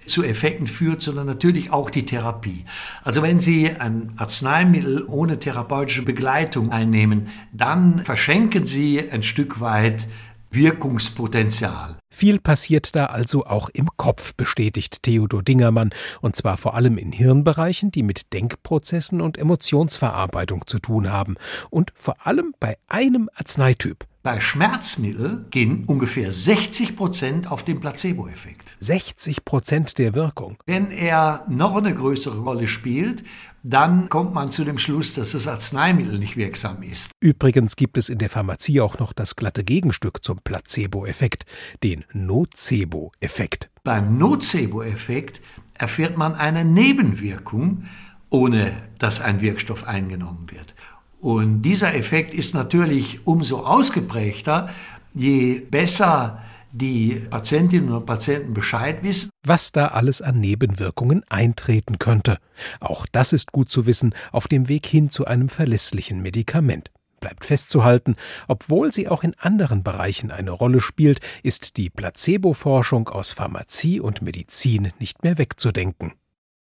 zu 0.06 0.22
Effekten 0.24 0.66
führt, 0.66 1.02
sondern 1.02 1.26
natürlich 1.26 1.72
auch 1.72 1.90
die 1.90 2.06
Therapie. 2.06 2.64
Also 3.04 3.22
wenn 3.22 3.40
Sie 3.40 3.70
ein 3.70 4.12
Arzneimittel 4.16 5.04
ohne 5.06 5.38
therapeutische 5.38 6.02
Begleitung 6.02 6.70
einnehmen, 6.70 7.28
dann 7.52 7.98
verschenken 8.00 8.66
Sie 8.66 9.02
ein 9.10 9.22
Stück 9.22 9.60
weit 9.60 10.08
Wirkungspotenzial. 10.50 11.98
Viel 12.10 12.40
passiert 12.40 12.96
da 12.96 13.06
also 13.06 13.44
auch 13.44 13.68
im 13.74 13.88
Kopf, 13.96 14.32
bestätigt 14.34 15.02
Theodor 15.02 15.42
Dingermann, 15.42 15.90
und 16.22 16.34
zwar 16.34 16.56
vor 16.56 16.74
allem 16.74 16.98
in 16.98 17.12
Hirnbereichen, 17.12 17.90
die 17.90 18.02
mit 18.02 18.32
Denkprozessen 18.32 19.20
und 19.20 19.36
Emotionsverarbeitung 19.36 20.66
zu 20.66 20.78
tun 20.78 21.12
haben, 21.12 21.34
und 21.68 21.92
vor 21.94 22.26
allem 22.26 22.54
bei 22.58 22.76
einem 22.88 23.28
Arzneityp. 23.34 24.06
Bei 24.26 24.40
Schmerzmitteln 24.40 25.46
gehen 25.52 25.84
ungefähr 25.86 26.32
60 26.32 26.96
Prozent 26.96 27.48
auf 27.48 27.62
den 27.62 27.78
Placebo-Effekt. 27.78 28.74
60 28.80 29.44
Prozent 29.44 29.98
der 29.98 30.16
Wirkung. 30.16 30.56
Wenn 30.66 30.90
er 30.90 31.44
noch 31.46 31.76
eine 31.76 31.94
größere 31.94 32.40
Rolle 32.40 32.66
spielt, 32.66 33.22
dann 33.62 34.08
kommt 34.08 34.34
man 34.34 34.50
zu 34.50 34.64
dem 34.64 34.78
Schluss, 34.78 35.14
dass 35.14 35.30
das 35.30 35.46
Arzneimittel 35.46 36.18
nicht 36.18 36.36
wirksam 36.36 36.82
ist. 36.82 37.12
Übrigens 37.20 37.76
gibt 37.76 37.96
es 37.98 38.08
in 38.08 38.18
der 38.18 38.28
Pharmazie 38.28 38.80
auch 38.80 38.98
noch 38.98 39.12
das 39.12 39.36
glatte 39.36 39.62
Gegenstück 39.62 40.24
zum 40.24 40.38
Placebo-Effekt, 40.42 41.44
den 41.84 42.04
Nocebo-Effekt. 42.12 43.70
Beim 43.84 44.18
Nocebo-Effekt 44.18 45.40
erfährt 45.74 46.16
man 46.16 46.34
eine 46.34 46.64
Nebenwirkung, 46.64 47.84
ohne 48.28 48.72
dass 48.98 49.20
ein 49.20 49.40
Wirkstoff 49.40 49.84
eingenommen 49.84 50.50
wird. 50.50 50.74
Und 51.20 51.62
dieser 51.62 51.94
Effekt 51.94 52.34
ist 52.34 52.54
natürlich 52.54 53.26
umso 53.26 53.60
ausgeprägter, 53.60 54.70
je 55.14 55.60
besser 55.60 56.42
die 56.72 57.22
Patientinnen 57.30 57.90
und 57.90 58.04
Patienten 58.04 58.52
Bescheid 58.52 59.02
wissen. 59.02 59.30
Was 59.44 59.72
da 59.72 59.88
alles 59.88 60.20
an 60.20 60.38
Nebenwirkungen 60.38 61.24
eintreten 61.28 61.98
könnte. 61.98 62.38
Auch 62.80 63.06
das 63.10 63.32
ist 63.32 63.52
gut 63.52 63.70
zu 63.70 63.86
wissen 63.86 64.14
auf 64.30 64.46
dem 64.46 64.68
Weg 64.68 64.86
hin 64.86 65.08
zu 65.08 65.24
einem 65.24 65.48
verlässlichen 65.48 66.20
Medikament. 66.20 66.90
Bleibt 67.20 67.46
festzuhalten, 67.46 68.16
obwohl 68.46 68.92
sie 68.92 69.08
auch 69.08 69.24
in 69.24 69.34
anderen 69.38 69.82
Bereichen 69.82 70.30
eine 70.30 70.50
Rolle 70.50 70.80
spielt, 70.80 71.20
ist 71.42 71.78
die 71.78 71.88
Placebo-Forschung 71.88 73.08
aus 73.08 73.32
Pharmazie 73.32 74.00
und 74.00 74.20
Medizin 74.20 74.92
nicht 74.98 75.24
mehr 75.24 75.38
wegzudenken 75.38 76.12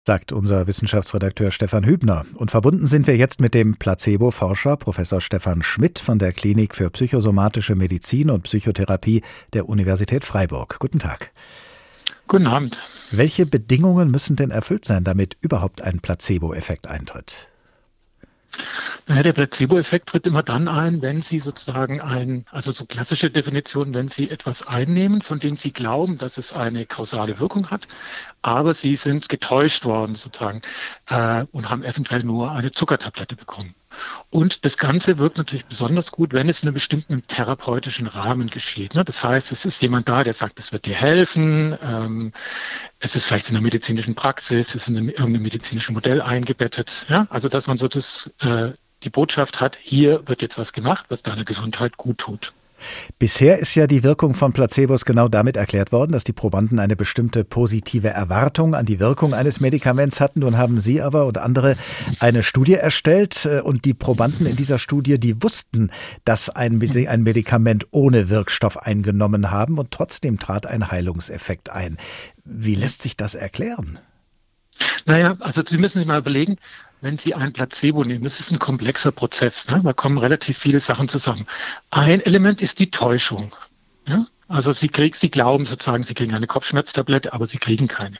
sagt 0.07 0.31
unser 0.31 0.69
Wissenschaftsredakteur 0.69 1.51
Stefan 1.51 1.85
Hübner. 1.85 2.25
Und 2.35 2.53
verbunden 2.53 2.87
sind 2.87 3.09
wir 3.09 3.17
jetzt 3.17 3.41
mit 3.41 3.55
dem 3.55 3.77
Placebo-Forscher 3.77 4.77
Professor 4.77 5.21
Stefan 5.21 5.63
Schmidt 5.65 5.99
von 5.99 6.21
der 6.21 6.33
Klinik 6.33 6.77
für 6.77 6.91
psychosomatische 6.91 7.75
Medizin 7.75 8.31
und 8.31 8.43
Psychotherapie 8.43 9.23
der 9.53 9.69
Universität 9.69 10.25
Freiburg. 10.25 10.79
Guten 10.79 11.01
Tag. 11.01 11.33
Guten 12.29 12.47
Abend. 12.47 12.79
Welche 13.11 13.47
Bedingungen 13.47 14.11
müssen 14.11 14.37
denn 14.37 14.53
erfüllt 14.53 14.85
sein, 14.85 15.03
damit 15.03 15.37
überhaupt 15.41 15.83
ein 15.83 15.99
Placebo-Effekt 15.99 16.87
eintritt? 16.87 17.49
Naja, 19.07 19.23
der 19.23 19.33
Placebo-Effekt 19.33 20.09
tritt 20.09 20.27
immer 20.27 20.43
dann 20.43 20.69
ein, 20.69 21.01
wenn 21.03 21.23
Sie 21.23 21.39
sozusagen 21.39 22.01
ein, 22.01 22.45
also 22.51 22.73
so 22.73 22.87
klassische 22.87 23.31
Definition, 23.31 23.95
wenn 23.95 24.09
Sie 24.09 24.31
etwas 24.31 24.67
einnehmen, 24.67 25.23
von 25.23 25.39
dem 25.39 25.57
Sie 25.57 25.73
glauben, 25.73 26.19
dass 26.19 26.39
es 26.39 26.53
eine 26.53 26.87
kausale 26.87 27.39
Wirkung 27.39 27.71
hat, 27.71 27.87
aber 28.43 28.75
Sie 28.75 28.97
sind 28.97 29.29
getäuscht 29.29 29.85
worden 29.85 30.15
sozusagen 30.17 30.61
äh, 31.09 31.45
und 31.53 31.71
haben 31.71 31.85
eventuell 31.85 32.25
nur 32.25 32.51
eine 32.53 32.73
Zuckertablette 32.73 33.37
bekommen. 33.37 33.75
Und 34.31 34.65
das 34.65 34.79
Ganze 34.79 35.19
wirkt 35.19 35.39
natürlich 35.39 35.67
besonders 35.67 36.13
gut, 36.13 36.33
wenn 36.33 36.49
es 36.49 36.63
in 36.63 36.69
einem 36.69 36.75
bestimmten 36.75 37.27
therapeutischen 37.27 38.07
Rahmen 38.07 38.49
geschieht. 38.49 38.95
Ne? 38.95 39.05
Das 39.05 39.23
heißt, 39.23 39.53
es 39.53 39.65
ist 39.65 39.81
jemand 39.83 40.09
da, 40.09 40.25
der 40.25 40.35
sagt, 40.35 40.59
es 40.59 40.73
wird 40.73 40.87
dir 40.87 40.95
helfen. 40.95 41.77
Ähm, 41.83 42.33
es 42.99 43.15
ist 43.15 43.25
vielleicht 43.25 43.49
in 43.49 43.57
einer 43.57 43.63
medizinischen 43.63 44.15
Praxis, 44.15 44.71
es 44.71 44.75
ist 44.75 44.89
in 44.89 44.97
einem, 44.97 45.09
irgendeinem 45.09 45.43
medizinischen 45.43 45.95
Modell 45.95 46.21
eingebettet. 46.21 47.07
Also, 47.31 47.49
dass 47.49 47.67
man 47.67 47.77
so 47.77 47.89
das, 47.89 48.31
äh, 48.41 48.73
die 49.03 49.11
Botschaft 49.11 49.61
hat, 49.61 49.79
hier 49.81 50.27
wird 50.27 50.43
jetzt 50.43 50.59
was 50.59 50.73
gemacht, 50.73 51.07
was 51.09 51.23
deiner 51.23 51.45
Gesundheit 51.45 51.97
gut 51.97 52.19
tut. 52.19 52.53
Bisher 53.19 53.59
ist 53.59 53.75
ja 53.75 53.87
die 53.87 54.03
Wirkung 54.03 54.35
von 54.35 54.53
Placebos 54.53 55.05
genau 55.05 55.29
damit 55.29 55.57
erklärt 55.57 55.93
worden, 55.93 56.13
dass 56.13 56.25
die 56.25 56.33
Probanden 56.33 56.79
eine 56.79 56.97
bestimmte 56.97 57.45
positive 57.45 58.09
Erwartung 58.09 58.75
an 58.75 58.87
die 58.87 59.01
Wirkung 59.01 59.35
eines 59.35 59.61
Medikaments 59.61 60.21
hatten. 60.21 60.41
Nun 60.41 60.59
haben 60.59 60.81
Sie 60.81 61.01
aber 61.01 61.27
und 61.27 61.39
andere 61.39 61.77
eine 62.21 62.43
Studie 62.43 62.75
erstellt 62.75 63.47
äh, 63.47 63.61
und 63.61 63.85
die 63.85 63.95
Probanden 63.95 64.47
in 64.47 64.57
dieser 64.57 64.79
Studie, 64.79 65.19
die 65.19 65.43
wussten, 65.43 65.91
dass 66.25 66.51
ein, 66.51 66.81
ein 67.09 67.23
Medikament 67.23 67.87
ohne 67.91 68.29
Wirkstoff 68.29 68.77
eingenommen 68.79 69.51
haben 69.51 69.79
und 69.79 69.91
trotzdem 69.91 70.39
trat 70.39 70.67
ein 70.67 70.91
Heilungseffekt 70.91 71.71
ein. 71.71 71.97
Wie 72.45 72.75
lässt 72.75 73.03
sich 73.03 73.17
das 73.17 73.35
erklären? 73.35 73.99
Naja, 75.07 75.37
also 75.41 75.63
Sie 75.65 75.79
müssen 75.79 75.99
sich 75.99 76.07
mal 76.07 76.19
überlegen, 76.19 76.57
wenn 77.01 77.17
Sie 77.17 77.35
ein 77.35 77.53
Placebo 77.53 78.05
nehmen, 78.05 78.25
das 78.25 78.41
ist 78.41 78.51
ein 78.51 78.59
komplexer 78.59 79.13
Prozess, 79.13 79.69
ne? 79.69 79.81
da 79.83 79.93
kommen 79.93 80.19
relativ 80.19 80.59
viele 80.59 80.81
Sachen 80.81 81.09
zusammen. 81.09 81.47
Ein 81.91 82.21
Element 82.21 82.61
ist 82.61 82.79
die 82.79 82.91
Täuschung. 82.91 83.55
Ja? 84.07 84.27
Also 84.49 84.73
sie, 84.73 84.89
krieg, 84.89 85.17
sie 85.17 85.31
glauben 85.31 85.67
sozusagen, 85.67 86.05
sie 86.05 86.15
kriegen 86.15 86.35
eine 86.35 86.47
Kopfschmerztablette, 86.47 87.33
aber 87.33 87.47
sie 87.47 87.59
kriegen 87.59 87.89
keine. 87.89 88.17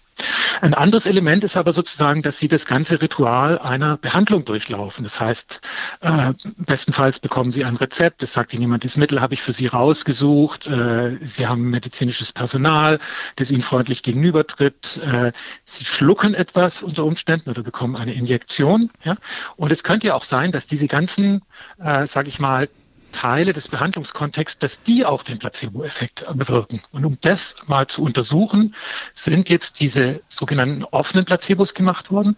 Ein 0.61 0.75
anderes 0.75 1.07
Element 1.07 1.45
ist 1.45 1.57
aber 1.57 1.73
sozusagen, 1.73 2.23
dass 2.23 2.39
sie 2.39 2.49
das 2.49 2.67
ganze 2.67 3.01
Ritual 3.03 3.59
einer 3.59 3.97
Behandlung 3.99 4.45
durchlaufen. 4.45 5.05
Das 5.05 5.21
heißt, 5.21 5.61
äh, 6.01 6.33
bestenfalls 6.57 7.21
bekommen 7.21 7.53
sie 7.53 7.65
ein 7.65 7.77
Rezept, 7.77 8.23
das 8.23 8.33
sagt 8.33 8.55
ihnen 8.55 8.63
jemand, 8.63 8.83
dieses 8.83 8.97
Mittel 8.97 9.21
habe 9.21 9.35
ich 9.35 9.43
für 9.43 9.53
sie 9.53 9.67
rausgesucht, 9.67 10.67
äh, 10.67 11.19
sie 11.23 11.47
haben 11.47 11.71
medizinisches 11.71 12.33
Personal, 12.33 12.99
das 13.37 13.51
ihnen 13.51 13.63
freundlich 13.63 14.03
gegenübertritt, 14.03 15.01
äh, 15.05 15.33
sie 15.65 15.85
schlucken 15.85 16.35
etwas 16.35 16.83
unter 16.83 17.05
Umständen 17.05 17.51
oder 17.51 17.63
bekommen 17.63 17.97
eine 17.97 18.15
Injektion. 18.15 18.91
Ja? 19.05 19.17
Und 19.57 19.71
es 19.71 19.85
könnte 19.85 20.09
ja 20.09 20.15
auch 20.15 20.25
sein, 20.25 20.53
dass 20.53 20.67
diese 20.67 20.89
ganzen, 20.89 21.43
äh, 21.79 22.07
sage 22.07 22.29
ich 22.29 22.39
mal, 22.39 22.69
Teile 23.17 23.55
des 23.55 23.69
Behandlungskontexts, 23.69 24.59
dass 24.59 24.83
die 24.83 25.07
auch 25.07 25.23
den 25.23 25.39
Placebo-Effekt 25.39 26.27
bewirken. 26.35 26.83
Und 26.93 27.07
um 27.07 27.17
das 27.23 27.57
mal 27.67 27.87
zu 27.87 28.03
untersuchen, 28.03 28.75
sind 29.15 29.49
jetzt 29.49 29.81
diese 29.81 30.21
sogenannten 30.29 30.85
offenen 30.85 31.25
Placebos 31.25 31.73
gemacht 31.73 32.11
worden. 32.11 32.37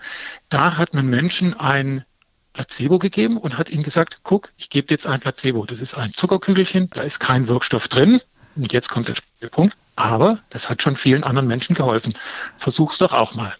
Da 0.48 0.76
hat 0.76 0.94
man 0.94 1.06
Menschen 1.06 1.58
ein 1.58 2.04
Placebo 2.52 3.00
gegeben 3.00 3.38
und 3.38 3.58
hat 3.58 3.70
ihnen 3.70 3.82
gesagt, 3.82 4.20
guck, 4.22 4.52
ich 4.56 4.70
gebe 4.70 4.86
jetzt 4.90 5.06
ein 5.06 5.18
Placebo. 5.18 5.66
Das 5.66 5.80
ist 5.80 5.94
ein 5.94 6.14
Zuckerkügelchen, 6.14 6.90
da 6.90 7.02
ist 7.02 7.18
kein 7.18 7.48
Wirkstoff 7.48 7.88
drin. 7.88 8.20
Und 8.54 8.72
jetzt 8.72 8.88
kommt 8.88 9.12
der 9.42 9.48
Punkt. 9.48 9.76
Aber 9.96 10.38
das 10.50 10.70
hat 10.70 10.80
schon 10.80 10.94
vielen 10.94 11.24
anderen 11.24 11.48
Menschen 11.48 11.74
geholfen. 11.74 12.14
Versuch's 12.56 12.98
doch 12.98 13.12
auch 13.12 13.34
mal. 13.34 13.52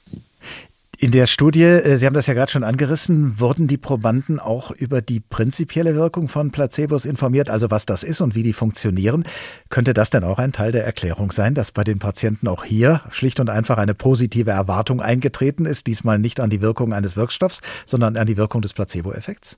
In 1.00 1.12
der 1.12 1.28
Studie, 1.28 1.62
äh, 1.62 1.96
Sie 1.96 2.06
haben 2.06 2.14
das 2.14 2.26
ja 2.26 2.34
gerade 2.34 2.50
schon 2.50 2.64
angerissen, 2.64 3.38
wurden 3.38 3.68
die 3.68 3.76
Probanden 3.76 4.40
auch 4.40 4.72
über 4.72 5.00
die 5.00 5.20
prinzipielle 5.20 5.94
Wirkung 5.94 6.26
von 6.26 6.50
Placebos 6.50 7.04
informiert, 7.04 7.50
also 7.50 7.70
was 7.70 7.86
das 7.86 8.02
ist 8.02 8.20
und 8.20 8.34
wie 8.34 8.42
die 8.42 8.52
funktionieren. 8.52 9.22
Könnte 9.68 9.94
das 9.94 10.10
denn 10.10 10.24
auch 10.24 10.40
ein 10.40 10.50
Teil 10.50 10.72
der 10.72 10.84
Erklärung 10.84 11.30
sein, 11.30 11.54
dass 11.54 11.70
bei 11.70 11.84
den 11.84 12.00
Patienten 12.00 12.48
auch 12.48 12.64
hier 12.64 13.00
schlicht 13.10 13.38
und 13.38 13.48
einfach 13.48 13.78
eine 13.78 13.94
positive 13.94 14.50
Erwartung 14.50 15.00
eingetreten 15.00 15.66
ist, 15.66 15.86
diesmal 15.86 16.18
nicht 16.18 16.40
an 16.40 16.50
die 16.50 16.62
Wirkung 16.62 16.92
eines 16.92 17.14
Wirkstoffs, 17.16 17.60
sondern 17.86 18.16
an 18.16 18.26
die 18.26 18.36
Wirkung 18.36 18.60
des 18.60 18.72
Placebo-Effekts? 18.72 19.56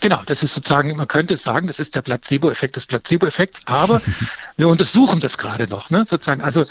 Genau, 0.00 0.22
das 0.26 0.42
ist 0.42 0.54
sozusagen, 0.54 0.96
man 0.96 1.08
könnte 1.08 1.36
sagen, 1.36 1.66
das 1.66 1.78
ist 1.78 1.94
der 1.94 2.02
Placebo-Effekt 2.02 2.76
des 2.76 2.86
Placebo-Effekts, 2.86 3.62
aber 3.66 4.02
wir 4.56 4.68
untersuchen 4.68 5.20
das 5.20 5.38
gerade 5.38 5.66
noch. 5.66 5.90
Ne, 5.90 6.04
sozusagen. 6.06 6.42
Also 6.42 6.64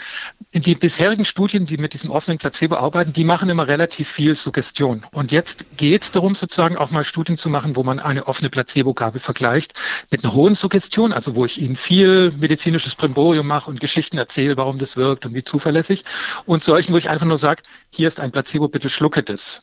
in 0.50 0.62
die 0.62 0.74
bisherigen 0.74 1.24
Studien, 1.24 1.66
die 1.66 1.78
mit 1.78 1.94
diesem 1.94 2.10
offenen 2.10 2.38
Placebo 2.38 2.76
arbeiten, 2.76 3.12
die 3.12 3.24
machen 3.24 3.48
immer 3.48 3.66
relativ 3.66 4.08
viel 4.08 4.34
Suggestion. 4.34 5.04
Und 5.12 5.32
jetzt 5.32 5.78
geht 5.78 6.02
es 6.02 6.10
darum, 6.12 6.34
sozusagen 6.34 6.76
auch 6.76 6.90
mal 6.90 7.04
Studien 7.04 7.36
zu 7.36 7.48
machen, 7.48 7.76
wo 7.76 7.82
man 7.82 8.00
eine 8.00 8.26
offene 8.26 8.50
Placebo-Gabe 8.50 9.18
vergleicht 9.18 9.74
mit 10.10 10.24
einer 10.24 10.34
hohen 10.34 10.54
Suggestion, 10.54 11.12
also 11.12 11.34
wo 11.34 11.44
ich 11.44 11.60
Ihnen 11.60 11.76
viel 11.76 12.32
medizinisches 12.32 12.94
Primborium 12.94 13.46
mache 13.46 13.70
und 13.70 13.80
Geschichten 13.80 14.18
erzähle, 14.18 14.56
warum 14.56 14.78
das 14.78 14.96
wirkt 14.96 15.26
und 15.26 15.34
wie 15.34 15.42
zuverlässig, 15.42 16.04
und 16.46 16.62
solchen, 16.62 16.92
wo 16.92 16.98
ich 16.98 17.10
einfach 17.10 17.26
nur 17.26 17.38
sage, 17.38 17.62
hier 17.90 18.08
ist 18.08 18.20
ein 18.20 18.30
Placebo, 18.30 18.68
bitte 18.68 18.88
schlucke 18.88 19.22
das. 19.22 19.62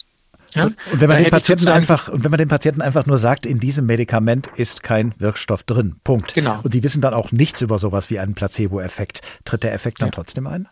Ja? 0.55 0.65
Und, 0.65 0.77
wenn 0.91 1.09
man 1.09 1.17
den 1.17 1.31
Patienten 1.31 1.67
einfach, 1.69 2.07
und 2.07 2.23
wenn 2.23 2.31
man 2.31 2.37
den 2.37 2.47
Patienten 2.47 2.81
einfach 2.81 3.05
nur 3.05 3.17
sagt, 3.17 3.45
in 3.45 3.59
diesem 3.59 3.85
Medikament 3.85 4.47
ist 4.55 4.83
kein 4.83 5.13
Wirkstoff 5.17 5.63
drin. 5.63 5.95
Punkt. 6.03 6.33
Genau. 6.33 6.59
Und 6.63 6.73
die 6.73 6.83
wissen 6.83 7.01
dann 7.01 7.13
auch 7.13 7.31
nichts 7.31 7.61
über 7.61 7.79
sowas 7.79 8.09
wie 8.09 8.19
einen 8.19 8.35
Placebo-Effekt. 8.35 9.21
Tritt 9.45 9.63
der 9.63 9.73
Effekt 9.73 10.01
dann 10.01 10.07
ja. 10.09 10.13
trotzdem 10.13 10.47
ein? 10.47 10.67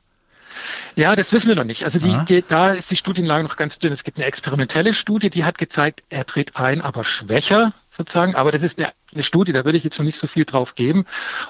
Ja, 0.96 1.16
das 1.16 1.32
wissen 1.34 1.50
wir 1.50 1.56
noch 1.56 1.64
nicht. 1.64 1.84
Also 1.84 2.00
die, 2.00 2.18
die, 2.26 2.44
da 2.48 2.72
ist 2.72 2.90
die 2.90 2.96
Studienlage 2.96 3.44
noch 3.44 3.56
ganz 3.56 3.80
dünn. 3.80 3.94
Es 3.94 4.04
gibt 4.04 4.18
eine 4.18 4.26
experimentelle 4.26 4.94
Studie, 4.94 5.30
die 5.30 5.44
hat 5.44 5.58
gezeigt, 5.58 6.04
er 6.10 6.26
tritt 6.26 6.56
ein, 6.56 6.82
aber 6.82 7.04
schwächer 7.04 7.74
sozusagen. 7.90 8.36
Aber 8.36 8.52
das 8.52 8.62
ist 8.62 8.78
eine, 8.78 8.94
eine, 9.14 9.24
Studie, 9.24 9.52
da 9.54 9.66
würde 9.66 9.78
ich 9.78 9.84
jetzt 9.84 9.98
noch 9.98 10.06
nicht 10.06 10.18
so 10.18 10.28
viel 10.28 10.46
drauf 10.46 10.76
geben. 10.76 11.06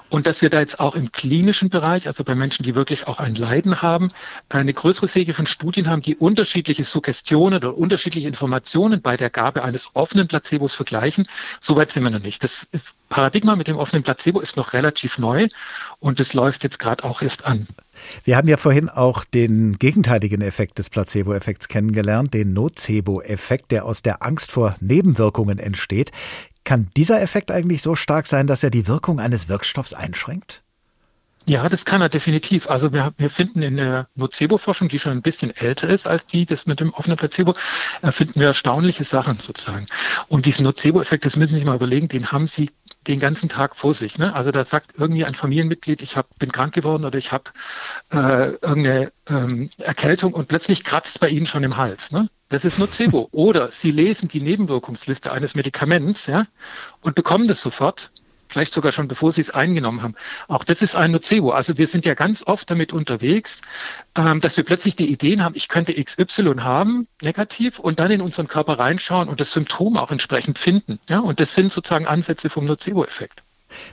Und 0.09 0.25
dass 0.25 0.41
wir 0.41 0.49
da 0.49 0.59
jetzt 0.59 0.79
auch 0.79 0.95
im 0.95 1.11
klinischen 1.11 1.69
Bereich, 1.69 2.07
also 2.07 2.23
bei 2.23 2.35
Menschen, 2.35 2.63
die 2.63 2.75
wirklich 2.75 3.07
auch 3.07 3.19
ein 3.19 3.35
Leiden 3.35 3.81
haben, 3.81 4.09
eine 4.49 4.73
größere 4.73 5.07
Serie 5.07 5.33
von 5.33 5.45
Studien 5.45 5.89
haben, 5.89 6.01
die 6.01 6.15
unterschiedliche 6.15 6.83
Suggestionen 6.83 7.57
oder 7.57 7.77
unterschiedliche 7.77 8.27
Informationen 8.27 9.01
bei 9.01 9.17
der 9.17 9.29
Gabe 9.29 9.63
eines 9.63 9.91
offenen 9.93 10.27
Placebos 10.27 10.73
vergleichen. 10.73 11.27
Soweit 11.59 11.91
sind 11.91 12.03
wir 12.03 12.09
noch 12.09 12.19
nicht. 12.19 12.43
Das 12.43 12.69
Paradigma 13.09 13.55
mit 13.55 13.67
dem 13.67 13.77
offenen 13.77 14.03
Placebo 14.03 14.39
ist 14.39 14.57
noch 14.57 14.73
relativ 14.73 15.17
neu 15.17 15.47
und 15.99 16.19
es 16.19 16.33
läuft 16.33 16.63
jetzt 16.63 16.79
gerade 16.79 17.03
auch 17.03 17.21
erst 17.21 17.45
an. 17.45 17.67
Wir 18.23 18.37
haben 18.37 18.47
ja 18.47 18.57
vorhin 18.57 18.89
auch 18.89 19.23
den 19.25 19.77
gegenteiligen 19.77 20.41
Effekt 20.41 20.79
des 20.79 20.89
Placebo-Effekts 20.89 21.67
kennengelernt, 21.67 22.33
den 22.33 22.53
Nocebo-Effekt, 22.53 23.71
der 23.71 23.85
aus 23.85 24.01
der 24.01 24.23
Angst 24.23 24.51
vor 24.51 24.75
Nebenwirkungen 24.79 25.59
entsteht. 25.59 26.11
Kann 26.63 26.89
dieser 26.97 27.21
Effekt 27.21 27.51
eigentlich 27.51 27.81
so 27.81 27.95
stark 27.95 28.27
sein, 28.27 28.47
dass 28.47 28.63
er 28.63 28.69
die 28.69 28.87
Wirkung 28.87 29.19
eines 29.19 29.47
Wirkstoffs 29.47 29.93
einschränkt? 29.93 30.63
Ja, 31.49 31.69
das 31.69 31.85
kann 31.85 32.01
er 32.01 32.09
definitiv. 32.09 32.69
Also 32.69 32.91
wir, 32.91 33.13
wir 33.17 33.29
finden 33.29 33.61
in 33.61 33.77
der 33.77 34.09
Nocebo-Forschung, 34.15 34.89
die 34.89 34.99
schon 34.99 35.13
ein 35.13 35.21
bisschen 35.21 35.55
älter 35.55 35.87
ist 35.87 36.05
als 36.05 36.27
die, 36.27 36.45
das 36.45 36.65
mit 36.65 36.81
dem 36.81 36.93
offenen 36.93 37.15
Placebo, 37.15 37.55
äh, 38.01 38.11
finden 38.11 38.41
wir 38.41 38.47
erstaunliche 38.47 39.05
Sachen 39.05 39.35
sozusagen. 39.35 39.85
Und 40.27 40.45
diesen 40.45 40.65
Nocebo-Effekt, 40.65 41.25
das 41.25 41.37
müssen 41.37 41.51
Sie 41.53 41.59
sich 41.59 41.65
mal 41.65 41.77
überlegen, 41.77 42.09
den 42.09 42.33
haben 42.33 42.47
Sie 42.47 42.69
den 43.07 43.19
ganzen 43.19 43.49
Tag 43.49 43.75
vor 43.75 43.93
sich. 43.93 44.17
Ne? 44.17 44.33
Also 44.33 44.51
da 44.51 44.65
sagt 44.65 44.95
irgendwie 44.97 45.25
ein 45.25 45.35
Familienmitglied, 45.35 46.01
ich 46.01 46.17
hab, 46.17 46.37
bin 46.39 46.51
krank 46.51 46.73
geworden 46.73 47.05
oder 47.05 47.17
ich 47.17 47.31
habe 47.31 47.45
äh, 48.11 48.51
irgendeine 48.61 49.11
ähm, 49.27 49.69
Erkältung 49.77 50.33
und 50.33 50.47
plötzlich 50.47 50.83
kratzt 50.83 51.15
es 51.15 51.19
bei 51.19 51.29
Ihnen 51.29 51.45
schon 51.45 51.63
im 51.63 51.77
Hals. 51.77 52.11
Ne? 52.11 52.29
Das 52.49 52.65
ist 52.65 52.79
Nocebo. 52.79 53.27
Oder 53.31 53.71
Sie 53.71 53.91
lesen 53.91 54.29
die 54.29 54.41
Nebenwirkungsliste 54.41 55.31
eines 55.31 55.55
Medikaments 55.55 56.27
ja, 56.27 56.47
und 57.01 57.15
bekommen 57.15 57.47
das 57.47 57.61
sofort 57.61 58.11
vielleicht 58.47 58.73
sogar 58.73 58.91
schon 58.91 59.07
bevor 59.07 59.31
sie 59.31 59.41
es 59.41 59.49
eingenommen 59.49 60.01
haben. 60.01 60.15
Auch 60.47 60.63
das 60.63 60.81
ist 60.81 60.95
ein 60.95 61.11
Nocebo. 61.11 61.51
Also 61.51 61.77
wir 61.77 61.87
sind 61.87 62.05
ja 62.05 62.13
ganz 62.13 62.43
oft 62.45 62.69
damit 62.69 62.93
unterwegs, 62.93 63.61
ähm, 64.15 64.39
dass 64.41 64.57
wir 64.57 64.63
plötzlich 64.63 64.95
die 64.95 65.11
Ideen 65.11 65.43
haben, 65.43 65.55
ich 65.55 65.67
könnte 65.67 65.93
XY 65.93 66.55
haben, 66.59 67.07
negativ, 67.21 67.79
und 67.79 67.99
dann 67.99 68.11
in 68.11 68.21
unseren 68.21 68.47
Körper 68.47 68.79
reinschauen 68.79 69.29
und 69.29 69.39
das 69.39 69.51
Symptom 69.51 69.97
auch 69.97 70.11
entsprechend 70.11 70.59
finden. 70.59 70.99
Ja, 71.09 71.19
und 71.19 71.39
das 71.39 71.55
sind 71.55 71.71
sozusagen 71.71 72.07
Ansätze 72.07 72.49
vom 72.49 72.65
Nocebo-Effekt. 72.65 73.41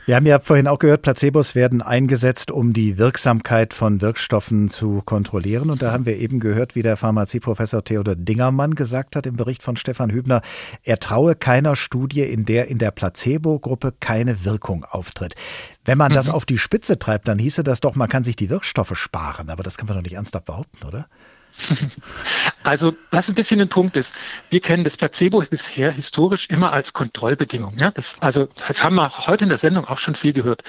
Wir 0.07 0.16
haben 0.16 0.27
ja 0.27 0.39
vorhin 0.39 0.66
auch 0.66 0.79
gehört, 0.79 1.03
Placebos 1.03 1.55
werden 1.55 1.83
eingesetzt, 1.83 2.51
um 2.51 2.72
die 2.72 2.99
Wirksamkeit 2.99 3.75
von 3.75 4.01
Wirkstoffen 4.01 4.68
zu 4.68 5.03
kontrollieren. 5.05 5.70
Und 5.70 5.83
da 5.83 5.93
haben 5.93 6.07
wir 6.07 6.16
eben 6.16 6.41
gehört, 6.41 6.75
wie 6.75 6.83
der 6.83 6.97
Pharmazieprofessor 6.97 7.85
Theodor 7.85 8.14
Dingermann 8.16 8.75
gesagt 8.75 9.16
hat 9.16 9.27
im 9.27 9.37
Bericht 9.37 9.62
von 9.62 9.77
Stefan 9.77 10.11
Hübner, 10.11 10.43
er 10.83 10.99
traue 10.99 11.35
keiner 11.35 11.77
Studie, 11.77 12.22
in 12.22 12.45
der 12.45 12.68
in 12.68 12.79
der 12.79 12.91
Placebo-Gruppe 12.91 13.95
keine 14.01 14.45
Wirkung 14.45 14.85
auftritt. 14.85 15.35
Wenn 15.85 15.99
man 15.99 16.12
mhm. 16.12 16.16
das 16.16 16.29
auf 16.29 16.47
die 16.47 16.59
Spitze 16.59 16.99
treibt, 16.99 17.29
dann 17.29 17.39
hieße 17.39 17.64
das 17.64 17.81
doch, 17.81 17.95
man 17.95 18.09
kann 18.09 18.25
sich 18.25 18.37
die 18.37 18.51
Wirkstoffe 18.51 18.97
sparen. 18.97 19.51
Aber 19.51 19.62
das 19.62 19.77
kann 19.77 19.87
man 19.87 19.97
doch 19.97 20.03
nicht 20.03 20.14
ernsthaft 20.14 20.47
behaupten, 20.47 20.85
oder? 20.87 21.09
Also, 22.62 22.96
was 23.11 23.28
ein 23.28 23.34
bisschen 23.34 23.61
ein 23.61 23.68
Punkt 23.68 23.96
ist, 23.96 24.14
wir 24.48 24.61
kennen 24.61 24.84
das 24.84 24.96
Placebo 24.96 25.42
bisher 25.42 25.92
historisch 25.92 26.48
immer 26.48 26.72
als 26.72 26.94
Kontrollbedingung. 26.94 27.76
Ja? 27.76 27.90
Das, 27.90 28.16
also, 28.20 28.48
das 28.66 28.82
haben 28.82 28.96
wir 28.96 29.26
heute 29.26 29.44
in 29.44 29.50
der 29.50 29.59
Sendung 29.59 29.84
auch 29.84 29.98
schon 29.98 30.14
viel 30.14 30.32
gehört. 30.32 30.64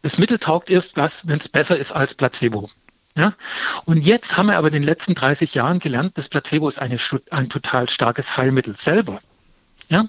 Das 0.00 0.18
Mittel 0.18 0.38
taugt 0.38 0.70
erst 0.70 0.96
was, 0.96 1.26
wenn 1.26 1.38
es 1.38 1.48
besser 1.48 1.76
ist 1.76 1.92
als 1.92 2.14
Placebo. 2.14 2.70
Ja? 3.14 3.34
Und 3.84 3.98
jetzt 3.98 4.36
haben 4.36 4.46
wir 4.46 4.56
aber 4.56 4.68
in 4.68 4.72
den 4.72 4.82
letzten 4.82 5.14
30 5.14 5.54
Jahren 5.54 5.80
gelernt, 5.80 6.12
das 6.16 6.28
Placebo 6.28 6.68
ist 6.68 6.80
eine, 6.80 6.96
ein 7.30 7.48
total 7.48 7.88
starkes 7.88 8.36
Heilmittel 8.36 8.74
selber. 8.74 9.20
Ja? 9.88 10.06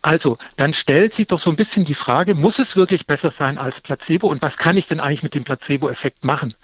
Also, 0.00 0.38
dann 0.56 0.72
stellt 0.72 1.14
sich 1.14 1.26
doch 1.26 1.38
so 1.38 1.50
ein 1.50 1.56
bisschen 1.56 1.84
die 1.84 1.94
Frage, 1.94 2.34
muss 2.34 2.58
es 2.58 2.76
wirklich 2.76 3.06
besser 3.06 3.30
sein 3.30 3.58
als 3.58 3.80
Placebo 3.80 4.26
und 4.28 4.42
was 4.42 4.56
kann 4.56 4.76
ich 4.76 4.86
denn 4.86 5.00
eigentlich 5.00 5.22
mit 5.22 5.34
dem 5.34 5.44
Placebo-Effekt 5.44 6.24
machen? 6.24 6.54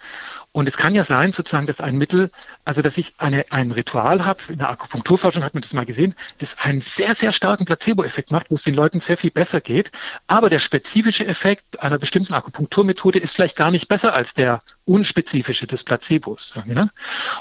Und 0.55 0.69
es 0.69 0.77
kann 0.77 0.95
ja 0.95 1.03
sein, 1.03 1.33
sozusagen, 1.33 1.67
dass 1.67 1.81
ein 1.81 1.99
Mittel, 1.99 2.31
also 2.65 2.81
dass 2.81 2.97
ich 2.97 3.15
eine, 3.19 3.45
ein 3.51 3.73
Ritual 3.73 4.25
habe, 4.25 4.39
in 4.51 4.59
der 4.59 4.71
Akupunkturforschung 4.71 5.43
hat 5.43 5.53
man 5.53 5.63
das 5.63 5.73
mal 5.73 5.85
gesehen, 5.85 6.15
das 6.39 6.57
einen 6.59 6.81
sehr, 6.81 7.17
sehr 7.17 7.33
starken 7.33 7.65
Placebo-Effekt 7.65 8.31
macht, 8.31 8.53
wo 8.53 8.55
es 8.55 8.63
den 8.63 8.77
Leuten 8.77 9.01
sehr 9.01 9.17
viel 9.17 9.33
besser 9.33 9.61
geht. 9.61 9.91
Aber 10.29 10.51
der 10.51 10.61
spezifische 10.61 11.27
Effekt 11.27 11.81
einer 11.81 11.99
bestimmten 11.99 12.35
Akupunkturmethode 12.35 13.19
ist 13.19 13.35
vielleicht 13.35 13.57
gar 13.57 13.73
nicht 13.73 13.89
besser 13.89 14.15
als 14.15 14.33
der 14.35 14.63
unspezifische 14.85 15.67
des 15.67 15.83
Placebos. 15.83 16.55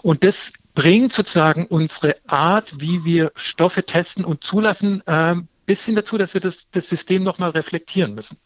Und 0.01 0.23
das 0.23 0.53
bringt 0.73 1.13
sozusagen 1.13 1.67
unsere 1.67 2.15
Art, 2.25 2.81
wie 2.81 3.05
wir 3.05 3.31
Stoffe 3.35 3.85
testen 3.85 4.25
und 4.25 4.43
zulassen, 4.43 5.05
äh, 5.05 5.35
bisschen 5.67 5.95
dazu, 5.95 6.17
dass 6.17 6.33
wir 6.33 6.41
das, 6.41 6.67
das 6.71 6.89
System 6.89 7.21
nochmal 7.21 7.51
reflektieren 7.51 8.15
müssen. 8.15 8.39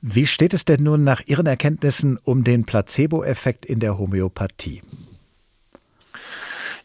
Wie 0.00 0.26
steht 0.26 0.54
es 0.54 0.64
denn 0.64 0.82
nun 0.82 1.04
nach 1.04 1.22
Ihren 1.26 1.46
Erkenntnissen 1.46 2.18
um 2.22 2.44
den 2.44 2.64
Placebo-Effekt 2.64 3.64
in 3.64 3.80
der 3.80 3.98
Homöopathie? 3.98 4.82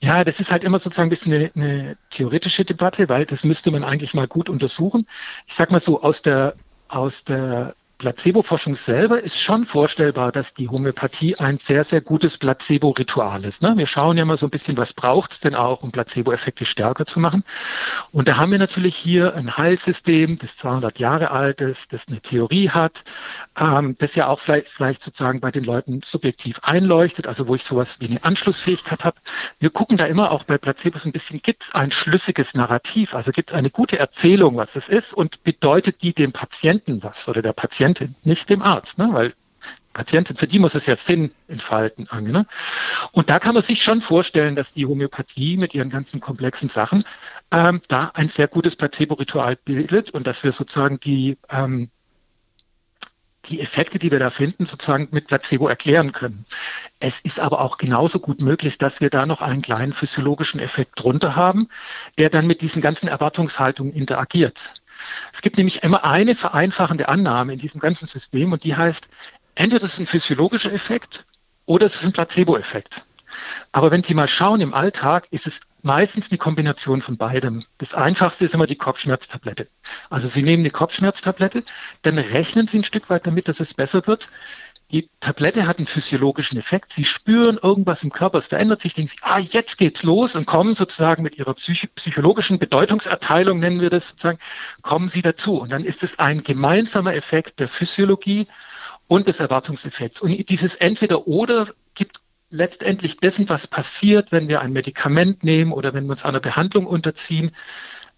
Ja, 0.01 0.23
das 0.23 0.39
ist 0.39 0.51
halt 0.51 0.63
immer 0.63 0.79
sozusagen 0.79 1.07
ein 1.07 1.09
bisschen 1.09 1.33
eine, 1.33 1.51
eine, 1.55 1.97
theoretische 2.09 2.63
Debatte, 2.63 3.09
weil 3.09 3.25
das 3.25 3.43
müsste 3.43 3.69
man 3.69 3.83
eigentlich 3.83 4.13
mal 4.13 4.27
gut 4.27 4.47
untersuchen. 4.47 5.05
Ich 5.45 5.55
sage 5.55 5.73
mal 5.73 5.81
so, 5.81 6.01
aus 6.01 6.21
der, 6.21 6.55
aus 6.87 7.25
der 7.25 7.75
Placebo-Forschung 7.99 8.77
selber 8.77 9.21
ist 9.21 9.37
schon 9.37 9.65
vorstellbar, 9.65 10.31
dass 10.31 10.53
die 10.53 10.69
Homöopathie 10.69 11.35
ein 11.35 11.57
sehr, 11.57 11.83
sehr 11.83 11.99
gutes 11.99 12.37
Placebo-Ritual 12.37 13.43
ist. 13.43 13.61
Ne? 13.61 13.73
Wir 13.75 13.85
schauen 13.85 14.17
ja 14.17 14.23
mal 14.23 14.37
so 14.37 14.47
ein 14.47 14.51
bisschen, 14.51 14.77
was 14.77 14.93
braucht 14.93 15.33
es 15.33 15.41
denn 15.41 15.53
auch, 15.53 15.83
um 15.83 15.91
Placebo-Effekte 15.91 16.63
stärker 16.63 17.05
zu 17.05 17.19
machen. 17.19 17.43
Und 18.13 18.29
da 18.29 18.37
haben 18.37 18.53
wir 18.53 18.57
natürlich 18.57 18.95
hier 18.95 19.35
ein 19.35 19.57
Heilsystem, 19.57 20.39
das 20.39 20.55
200 20.55 20.97
Jahre 20.97 21.31
alt 21.31 21.59
ist, 21.59 21.91
das 21.91 22.07
eine 22.07 22.21
Theorie 22.21 22.69
hat, 22.69 23.03
ähm, 23.59 23.95
das 23.99 24.15
ja 24.15 24.27
auch 24.27 24.39
vielleicht, 24.39 24.69
vielleicht 24.69 25.01
sozusagen 25.01 25.41
bei 25.41 25.51
den 25.51 25.65
Leuten 25.65 26.01
subjektiv 26.01 26.61
einleuchtet, 26.63 27.27
also 27.27 27.49
wo 27.49 27.55
ich 27.55 27.65
sowas 27.65 27.99
wie 27.99 28.07
eine 28.07 28.23
Anschlussfähigkeit 28.23 29.03
habe. 29.03 29.17
Wir 29.59 29.71
gucken 29.71 29.97
da 29.97 30.05
immer 30.05 30.31
auch 30.31 30.45
bei 30.45 30.57
Placebos 30.57 31.03
ein 31.03 31.11
bisschen, 31.11 31.41
gibt 31.41 31.63
es 31.63 31.75
ein 31.75 31.91
schlüssiges 31.91 32.53
Narrativ, 32.53 33.13
also 33.13 33.33
gibt 33.33 33.51
es 33.51 33.57
eine 33.57 33.69
gute 33.69 33.99
Erzählung, 33.99 34.55
was 34.55 34.77
es 34.77 34.87
ist 34.87 35.13
und 35.13 35.43
bedeutet 35.43 36.01
die 36.01 36.13
dem 36.13 36.31
Patienten 36.31 37.03
was 37.03 37.27
oder 37.27 37.41
der 37.41 37.51
Patientin, 37.51 37.88
nicht 38.23 38.49
dem 38.49 38.61
Arzt, 38.61 38.97
ne? 38.97 39.09
weil 39.11 39.33
Patientin, 39.93 40.35
für 40.35 40.47
die 40.47 40.59
muss 40.59 40.75
es 40.75 40.85
ja 40.85 40.95
Sinn 40.95 41.31
entfalten. 41.47 42.07
Ne? 42.21 42.45
Und 43.11 43.29
da 43.29 43.39
kann 43.39 43.53
man 43.53 43.63
sich 43.63 43.83
schon 43.83 44.01
vorstellen, 44.01 44.55
dass 44.55 44.73
die 44.73 44.85
Homöopathie 44.85 45.57
mit 45.57 45.73
ihren 45.73 45.89
ganzen 45.89 46.21
komplexen 46.21 46.69
Sachen 46.69 47.03
ähm, 47.51 47.81
da 47.87 48.11
ein 48.13 48.29
sehr 48.29 48.47
gutes 48.47 48.75
Placebo-Ritual 48.75 49.57
bildet 49.57 50.11
und 50.11 50.27
dass 50.27 50.43
wir 50.43 50.51
sozusagen 50.51 50.99
die 50.99 51.37
ähm, 51.49 51.89
die 53.45 53.61
Effekte, 53.61 53.99
die 53.99 54.11
wir 54.11 54.19
da 54.19 54.29
finden, 54.29 54.65
sozusagen 54.65 55.07
mit 55.11 55.27
Placebo 55.27 55.67
erklären 55.67 56.11
können. 56.11 56.45
Es 56.99 57.19
ist 57.21 57.39
aber 57.39 57.61
auch 57.61 57.77
genauso 57.77 58.19
gut 58.19 58.41
möglich, 58.41 58.77
dass 58.77 59.01
wir 59.01 59.09
da 59.09 59.25
noch 59.25 59.41
einen 59.41 59.61
kleinen 59.61 59.93
physiologischen 59.93 60.59
Effekt 60.59 61.01
drunter 61.01 61.35
haben, 61.35 61.69
der 62.17 62.29
dann 62.29 62.47
mit 62.47 62.61
diesen 62.61 62.81
ganzen 62.81 63.07
Erwartungshaltungen 63.07 63.93
interagiert. 63.93 64.59
Es 65.33 65.41
gibt 65.41 65.57
nämlich 65.57 65.83
immer 65.83 66.03
eine 66.03 66.35
vereinfachende 66.35 67.09
Annahme 67.09 67.53
in 67.53 67.59
diesem 67.59 67.79
ganzen 67.79 68.07
System 68.07 68.51
und 68.53 68.63
die 68.63 68.75
heißt, 68.75 69.07
entweder 69.55 69.81
das 69.81 69.93
ist 69.93 69.99
ein 69.99 70.07
physiologischer 70.07 70.73
Effekt 70.73 71.25
oder 71.65 71.85
es 71.85 71.95
ist 71.95 72.05
ein 72.05 72.13
Placebo-Effekt. 72.13 73.03
Aber 73.71 73.91
wenn 73.91 74.03
Sie 74.03 74.13
mal 74.13 74.27
schauen 74.27 74.61
im 74.61 74.73
Alltag, 74.73 75.27
ist 75.31 75.47
es 75.47 75.61
meistens 75.81 76.29
eine 76.29 76.37
Kombination 76.37 77.01
von 77.01 77.17
beidem. 77.17 77.63
Das 77.77 77.93
einfachste 77.93 78.45
ist 78.45 78.53
immer 78.53 78.67
die 78.67 78.75
Kopfschmerztablette. 78.75 79.67
Also 80.09 80.27
Sie 80.27 80.41
nehmen 80.41 80.63
eine 80.63 80.71
Kopfschmerztablette, 80.71 81.63
dann 82.01 82.17
rechnen 82.17 82.67
Sie 82.67 82.79
ein 82.79 82.83
Stück 82.83 83.09
weit 83.09 83.27
damit, 83.27 83.47
dass 83.47 83.59
es 83.59 83.73
besser 83.73 84.05
wird. 84.07 84.29
Die 84.91 85.07
Tablette 85.19 85.67
hat 85.67 85.77
einen 85.77 85.85
physiologischen 85.85 86.57
Effekt. 86.57 86.93
Sie 86.93 87.03
spüren 87.03 87.59
irgendwas 87.61 88.03
im 88.03 88.11
Körper, 88.11 88.39
es 88.39 88.47
verändert 88.47 88.81
sich, 88.81 88.95
denken 88.95 89.09
Sie, 89.09 89.17
ah, 89.21 89.37
jetzt 89.37 89.77
geht's 89.77 90.01
los 90.01 90.35
und 90.35 90.47
kommen 90.47 90.73
sozusagen 90.73 91.21
mit 91.21 91.37
Ihrer 91.37 91.53
psych 91.53 91.93
psychologischen 91.93 92.57
Bedeutungserteilung, 92.57 93.59
nennen 93.59 93.81
wir 93.81 93.91
das 93.91 94.09
sozusagen, 94.09 94.39
kommen 94.81 95.07
Sie 95.07 95.21
dazu. 95.21 95.59
Und 95.59 95.71
dann 95.71 95.85
ist 95.85 96.01
es 96.01 96.17
ein 96.17 96.43
gemeinsamer 96.43 97.13
Effekt 97.13 97.59
der 97.59 97.67
Physiologie 97.67 98.47
und 99.07 99.27
des 99.27 99.39
Erwartungseffekts. 99.39 100.21
Und 100.21 100.49
dieses 100.49 100.75
Entweder-Oder 100.75 101.67
gibt 101.93 102.21
letztendlich 102.49 103.17
dessen, 103.17 103.47
was 103.47 103.67
passiert, 103.67 104.31
wenn 104.31 104.47
wir 104.47 104.61
ein 104.61 104.73
Medikament 104.73 105.43
nehmen 105.43 105.71
oder 105.71 105.93
wenn 105.93 106.05
wir 106.05 106.11
uns 106.11 106.25
einer 106.25 106.39
Behandlung 106.39 106.87
unterziehen, 106.87 107.51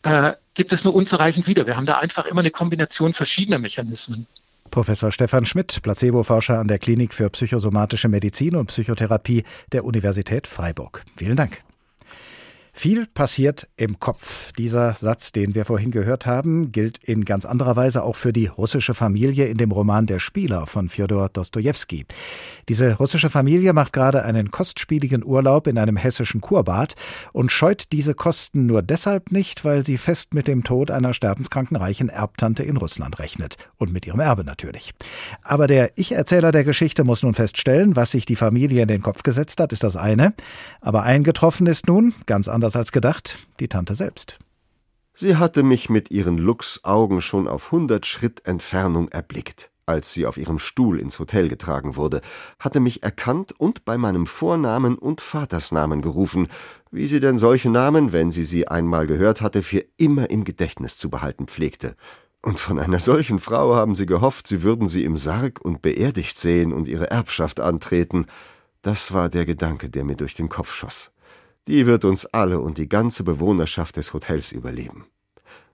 äh, 0.03 0.33
gibt 0.53 0.71
es 0.71 0.85
nur 0.85 0.95
unzureichend 0.95 1.47
wieder. 1.47 1.67
Wir 1.67 1.75
haben 1.75 1.85
da 1.85 1.97
einfach 1.97 2.25
immer 2.25 2.39
eine 2.39 2.51
Kombination 2.51 3.13
verschiedener 3.13 3.59
Mechanismen. 3.59 4.25
Professor 4.71 5.11
Stefan 5.11 5.45
Schmidt, 5.45 5.81
Placebo-Forscher 5.83 6.57
an 6.57 6.67
der 6.67 6.79
Klinik 6.79 7.13
für 7.13 7.29
psychosomatische 7.29 8.07
Medizin 8.07 8.55
und 8.55 8.67
Psychotherapie 8.67 9.43
der 9.71 9.85
Universität 9.85 10.47
Freiburg. 10.47 11.03
Vielen 11.15 11.35
Dank. 11.35 11.61
Viel 12.73 13.05
passiert 13.05 13.67
im 13.75 13.99
Kopf. 13.99 14.53
Dieser 14.53 14.93
Satz, 14.93 15.33
den 15.33 15.55
wir 15.55 15.65
vorhin 15.65 15.91
gehört 15.91 16.25
haben, 16.25 16.71
gilt 16.71 16.97
in 17.03 17.25
ganz 17.25 17.45
anderer 17.45 17.75
Weise 17.75 18.03
auch 18.03 18.15
für 18.15 18.31
die 18.31 18.47
russische 18.47 18.93
Familie 18.93 19.47
in 19.47 19.57
dem 19.57 19.71
Roman 19.71 20.05
Der 20.05 20.19
Spieler 20.19 20.65
von 20.67 20.87
Fjodor 20.87 21.29
Dostojewski. 21.29 22.05
Diese 22.69 22.95
russische 22.95 23.29
Familie 23.29 23.73
macht 23.73 23.91
gerade 23.91 24.23
einen 24.23 24.51
kostspieligen 24.51 25.23
Urlaub 25.23 25.67
in 25.67 25.77
einem 25.77 25.97
hessischen 25.97 26.39
Kurbad 26.39 26.95
und 27.33 27.51
scheut 27.51 27.91
diese 27.91 28.13
Kosten 28.13 28.65
nur 28.65 28.81
deshalb 28.81 29.31
nicht, 29.31 29.65
weil 29.65 29.85
sie 29.85 29.97
fest 29.97 30.33
mit 30.33 30.47
dem 30.47 30.63
Tod 30.63 30.91
einer 30.91 31.13
sterbenskranken 31.13 31.75
reichen 31.75 32.07
Erbtante 32.07 32.63
in 32.63 32.77
Russland 32.77 33.19
rechnet. 33.19 33.57
Und 33.77 33.91
mit 33.91 34.07
ihrem 34.07 34.21
Erbe 34.21 34.45
natürlich. 34.45 34.93
Aber 35.43 35.67
der 35.67 35.91
Ich-Erzähler 35.97 36.51
der 36.51 36.63
Geschichte 36.63 37.03
muss 37.03 37.21
nun 37.21 37.33
feststellen, 37.33 37.95
was 37.95 38.11
sich 38.11 38.25
die 38.25 38.35
Familie 38.37 38.83
in 38.83 38.87
den 38.87 39.01
Kopf 39.01 39.23
gesetzt 39.23 39.59
hat, 39.59 39.73
ist 39.73 39.83
das 39.83 39.97
eine. 39.97 40.33
Aber 40.79 41.03
eingetroffen 41.03 41.67
ist 41.67 41.87
nun, 41.87 42.13
ganz 42.25 42.47
anders 42.47 42.60
anders 42.61 42.75
als 42.75 42.91
gedacht, 42.91 43.39
die 43.59 43.67
Tante 43.67 43.95
selbst. 43.95 44.37
Sie 45.15 45.35
hatte 45.35 45.63
mich 45.63 45.89
mit 45.89 46.11
ihren 46.11 46.37
Luchsaugen 46.37 47.19
schon 47.19 47.47
auf 47.47 47.71
hundert 47.71 48.05
Schritt 48.05 48.45
Entfernung 48.45 49.07
erblickt, 49.09 49.71
als 49.87 50.13
sie 50.13 50.27
auf 50.27 50.37
ihrem 50.37 50.59
Stuhl 50.59 50.99
ins 50.99 51.17
Hotel 51.17 51.49
getragen 51.49 51.95
wurde, 51.95 52.21
hatte 52.59 52.79
mich 52.79 53.01
erkannt 53.01 53.51
und 53.59 53.83
bei 53.83 53.97
meinem 53.97 54.27
Vornamen 54.27 54.95
und 54.95 55.21
Vatersnamen 55.21 56.03
gerufen, 56.03 56.49
wie 56.91 57.07
sie 57.07 57.19
denn 57.19 57.39
solche 57.39 57.71
Namen, 57.71 58.13
wenn 58.13 58.29
sie 58.29 58.43
sie 58.43 58.67
einmal 58.67 59.07
gehört 59.07 59.41
hatte, 59.41 59.63
für 59.63 59.83
immer 59.97 60.29
im 60.29 60.43
Gedächtnis 60.43 60.99
zu 60.99 61.09
behalten 61.09 61.47
pflegte. 61.47 61.95
Und 62.43 62.59
von 62.59 62.77
einer 62.77 62.99
solchen 62.99 63.39
Frau 63.39 63.75
haben 63.75 63.95
sie 63.95 64.05
gehofft, 64.05 64.45
sie 64.45 64.61
würden 64.61 64.85
sie 64.85 65.03
im 65.03 65.17
Sarg 65.17 65.59
und 65.61 65.81
beerdigt 65.81 66.37
sehen 66.37 66.73
und 66.73 66.87
ihre 66.87 67.09
Erbschaft 67.09 67.59
antreten. 67.59 68.27
Das 68.83 69.13
war 69.13 69.29
der 69.29 69.47
Gedanke, 69.47 69.89
der 69.89 70.03
mir 70.03 70.15
durch 70.15 70.35
den 70.35 70.49
Kopf 70.49 70.75
schoss. 70.75 71.11
Die 71.67 71.85
wird 71.85 72.05
uns 72.05 72.25
alle 72.25 72.59
und 72.59 72.77
die 72.77 72.89
ganze 72.89 73.23
Bewohnerschaft 73.23 73.97
des 73.97 74.13
Hotels 74.13 74.51
überleben. 74.51 75.05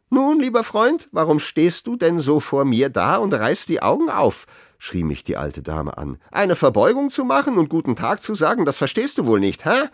Nun, 0.10 0.40
lieber 0.40 0.64
Freund, 0.64 1.10
warum 1.12 1.40
stehst 1.40 1.88
du 1.88 1.96
denn 1.96 2.20
so 2.20 2.40
vor 2.40 2.66
mir 2.66 2.90
da 2.90 3.18
und 3.18 3.34
reißt 3.34 3.68
die 3.70 3.82
Augen 3.82 4.10
auf? 4.10 4.46
schrie 4.80 5.04
mich 5.04 5.24
die 5.24 5.38
alte 5.38 5.64
Dame 5.64 5.98
an. 5.98 6.18
Eine 6.32 6.56
Verbeugung 6.56 7.10
zu 7.10 7.26
machen 7.26 7.58
und 7.58 7.70
guten 7.70 7.96
Tag 7.96 8.22
zu 8.22 8.36
sagen, 8.36 8.64
das 8.64 8.78
verstehst 8.78 9.18
du 9.18 9.26
wohl 9.26 9.40
nicht, 9.40 9.66
hä? 9.66 9.90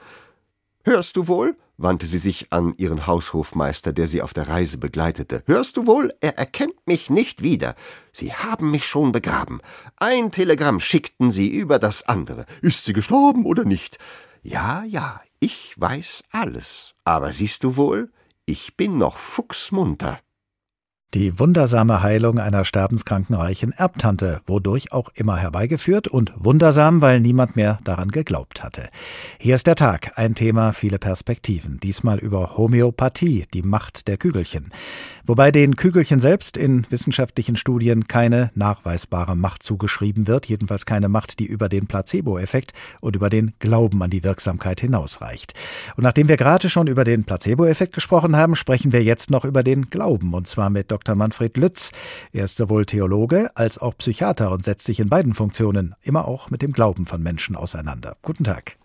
Hörst 0.83 1.15
du 1.15 1.27
wohl? 1.27 1.55
wandte 1.77 2.05
sie 2.05 2.17
sich 2.17 2.47
an 2.51 2.73
ihren 2.77 3.07
Haushofmeister, 3.07 3.93
der 3.93 4.07
sie 4.07 4.21
auf 4.21 4.33
der 4.33 4.47
Reise 4.47 4.77
begleitete. 4.77 5.43
Hörst 5.47 5.77
du 5.77 5.87
wohl? 5.87 6.13
Er 6.21 6.37
erkennt 6.37 6.75
mich 6.85 7.09
nicht 7.09 7.41
wieder. 7.41 7.75
Sie 8.11 8.33
haben 8.33 8.69
mich 8.69 8.85
schon 8.85 9.11
begraben. 9.11 9.59
Ein 9.97 10.31
Telegramm 10.31 10.79
schickten 10.79 11.31
sie 11.31 11.49
über 11.49 11.79
das 11.79 12.07
andere. 12.07 12.45
Ist 12.61 12.85
sie 12.85 12.93
gestorben 12.93 13.45
oder 13.45 13.65
nicht? 13.65 13.97
Ja, 14.43 14.83
ja, 14.83 15.21
ich 15.43 15.73
weiß 15.77 16.23
alles, 16.31 16.95
aber 17.03 17.33
siehst 17.33 17.65
du 17.65 17.75
wohl, 17.75 18.13
ich 18.45 18.77
bin 18.77 18.97
noch 18.97 19.17
fuchsmunter. 19.17 20.21
Die 21.13 21.37
wundersame 21.37 22.01
Heilung 22.01 22.39
einer 22.39 22.65
sterbenskranken 22.65 23.35
reichen 23.35 23.71
Erbtante, 23.71 24.41
wodurch 24.47 24.91
auch 24.91 25.09
immer 25.13 25.37
herbeigeführt 25.37 26.07
und 26.07 26.33
wundersam, 26.35 27.01
weil 27.01 27.19
niemand 27.19 27.55
mehr 27.55 27.77
daran 27.83 28.09
geglaubt 28.09 28.63
hatte. 28.63 28.89
Hier 29.37 29.53
ist 29.53 29.67
der 29.67 29.75
Tag, 29.75 30.13
ein 30.15 30.33
Thema, 30.33 30.73
viele 30.73 30.97
Perspektiven. 30.97 31.79
Diesmal 31.79 32.17
über 32.17 32.57
Homöopathie, 32.57 33.45
die 33.53 33.61
Macht 33.61 34.07
der 34.07 34.17
Kügelchen. 34.17 34.71
Wobei 35.23 35.51
den 35.51 35.75
Kügelchen 35.75 36.19
selbst 36.19 36.57
in 36.57 36.87
wissenschaftlichen 36.89 37.57
Studien 37.57 38.07
keine 38.07 38.49
nachweisbare 38.55 39.35
Macht 39.37 39.61
zugeschrieben 39.61 40.25
wird, 40.25 40.47
jedenfalls 40.47 40.87
keine 40.87 41.09
Macht, 41.09 41.37
die 41.39 41.45
über 41.45 41.69
den 41.69 41.85
Placebo-Effekt 41.85 42.73
und 43.01 43.15
über 43.15 43.29
den 43.29 43.53
Glauben 43.59 44.01
an 44.01 44.09
die 44.09 44.23
Wirksamkeit 44.23 44.81
hinausreicht. 44.81 45.53
Und 45.95 46.03
nachdem 46.03 46.27
wir 46.27 46.37
gerade 46.37 46.71
schon 46.71 46.87
über 46.87 47.03
den 47.03 47.23
Placebo-Effekt 47.23 47.93
gesprochen 47.93 48.35
haben, 48.35 48.55
sprechen 48.55 48.91
wir 48.91 49.03
jetzt 49.03 49.29
noch 49.29 49.45
über 49.45 49.61
den 49.61 49.91
Glauben, 49.91 50.33
und 50.33 50.47
zwar 50.47 50.71
mit 50.71 50.91
Dr. 50.91 51.02
Dr. 51.03 51.15
Manfred 51.15 51.57
Lütz. 51.57 51.91
Er 52.31 52.45
ist 52.45 52.55
sowohl 52.55 52.85
Theologe 52.85 53.51
als 53.55 53.77
auch 53.77 53.97
Psychiater 53.97 54.51
und 54.51 54.63
setzt 54.63 54.85
sich 54.85 54.99
in 54.99 55.09
beiden 55.09 55.33
Funktionen 55.33 55.95
immer 56.01 56.27
auch 56.27 56.49
mit 56.49 56.61
dem 56.61 56.71
Glauben 56.71 57.05
von 57.05 57.21
Menschen 57.21 57.55
auseinander. 57.55 58.15
Guten 58.21 58.43
Tag. 58.43 58.75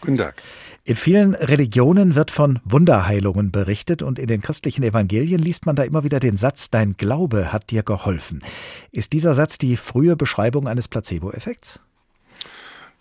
Guten 0.00 0.18
Tag. 0.18 0.42
In 0.84 0.94
vielen 0.94 1.34
Religionen 1.34 2.14
wird 2.14 2.30
von 2.30 2.60
Wunderheilungen 2.64 3.50
berichtet 3.50 4.02
und 4.02 4.20
in 4.20 4.28
den 4.28 4.40
christlichen 4.40 4.84
Evangelien 4.84 5.42
liest 5.42 5.66
man 5.66 5.74
da 5.74 5.82
immer 5.82 6.04
wieder 6.04 6.20
den 6.20 6.36
Satz, 6.36 6.70
dein 6.70 6.96
Glaube 6.96 7.52
hat 7.52 7.70
dir 7.70 7.82
geholfen. 7.82 8.44
Ist 8.92 9.12
dieser 9.12 9.34
Satz 9.34 9.58
die 9.58 9.76
frühe 9.76 10.14
Beschreibung 10.14 10.68
eines 10.68 10.86
Placebo-Effekts? 10.86 11.80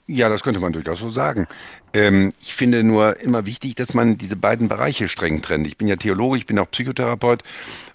Ja, 0.07 0.29
das 0.29 0.43
könnte 0.43 0.59
man 0.59 0.71
durchaus 0.71 0.99
so 0.99 1.09
sagen. 1.09 1.47
Ähm, 1.93 2.31
ich 2.39 2.53
finde 2.53 2.83
nur 2.83 3.19
immer 3.21 3.47
wichtig, 3.47 3.73
dass 3.73 3.95
man 3.95 4.19
diese 4.19 4.35
beiden 4.35 4.69
Bereiche 4.69 5.07
streng 5.07 5.41
trennt. 5.41 5.65
Ich 5.65 5.77
bin 5.77 5.87
ja 5.87 5.95
Theologe, 5.95 6.37
ich 6.37 6.45
bin 6.45 6.59
auch 6.59 6.69
Psychotherapeut 6.69 7.41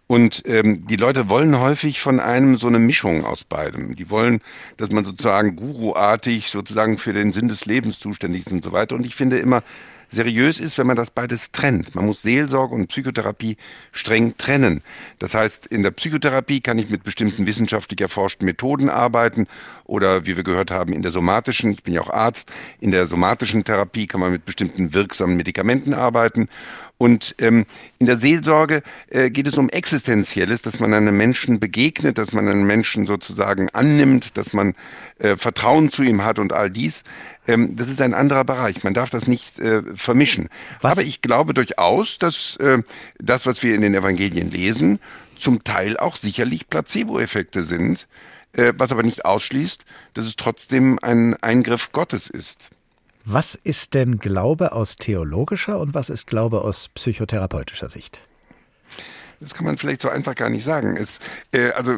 und 0.09 0.43
ähm, 0.45 0.89
die 0.89 0.97
Leute 0.97 1.29
wollen 1.29 1.61
häufig 1.61 2.01
von 2.01 2.19
einem 2.19 2.57
so 2.57 2.67
eine 2.67 2.81
Mischung 2.81 3.25
aus 3.25 3.45
beidem. 3.45 3.95
Die 3.95 4.11
wollen, 4.11 4.41
dass 4.77 4.91
man 4.91 5.05
sozusagen 5.05 5.55
guruartig 5.55 6.51
sozusagen 6.51 6.99
für 6.99 7.13
den 7.13 7.33
Sinn 7.33 7.47
des 7.47 7.65
Lebens 7.65 8.01
zuständig 8.01 8.47
ist 8.47 8.53
und 8.53 8.65
so 8.65 8.73
weiter. 8.73 8.97
Und 8.97 9.07
ich 9.07 9.15
finde 9.15 9.39
immer, 9.39 9.63
seriös 10.11 10.61
ist, 10.61 10.79
wenn 10.79 10.87
man 10.87 10.97
das 10.97 11.11
beides 11.11 11.53
trennt. 11.53 11.95
Man 11.95 12.07
muss 12.07 12.23
Seelsorge 12.23 12.75
und 12.75 12.89
Psychotherapie 12.89 13.57
streng 13.93 14.37
trennen. 14.37 14.83
Das 15.19 15.35
heißt, 15.35 15.67
in 15.67 15.83
der 15.83 15.91
Psychotherapie 15.93 16.61
kann 16.61 16.79
ich 16.79 16.91
mit 16.91 17.05
bestimmten 17.05 17.47
wissenschaftlich 17.47 18.01
erforschten 18.01 18.47
Methoden 18.47 18.91
arbeiten 18.91 19.47
oder 19.85 20.27
wie 20.27 20.37
wir 20.37 20.45
gehört 20.45 20.71
haben, 20.71 20.93
in 20.93 21.03
der 21.03 21.13
somatischen, 21.13 21.73
ich 21.73 21.83
bin 21.83 21.95
ja 21.95 22.01
auch 22.01 22.11
Arzt, 22.11 22.53
in 22.81 22.91
der 22.91 23.07
somatischen 23.07 23.65
Therapie 23.65 24.07
kann 24.07 24.21
man 24.21 24.33
mit 24.33 24.45
bestimmten 24.45 24.95
wirksamen 24.95 25.37
Medikamenten 25.37 25.95
arbeiten. 25.95 26.49
Und 27.01 27.35
ähm, 27.39 27.65
in 27.99 28.05
der 28.05 28.19
Seelsorge 28.19 28.83
äh, 29.09 29.31
geht 29.31 29.47
es 29.47 29.57
um 29.57 29.71
existenzielle 29.71 30.11
Existenzielles, 30.21 30.61
dass 30.61 30.81
man 30.81 30.93
einem 30.93 31.17
Menschen 31.17 31.61
begegnet, 31.61 32.19
dass 32.19 32.33
man 32.33 32.47
einen 32.47 32.67
Menschen 32.67 33.07
sozusagen 33.07 33.71
annimmt, 33.71 34.37
dass 34.37 34.53
man 34.53 34.75
äh, 35.19 35.37
Vertrauen 35.37 35.91
zu 35.91 36.03
ihm 36.03 36.23
hat 36.23 36.39
und 36.39 36.53
all 36.53 36.71
dies. 36.71 37.05
Ähm, 37.47 37.75
das 37.75 37.89
ist 37.89 38.03
ein 38.03 38.13
anderer 38.13 38.45
Bereich. 38.45 38.85
Man 38.85 38.93
darf 38.93 39.09
das 39.09 39.27
nicht 39.27 39.59
äh, 39.59 39.83
vermischen. 39.95 40.51
Was? 40.83 40.93
Aber 40.93 41.03
ich 41.03 41.23
glaube 41.23 41.55
durchaus, 41.55 42.19
dass 42.19 42.57
äh, 42.57 42.83
das, 43.19 43.47
was 43.47 43.63
wir 43.63 43.75
in 43.75 43.81
den 43.81 43.95
Evangelien 43.95 44.51
lesen, 44.51 44.99
zum 45.39 45.65
Teil 45.65 45.97
auch 45.97 46.17
sicherlich 46.17 46.69
Placebo-Effekte 46.69 47.63
sind, 47.63 48.07
äh, 48.53 48.75
was 48.77 48.93
aber 48.93 49.03
nicht 49.03 49.25
ausschließt, 49.25 49.85
dass 50.13 50.27
es 50.27 50.37
trotzdem 50.37 50.99
ein 51.01 51.35
Eingriff 51.43 51.93
Gottes 51.93 52.29
ist. 52.29 52.71
Was 53.33 53.55
ist 53.55 53.95
denn 53.95 54.19
Glaube 54.19 54.73
aus 54.73 54.97
theologischer 54.97 55.79
und 55.79 55.95
was 55.95 56.11
ist 56.11 56.27
Glaube 56.27 56.63
aus 56.63 56.89
psychotherapeutischer 56.89 57.89
Sicht? 57.89 58.23
Das 59.39 59.55
kann 59.55 59.65
man 59.65 59.79
vielleicht 59.79 60.01
so 60.01 60.09
einfach 60.09 60.35
gar 60.35 60.51
nicht 60.51 60.65
sagen. 60.65 60.97
Es, 60.97 61.21
äh, 61.53 61.71
also 61.71 61.97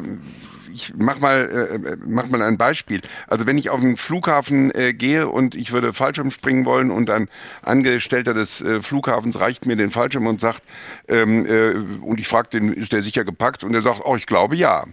ich 0.71 0.93
mach 0.95 1.19
mal, 1.19 1.49
äh, 1.49 1.97
mach 2.05 2.27
mal 2.27 2.43
ein 2.43 2.59
Beispiel. 2.59 3.01
Also 3.27 3.47
wenn 3.47 3.57
ich 3.57 3.71
auf 3.71 3.81
den 3.81 3.97
Flughafen 3.97 4.69
äh, 4.75 4.93
gehe 4.93 5.27
und 5.27 5.55
ich 5.55 5.71
würde 5.71 5.91
Fallschirm 5.91 6.29
springen 6.29 6.65
wollen 6.65 6.91
und 6.91 7.09
ein 7.09 7.27
Angestellter 7.63 8.35
des 8.35 8.61
äh, 8.61 8.83
Flughafens 8.83 9.39
reicht 9.39 9.65
mir 9.65 9.75
den 9.75 9.89
Fallschirm 9.89 10.27
und 10.27 10.39
sagt, 10.39 10.61
ähm, 11.07 11.47
äh, 11.47 11.71
und 12.03 12.19
ich 12.19 12.27
frage 12.27 12.49
den, 12.49 12.71
ist 12.71 12.91
der 12.91 13.01
sicher 13.01 13.23
gepackt? 13.23 13.63
Und 13.63 13.73
er 13.73 13.81
sagt, 13.81 14.01
oh, 14.05 14.15
ich 14.15 14.27
glaube 14.27 14.55
ja. 14.55 14.85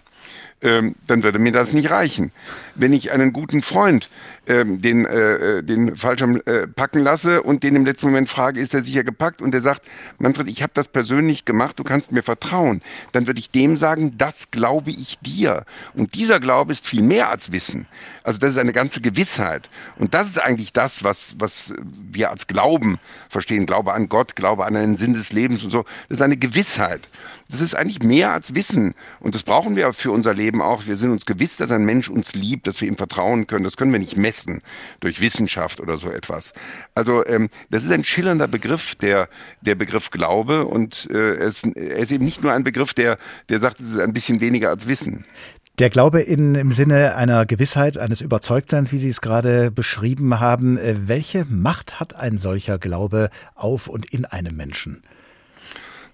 Ähm, 0.62 0.94
dann 1.06 1.22
würde 1.22 1.38
mir 1.38 1.52
das 1.52 1.72
nicht 1.72 1.90
reichen. 1.90 2.32
Wenn 2.74 2.92
ich 2.92 3.12
einen 3.12 3.32
guten 3.32 3.62
Freund 3.62 4.10
ähm, 4.46 4.80
den, 4.80 5.06
äh, 5.06 5.58
äh, 5.58 5.62
den 5.62 5.96
Fallschirm 5.96 6.42
äh, 6.44 6.66
packen 6.66 6.98
lasse 6.98 7.42
und 7.42 7.62
den 7.62 7.76
im 7.76 7.86
letzten 7.86 8.08
Moment 8.08 8.28
frage, 8.28 8.60
ist 8.60 8.74
er 8.74 8.82
sicher 8.82 9.04
gepackt? 9.04 9.40
Und 9.40 9.52
der 9.52 9.60
sagt, 9.60 9.82
Manfred, 10.18 10.48
ich 10.48 10.62
habe 10.62 10.72
das 10.74 10.88
persönlich 10.88 11.44
gemacht, 11.44 11.78
du 11.78 11.84
kannst 11.84 12.12
mir 12.12 12.22
vertrauen. 12.22 12.82
Dann 13.12 13.26
würde 13.26 13.38
ich 13.38 13.50
dem 13.50 13.76
sagen, 13.76 14.18
das 14.18 14.50
glaube 14.50 14.90
ich 14.90 15.18
dir. 15.20 15.64
Und 15.94 16.14
dieser 16.14 16.40
Glaube 16.40 16.72
ist 16.72 16.86
viel 16.86 17.02
mehr 17.02 17.30
als 17.30 17.52
Wissen. 17.52 17.86
Also 18.22 18.38
das 18.38 18.52
ist 18.52 18.58
eine 18.58 18.72
ganze 18.72 19.00
Gewissheit. 19.00 19.70
Und 19.98 20.14
das 20.14 20.28
ist 20.28 20.38
eigentlich 20.38 20.72
das, 20.72 21.04
was, 21.04 21.36
was 21.38 21.72
wir 21.80 22.30
als 22.30 22.48
Glauben 22.48 22.98
verstehen. 23.28 23.66
Glaube 23.66 23.92
an 23.92 24.08
Gott, 24.08 24.36
Glaube 24.36 24.66
an 24.66 24.76
einen 24.76 24.96
Sinn 24.96 25.14
des 25.14 25.32
Lebens 25.32 25.62
und 25.64 25.70
so. 25.70 25.84
Das 26.08 26.18
ist 26.18 26.22
eine 26.22 26.36
Gewissheit. 26.36 27.08
Das 27.50 27.60
ist 27.60 27.74
eigentlich 27.74 28.02
mehr 28.02 28.32
als 28.32 28.54
Wissen. 28.54 28.94
Und 29.18 29.34
das 29.34 29.42
brauchen 29.42 29.76
wir 29.76 29.92
für 29.92 30.10
unser 30.10 30.34
Leben 30.34 30.62
auch. 30.62 30.86
Wir 30.86 30.96
sind 30.96 31.10
uns 31.10 31.26
gewiss, 31.26 31.56
dass 31.56 31.70
ein 31.70 31.84
Mensch 31.84 32.08
uns 32.08 32.34
liebt, 32.34 32.66
dass 32.66 32.80
wir 32.80 32.88
ihm 32.88 32.96
vertrauen 32.96 33.46
können. 33.46 33.64
Das 33.64 33.76
können 33.76 33.92
wir 33.92 33.98
nicht 33.98 34.16
messen 34.16 34.62
durch 35.00 35.20
Wissenschaft 35.20 35.80
oder 35.80 35.96
so 35.96 36.10
etwas. 36.10 36.52
Also 36.94 37.26
ähm, 37.26 37.48
das 37.70 37.84
ist 37.84 37.92
ein 37.92 38.04
schillernder 38.04 38.48
Begriff, 38.48 38.94
der, 38.94 39.28
der 39.60 39.74
Begriff 39.74 40.10
Glaube. 40.10 40.66
Und 40.66 41.08
äh, 41.10 41.34
es, 41.36 41.64
er 41.64 41.96
ist 41.96 42.12
eben 42.12 42.24
nicht 42.24 42.42
nur 42.42 42.52
ein 42.52 42.64
Begriff, 42.64 42.94
der, 42.94 43.18
der 43.48 43.58
sagt, 43.58 43.80
es 43.80 43.90
ist 43.90 43.98
ein 43.98 44.12
bisschen 44.12 44.40
weniger 44.40 44.70
als 44.70 44.86
Wissen. 44.86 45.24
Der 45.78 45.88
Glaube 45.88 46.20
in, 46.20 46.54
im 46.56 46.72
Sinne 46.72 47.14
einer 47.14 47.46
Gewissheit, 47.46 47.96
eines 47.96 48.20
Überzeugtseins, 48.20 48.92
wie 48.92 48.98
Sie 48.98 49.08
es 49.08 49.22
gerade 49.22 49.70
beschrieben 49.70 50.38
haben. 50.38 50.76
Äh, 50.76 51.08
welche 51.08 51.46
Macht 51.46 51.98
hat 52.00 52.14
ein 52.14 52.36
solcher 52.36 52.78
Glaube 52.78 53.30
auf 53.54 53.88
und 53.88 54.04
in 54.12 54.26
einem 54.26 54.56
Menschen? 54.56 55.02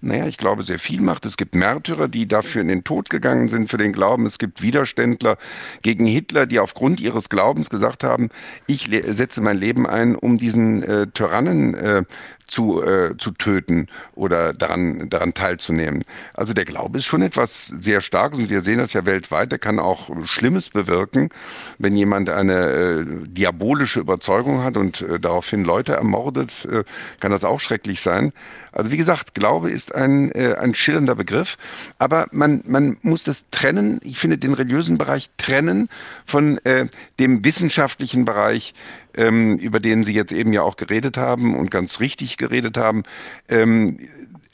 Naja, 0.01 0.27
ich 0.27 0.37
glaube, 0.37 0.63
sehr 0.63 0.79
viel 0.79 1.01
macht. 1.01 1.25
Es 1.25 1.37
gibt 1.37 1.55
Märtyrer, 1.55 2.07
die 2.07 2.27
dafür 2.27 2.61
in 2.61 2.67
den 2.67 2.83
Tod 2.83 3.09
gegangen 3.09 3.47
sind 3.47 3.69
für 3.69 3.77
den 3.77 3.93
Glauben. 3.93 4.25
Es 4.25 4.37
gibt 4.37 4.61
Widerständler 4.61 5.37
gegen 5.81 6.05
Hitler, 6.05 6.45
die 6.45 6.59
aufgrund 6.59 6.99
ihres 6.99 7.29
Glaubens 7.29 7.69
gesagt 7.69 8.03
haben, 8.03 8.29
ich 8.67 8.89
setze 9.07 9.41
mein 9.41 9.57
Leben 9.57 9.87
ein, 9.87 10.15
um 10.15 10.37
diesen 10.37 10.83
äh, 10.83 11.07
Tyrannen 11.07 11.73
äh, 11.73 12.03
zu, 12.47 12.81
äh, 12.81 13.15
zu 13.17 13.31
töten 13.31 13.87
oder 14.15 14.53
daran, 14.53 15.09
daran 15.09 15.33
teilzunehmen. 15.33 16.03
Also 16.33 16.53
der 16.53 16.65
Glaube 16.65 16.97
ist 16.97 17.05
schon 17.05 17.21
etwas 17.21 17.67
sehr 17.67 18.01
Starkes 18.01 18.39
und 18.39 18.49
wir 18.49 18.61
sehen 18.61 18.79
das 18.79 18.93
ja 18.93 19.05
weltweit. 19.05 19.51
Der 19.51 19.59
kann 19.59 19.79
auch 19.79 20.09
Schlimmes 20.25 20.69
bewirken, 20.69 21.29
wenn 21.77 21.95
jemand 21.95 22.29
eine 22.29 22.69
äh, 22.69 23.05
diabolische 23.27 23.99
Überzeugung 23.99 24.63
hat 24.63 24.77
und 24.77 25.01
äh, 25.01 25.19
daraufhin 25.19 25.63
Leute 25.63 25.93
ermordet, 25.93 26.65
äh, 26.65 26.83
kann 27.19 27.31
das 27.31 27.43
auch 27.43 27.59
schrecklich 27.59 28.01
sein. 28.01 28.33
Also 28.71 28.91
wie 28.91 28.97
gesagt, 28.97 29.33
Glaube 29.33 29.71
ist 29.71 29.93
ein, 29.93 30.31
äh, 30.33 30.55
ein 30.55 30.75
schillernder 30.75 31.15
Begriff, 31.15 31.57
aber 31.97 32.27
man, 32.31 32.63
man 32.65 32.97
muss 33.01 33.23
das 33.23 33.45
trennen, 33.51 33.99
ich 34.03 34.19
finde 34.19 34.37
den 34.37 34.53
religiösen 34.53 34.97
Bereich 34.97 35.29
trennen 35.37 35.89
von 36.25 36.59
äh, 36.59 36.87
dem 37.19 37.43
wissenschaftlichen 37.43 38.25
Bereich, 38.25 38.73
ähm, 39.17 39.57
über 39.57 39.79
den 39.79 40.03
Sie 40.03 40.13
jetzt 40.13 40.31
eben 40.31 40.53
ja 40.53 40.61
auch 40.61 40.77
geredet 40.77 41.17
haben 41.17 41.55
und 41.57 41.71
ganz 41.71 41.99
richtig 41.99 42.37
geredet 42.37 42.77
haben. 42.77 43.03
Ähm, 43.49 43.97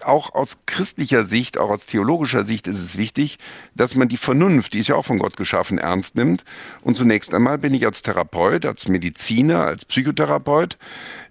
auch 0.05 0.33
aus 0.33 0.65
christlicher 0.65 1.23
Sicht, 1.23 1.57
auch 1.57 1.69
aus 1.69 1.85
theologischer 1.85 2.43
Sicht 2.43 2.67
ist 2.67 2.79
es 2.79 2.97
wichtig, 2.97 3.37
dass 3.75 3.95
man 3.95 4.07
die 4.07 4.17
Vernunft, 4.17 4.73
die 4.73 4.79
ist 4.79 4.89
ja 4.89 4.95
auch 4.95 5.05
von 5.05 5.19
Gott 5.19 5.37
geschaffen, 5.37 5.77
ernst 5.77 6.15
nimmt. 6.15 6.43
Und 6.81 6.97
zunächst 6.97 7.33
einmal 7.33 7.57
bin 7.57 7.73
ich 7.73 7.85
als 7.85 8.01
Therapeut, 8.01 8.65
als 8.65 8.87
Mediziner, 8.87 9.65
als 9.65 9.85
Psychotherapeut 9.85 10.77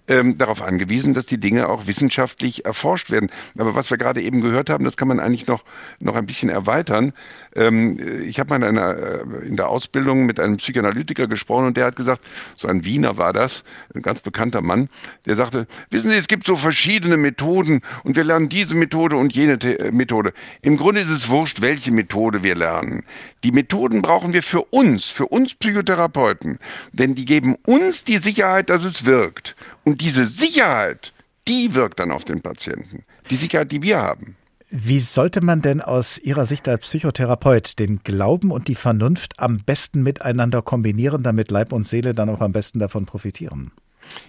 ähm, 0.07 0.37
darauf 0.37 0.61
angewiesen, 0.61 1.13
dass 1.13 1.25
die 1.25 1.39
Dinge 1.39 1.69
auch 1.69 1.87
wissenschaftlich 1.87 2.65
erforscht 2.65 3.09
werden. 3.09 3.29
Aber 3.57 3.75
was 3.75 3.89
wir 3.89 3.97
gerade 3.97 4.21
eben 4.21 4.41
gehört 4.41 4.69
haben, 4.69 4.83
das 4.83 4.97
kann 4.97 5.07
man 5.07 5.19
eigentlich 5.19 5.47
noch, 5.47 5.63
noch 5.99 6.15
ein 6.15 6.25
bisschen 6.25 6.49
erweitern. 6.49 7.13
Ähm, 7.55 7.99
ich 8.23 8.39
habe 8.39 8.49
mal 8.49 8.67
in, 8.67 8.77
einer, 8.77 8.97
äh, 8.97 9.47
in 9.47 9.55
der 9.55 9.69
Ausbildung 9.69 10.25
mit 10.25 10.39
einem 10.39 10.57
Psychoanalytiker 10.57 11.27
gesprochen 11.27 11.67
und 11.67 11.77
der 11.77 11.85
hat 11.85 11.95
gesagt, 11.95 12.21
so 12.55 12.67
ein 12.67 12.83
Wiener 12.83 13.17
war 13.17 13.31
das, 13.31 13.63
ein 13.95 14.01
ganz 14.01 14.21
bekannter 14.21 14.61
Mann, 14.61 14.89
der 15.25 15.35
sagte, 15.35 15.67
wissen 15.89 16.11
Sie, 16.11 16.17
es 16.17 16.27
gibt 16.27 16.45
so 16.45 16.55
verschiedene 16.55 17.17
Methoden 17.17 17.81
und 18.03 18.15
wir 18.15 18.23
lernen 18.23 18.49
diese 18.49 18.75
Methode 18.75 19.15
und 19.15 19.33
jene 19.33 19.53
äh, 19.53 19.91
Methode. 19.91 20.33
Im 20.61 20.77
Grunde 20.77 21.01
ist 21.01 21.09
es 21.09 21.29
wurscht, 21.29 21.61
welche 21.61 21.91
Methode 21.91 22.43
wir 22.43 22.55
lernen. 22.55 23.05
Die 23.43 23.51
Methoden 23.51 24.01
brauchen 24.01 24.33
wir 24.33 24.43
für 24.43 24.63
uns, 24.65 25.05
für 25.05 25.27
uns 25.27 25.53
Psychotherapeuten, 25.53 26.59
denn 26.91 27.15
die 27.15 27.25
geben 27.25 27.55
uns 27.65 28.03
die 28.03 28.17
Sicherheit, 28.17 28.69
dass 28.69 28.83
es 28.83 29.05
wirkt. 29.05 29.55
Und 29.85 29.92
diese 29.97 30.25
Sicherheit, 30.25 31.13
die 31.47 31.73
wirkt 31.75 31.99
dann 31.99 32.11
auf 32.11 32.23
den 32.23 32.41
Patienten. 32.41 33.03
Die 33.29 33.35
Sicherheit, 33.35 33.71
die 33.71 33.81
wir 33.81 33.97
haben. 33.97 34.35
Wie 34.69 34.99
sollte 34.99 35.41
man 35.41 35.61
denn 35.61 35.81
aus 35.81 36.17
Ihrer 36.17 36.45
Sicht 36.45 36.67
als 36.67 36.81
Psychotherapeut 36.81 37.77
den 37.77 37.99
Glauben 38.03 38.49
und 38.49 38.67
die 38.67 38.75
Vernunft 38.75 39.39
am 39.39 39.59
besten 39.59 40.01
miteinander 40.01 40.63
kombinieren, 40.63 41.21
damit 41.21 41.51
Leib 41.51 41.71
und 41.73 41.85
Seele 41.85 42.15
dann 42.15 42.29
auch 42.29 42.41
am 42.41 42.53
besten 42.53 42.79
davon 42.79 43.05
profitieren? 43.05 43.71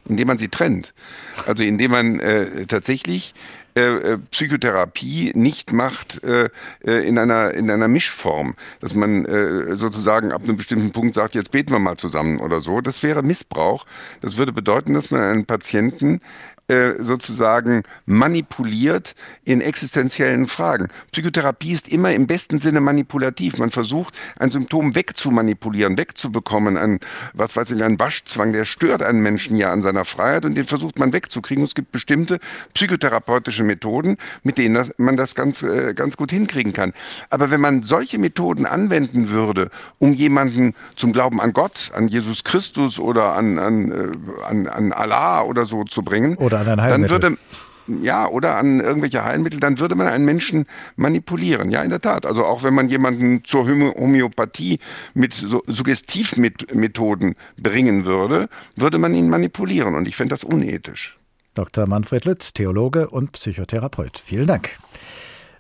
Indem 0.07 0.29
man 0.29 0.39
sie 0.39 0.49
trennt. 0.49 0.93
Also 1.47 1.63
indem 1.63 1.93
man 1.93 2.21
äh, 2.21 2.67
tatsächlich 2.67 3.33
äh, 3.77 3.81
äh 3.81 4.19
Psychotherapie 4.31 5.33
nicht 5.35 5.73
macht 5.73 6.23
äh, 6.25 6.51
äh, 6.85 7.07
in, 7.07 7.19
einer, 7.19 7.53
in 7.53 7.71
einer 7.71 7.89
Mischform, 7.89 8.55
dass 8.81 8.95
man 8.95 9.25
äh, 9.25 9.77
sozusagen 9.77 10.33
ab 10.33 10.43
einem 10.45 10.57
bestimmten 10.57 10.93
Punkt 10.93 11.15
sagt, 11.15 11.35
jetzt 11.35 11.51
beten 11.51 11.73
wir 11.73 11.79
mal 11.79 11.97
zusammen 11.97 12.41
oder 12.41 12.61
so. 12.61 12.81
Das 12.81 13.03
wäre 13.03 13.23
Missbrauch. 13.23 13.87
Das 14.21 14.37
würde 14.37 14.53
bedeuten, 14.53 14.95
dass 14.95 15.11
man 15.11 15.21
einen 15.21 15.47
Patienten 15.47 16.21
äh, 16.67 16.95
sozusagen 16.99 17.83
manipuliert 18.07 19.15
in 19.45 19.61
existenziellen 19.61 20.47
Fragen. 20.47 20.89
Psychotherapie 21.13 21.73
ist 21.73 21.89
immer 21.89 22.13
im 22.13 22.27
besten 22.27 22.59
Sinne 22.59 22.81
manipulativ. 22.81 23.59
Man 23.59 23.71
versucht, 23.71 24.15
ein 24.39 24.51
Symptom 24.51 24.95
wegzumanipulieren, 24.95 25.99
wegzubekommen. 25.99 26.79
Ein, 26.79 27.01
was 27.35 27.55
weiß 27.55 27.71
ich, 27.73 27.85
ein 27.85 27.99
Waschzwang, 27.99 28.55
der 28.55 28.65
stört 28.65 29.03
einen 29.03 29.21
Menschen 29.21 29.57
ja 29.57 29.73
an 29.73 29.83
seiner 29.83 30.07
Freiheit 30.07 30.47
und 30.47 30.55
den 30.55 30.67
versucht 30.67 30.99
man 30.99 31.13
wegzukriegen. 31.13 31.65
Es 31.65 31.75
gibt 31.75 31.93
bestimmte 31.93 32.39
psychotherapeutische 32.73 33.63
Methoden, 33.63 34.17
mit 34.43 34.57
denen 34.57 34.75
das, 34.75 34.91
man 34.97 35.19
das 35.19 35.35
ganz, 35.35 35.63
äh, 35.63 35.93
ganz 35.93 36.17
gut 36.17 36.31
hinkriegen 36.31 36.73
kann. 36.73 36.95
Aber 37.29 37.51
wenn 37.51 37.61
man 37.61 37.83
solche 37.83 38.19
Methoden 38.19 38.65
anwenden 38.65 39.29
würde, 39.29 39.71
um 39.99 40.15
jemanden 40.15 40.75
zum 40.97 41.13
Glauben 41.13 41.43
an 41.43 41.53
Gott, 41.53 41.91
an 41.95 42.09
Jesus 42.09 42.43
Christus 42.43 42.99
oder 42.99 43.35
an, 43.35 43.59
an, 43.59 43.93
äh, 43.93 44.45
an, 44.49 44.67
an 44.67 44.93
Allah 44.93 45.43
oder 45.43 45.67
so 45.67 45.85
zu 45.85 46.03
bringen, 46.03 46.37
oder 46.37 46.54
oder 46.61 46.73
an 46.73 46.81
ein 46.81 46.83
Heilmittel. 46.83 47.19
Dann 47.19 47.39
würde, 47.89 48.05
ja, 48.05 48.27
oder 48.29 48.57
an 48.57 48.81
irgendwelche 48.81 49.25
Heilmittel, 49.25 49.61
dann 49.61 49.79
würde 49.79 49.95
man 49.95 50.07
einen 50.07 50.25
Menschen 50.25 50.67
manipulieren. 50.97 51.71
Ja, 51.71 51.83
in 51.83 51.91
der 51.91 52.01
Tat. 52.01 52.27
Also 52.27 52.45
auch 52.45 52.63
wenn 52.63 52.75
man 52.75 52.89
jemanden 52.89 53.45
zur 53.45 53.67
Homöopathie 53.67 54.79
mit 55.15 55.35
so 55.35 55.63
Suggestivmethoden 55.67 57.35
bringen 57.61 58.05
würde, 58.05 58.49
würde 58.77 58.99
man 58.99 59.15
ihn 59.15 59.29
manipulieren. 59.29 59.95
Und 59.95 60.09
ich 60.09 60.17
fände 60.17 60.33
das 60.33 60.45
unethisch. 60.45 61.19
Dr. 61.55 61.87
Manfred 61.87 62.25
Lütz, 62.25 62.53
Theologe 62.53 63.11
und 63.11 63.33
Psychotherapeut. 63.33 64.19
Vielen 64.19 64.47
Dank. 64.47 64.71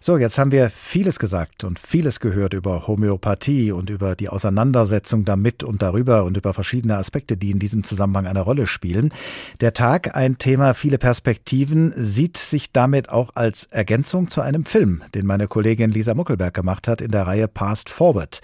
So, 0.06 0.18
jetzt 0.18 0.36
haben 0.36 0.52
wir 0.52 0.68
vieles 0.68 1.18
gesagt 1.18 1.64
und 1.64 1.78
vieles 1.78 2.20
gehört 2.20 2.52
über 2.52 2.86
Homöopathie 2.86 3.72
und 3.72 3.88
über 3.88 4.16
die 4.16 4.28
Auseinandersetzung 4.28 5.24
damit 5.24 5.64
und 5.64 5.80
darüber 5.80 6.24
und 6.24 6.36
über 6.36 6.52
verschiedene 6.52 6.98
Aspekte, 6.98 7.38
die 7.38 7.50
in 7.50 7.58
diesem 7.58 7.84
Zusammenhang 7.84 8.26
eine 8.26 8.42
Rolle 8.42 8.66
spielen. 8.66 9.14
Der 9.62 9.72
Tag, 9.72 10.14
ein 10.14 10.36
Thema, 10.36 10.74
viele 10.74 10.98
Perspektiven, 10.98 11.90
sieht 11.96 12.36
sich 12.36 12.70
damit 12.70 13.08
auch 13.08 13.30
als 13.34 13.64
Ergänzung 13.70 14.28
zu 14.28 14.42
einem 14.42 14.66
Film, 14.66 15.02
den 15.14 15.24
meine 15.24 15.48
Kollegin 15.48 15.90
Lisa 15.90 16.12
Muckelberg 16.12 16.52
gemacht 16.52 16.86
hat 16.86 17.00
in 17.00 17.10
der 17.10 17.26
Reihe 17.26 17.48
Past 17.48 17.88
Forward. 17.88 18.42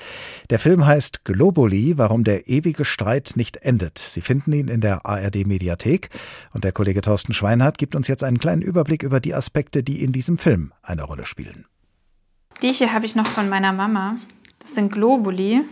Der 0.49 0.61
Film 0.61 0.87
heißt 0.87 1.27
Globally, 1.27 1.99
warum 1.99 2.25
der 2.25 2.49
ewige 2.49 2.87
Streit 2.87 3.33
nicht 3.35 3.59
endet. 3.59 3.99
Sie 3.99 4.23
finden 4.23 4.55
ihn 4.55 4.69
in 4.69 4.81
der 4.81 5.05
ARD 5.05 5.47
Mediathek 5.47 6.09
und 6.55 6.65
der 6.65 6.73
Kollege 6.73 7.03
Thorsten 7.03 7.35
Schweinhardt 7.35 7.77
gibt 7.77 7.95
uns 7.95 8.09
jetzt 8.09 8.25
einen 8.25 8.39
kleinen 8.39 8.63
Überblick 8.63 9.03
über 9.03 9.21
die 9.21 9.35
Aspekte, 9.35 9.83
die 9.83 10.03
in 10.03 10.13
diesem 10.13 10.39
Film 10.39 10.73
eine 10.83 11.03
Rolle 11.03 11.27
spielen. 11.27 11.50
Die 12.63 12.73
hier 12.73 12.93
habe 12.93 13.07
ich 13.07 13.17
noch 13.17 13.27
von 13.27 13.49
meiner 13.49 13.73
Mama. 13.73 14.17
Das 14.59 14.75
sind 14.75 14.93
Globuli. 14.93 15.63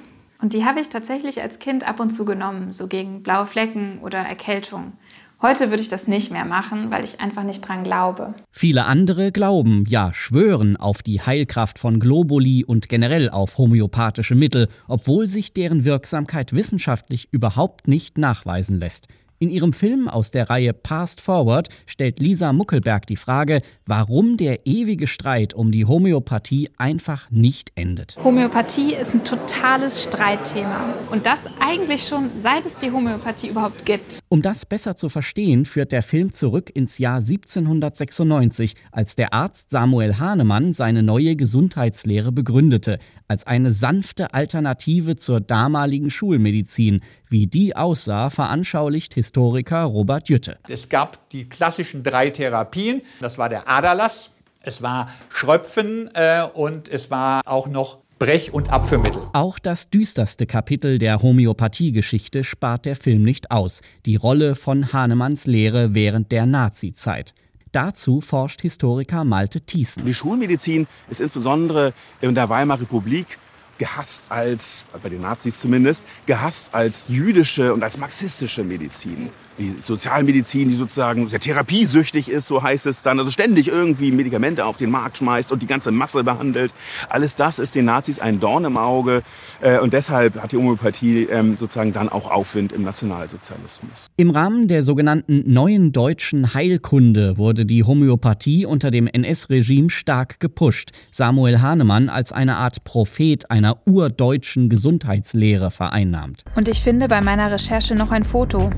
Und 0.41 0.53
die 0.53 0.65
habe 0.65 0.81
ich 0.81 0.89
tatsächlich 0.89 1.43
als 1.43 1.59
Kind 1.59 1.87
ab 1.87 2.01
und 2.01 2.11
zu 2.11 2.25
genommen, 2.25 2.73
so 2.73 2.87
gegen 2.87 3.23
blaue 3.23 3.47
Flecken 3.47 3.99
oder 4.01 4.19
Erkältung. 4.19 4.93
Heute 5.41 5.71
würde 5.71 5.83
ich 5.83 5.89
das 5.89 6.09
nicht 6.09 6.33
mehr 6.33 6.45
machen, 6.45 6.91
weil 6.91 7.05
ich 7.05 7.21
einfach 7.21 7.45
nicht 7.45 7.61
dran 7.61 7.85
glaube. 7.85 8.35
Viele 8.51 8.87
andere 8.87 9.31
glauben, 9.31 9.85
ja, 9.87 10.13
schwören 10.13 10.77
auf 10.77 11.03
die 11.03 11.21
Heilkraft 11.21 11.79
von 11.79 12.01
Globuli 12.01 12.65
und 12.65 12.89
generell 12.89 13.31
auf 13.31 13.57
homöopathische 13.57 14.35
Mittel, 14.35 14.69
obwohl 14.89 15.29
sich 15.29 15.53
deren 15.53 15.85
Wirksamkeit 15.85 16.53
wissenschaftlich 16.53 17.29
überhaupt 17.31 17.87
nicht 17.87 18.19
nachweisen 18.19 18.81
lässt. 18.81 19.07
In 19.41 19.51
ihrem 19.51 19.73
Film 19.73 20.09
aus 20.09 20.33
der 20.33 20.51
Reihe 20.51 20.73
Past 20.73 21.21
Forward 21.21 21.69
stellt 21.87 22.19
Lisa 22.19 22.53
Muckelberg 22.53 23.07
die 23.07 23.15
Frage, 23.15 23.63
warum 23.87 24.37
der 24.37 24.67
ewige 24.67 25.07
Streit 25.07 25.55
um 25.55 25.71
die 25.71 25.85
Homöopathie 25.85 26.71
einfach 26.77 27.31
nicht 27.31 27.71
endet. 27.77 28.17
Homöopathie 28.25 28.95
ist 28.95 29.15
ein 29.15 29.23
totales 29.23 30.03
Streitthema. 30.03 30.93
Und 31.13 31.25
das 31.25 31.39
eigentlich 31.61 32.09
schon 32.09 32.31
seit 32.35 32.67
es 32.67 32.79
die 32.79 32.91
Homöopathie 32.91 33.51
überhaupt 33.51 33.87
gibt. 33.87 34.19
Um 34.29 34.43
das 34.43 34.67
besser 34.67 34.97
zu 34.97 35.09
verstehen, 35.09 35.67
führt 35.67 35.93
der 35.93 36.03
Film 36.03 36.33
zurück 36.33 36.73
ins 36.75 36.99
Jahr 36.99 37.19
1796, 37.19 38.75
als 38.91 39.15
der 39.15 39.33
Arzt 39.33 39.71
Samuel 39.71 40.19
Hahnemann 40.19 40.73
seine 40.73 41.05
neue 41.05 41.37
Gesundheitslehre 41.37 42.33
begründete, 42.33 42.99
als 43.29 43.47
eine 43.47 43.71
sanfte 43.71 44.35
Alternative 44.35 45.15
zur 45.15 45.41
damaligen 45.41 46.11
Schulmedizin. 46.11 47.03
Wie 47.31 47.47
die 47.47 47.77
aussah, 47.77 48.31
veranschaulicht 48.31 49.15
Historiker 49.15 49.83
Robert 49.83 50.29
Jütte. 50.29 50.59
Es 50.69 50.89
gab 50.89 51.29
die 51.31 51.49
klassischen 51.49 52.03
drei 52.03 52.31
Therapien. 52.31 53.03
Das 53.21 53.37
war 53.37 53.49
der 53.49 53.69
Aderlass, 53.69 54.31
es 54.63 54.83
war 54.83 55.11
Schröpfen 55.29 56.11
äh, 56.15 56.43
und 56.55 56.89
es 56.89 57.11
war 57.11 57.43
auch 57.45 57.69
noch 57.69 57.99
Brech- 58.19 58.53
und 58.53 58.73
Abführmittel. 58.73 59.23
Auch 59.33 59.59
das 59.59 59.91
düsterste 59.91 60.47
Kapitel 60.47 60.99
der 60.99 61.23
Homöopathiegeschichte 61.23 62.43
spart 62.43 62.85
der 62.85 62.97
Film 62.97 63.23
nicht 63.23 63.51
aus. 63.51 63.83
Die 64.07 64.17
Rolle 64.17 64.55
von 64.55 64.93
Hahnemanns 64.93 65.47
Lehre 65.47 65.95
während 65.95 66.33
der 66.33 66.47
Nazizeit. 66.47 67.35
Dazu 67.73 68.21
forscht 68.21 68.63
Historiker 68.63 69.25
Malte 69.25 69.61
Thiessen. 69.61 70.05
Die 70.05 70.15
Schulmedizin 70.15 70.87
ist 71.11 71.21
insbesondere 71.21 71.93
in 72.21 72.35
der 72.35 72.49
Weimarer 72.49 72.81
Republik 72.81 73.39
gehasst 73.79 74.31
als, 74.31 74.85
bei 75.03 75.09
den 75.09 75.21
Nazis 75.23 75.61
zumindest, 75.61 76.07
gehasst 76.27 76.75
als 76.75 77.07
jüdische 77.09 77.73
und 77.73 77.83
als 77.83 77.99
marxistische 77.99 78.65
Medizin 78.65 79.31
die 79.59 79.75
Sozialmedizin, 79.79 80.69
die 80.69 80.77
sozusagen 80.77 81.29
sehr 81.29 81.41
therapiesüchtig 81.41 82.31
ist, 82.31 82.47
so 82.47 82.63
heißt 82.63 82.87
es 82.87 83.03
dann, 83.03 83.19
also 83.19 83.31
ständig 83.31 83.69
irgendwie 83.69 84.13
Medikamente 84.13 84.65
auf 84.65 84.77
den 84.77 84.91
Markt 84.91 85.19
schmeißt 85.19 85.53
und 85.53 85.63
die 85.63 85.67
ganze 85.67 85.91
Masse 85.91 86.25
behandelt. 86.25 86.73
Alles 87.09 87.35
das 87.35 87.59
ist 87.59 87.75
den 87.75 87.85
Nazis 87.85 88.19
ein 88.19 88.41
Dorn 88.41 88.65
im 88.65 88.77
Auge 88.77 89.23
äh, 89.61 89.79
und 89.79 89.93
deshalb 89.93 90.41
hat 90.41 90.53
die 90.53 90.57
Homöopathie 90.57 91.25
ähm, 91.25 91.57
sozusagen 91.57 91.93
dann 91.93 92.09
auch 92.09 92.31
Aufwind 92.31 92.73
im 92.73 92.83
Nationalsozialismus. 92.83 94.09
Im 94.17 94.31
Rahmen 94.31 94.69
der 94.69 94.83
sogenannten 94.83 95.43
neuen 95.53 95.93
deutschen 95.93 96.55
Heilkunde 96.55 97.37
wurde 97.39 97.67
die 97.67 97.85
Homöopathie 97.85 98.67
unter 98.67 98.91
dem 98.91 99.07
NS-Regime 99.07 99.91
stark 99.91 100.41
gepusht. 100.41 100.91
Samuel 101.11 101.61
Hahnemann 101.61 102.09
als 102.09 102.33
eine 102.33 102.57
Art 102.57 102.85
Prophet 102.85 103.51
einer 103.51 103.79
urdeutschen 103.87 104.69
Gesundheitslehre 104.69 105.71
vereinnahmt. 105.71 106.45
Und 106.55 106.69
ich 106.69 106.81
finde 106.81 107.09
bei 107.09 107.21
meiner 107.21 107.51
Recherche 107.51 107.95
noch 107.95 108.11
ein 108.11 108.25
Foto. 108.25 108.71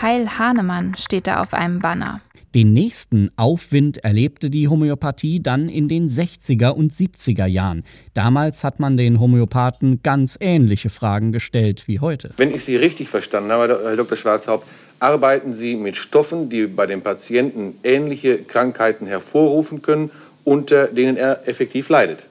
Heil 0.00 0.38
Hahnemann 0.38 0.94
steht 0.96 1.26
da 1.26 1.40
auf 1.40 1.54
einem 1.54 1.80
Banner. 1.80 2.20
Den 2.54 2.72
nächsten 2.72 3.30
Aufwind 3.34 4.04
erlebte 4.04 4.48
die 4.48 4.68
Homöopathie 4.68 5.42
dann 5.42 5.68
in 5.68 5.88
den 5.88 6.08
60er 6.08 6.70
und 6.70 6.92
70er 6.92 7.46
Jahren. 7.46 7.82
Damals 8.14 8.62
hat 8.62 8.78
man 8.78 8.96
den 8.96 9.18
Homöopathen 9.18 10.00
ganz 10.04 10.38
ähnliche 10.40 10.88
Fragen 10.88 11.32
gestellt 11.32 11.88
wie 11.88 11.98
heute. 11.98 12.30
Wenn 12.36 12.54
ich 12.54 12.64
Sie 12.64 12.76
richtig 12.76 13.08
verstanden 13.08 13.50
habe, 13.50 13.80
Herr 13.82 13.96
Dr. 13.96 14.16
Schwarzhaupt, 14.16 14.68
arbeiten 15.00 15.52
Sie 15.52 15.74
mit 15.74 15.96
Stoffen, 15.96 16.48
die 16.48 16.66
bei 16.66 16.86
den 16.86 17.02
Patienten 17.02 17.74
ähnliche 17.82 18.38
Krankheiten 18.38 19.08
hervorrufen 19.08 19.82
können, 19.82 20.10
unter 20.44 20.86
denen 20.86 21.16
er 21.16 21.48
effektiv 21.48 21.88
leidet. 21.88 22.24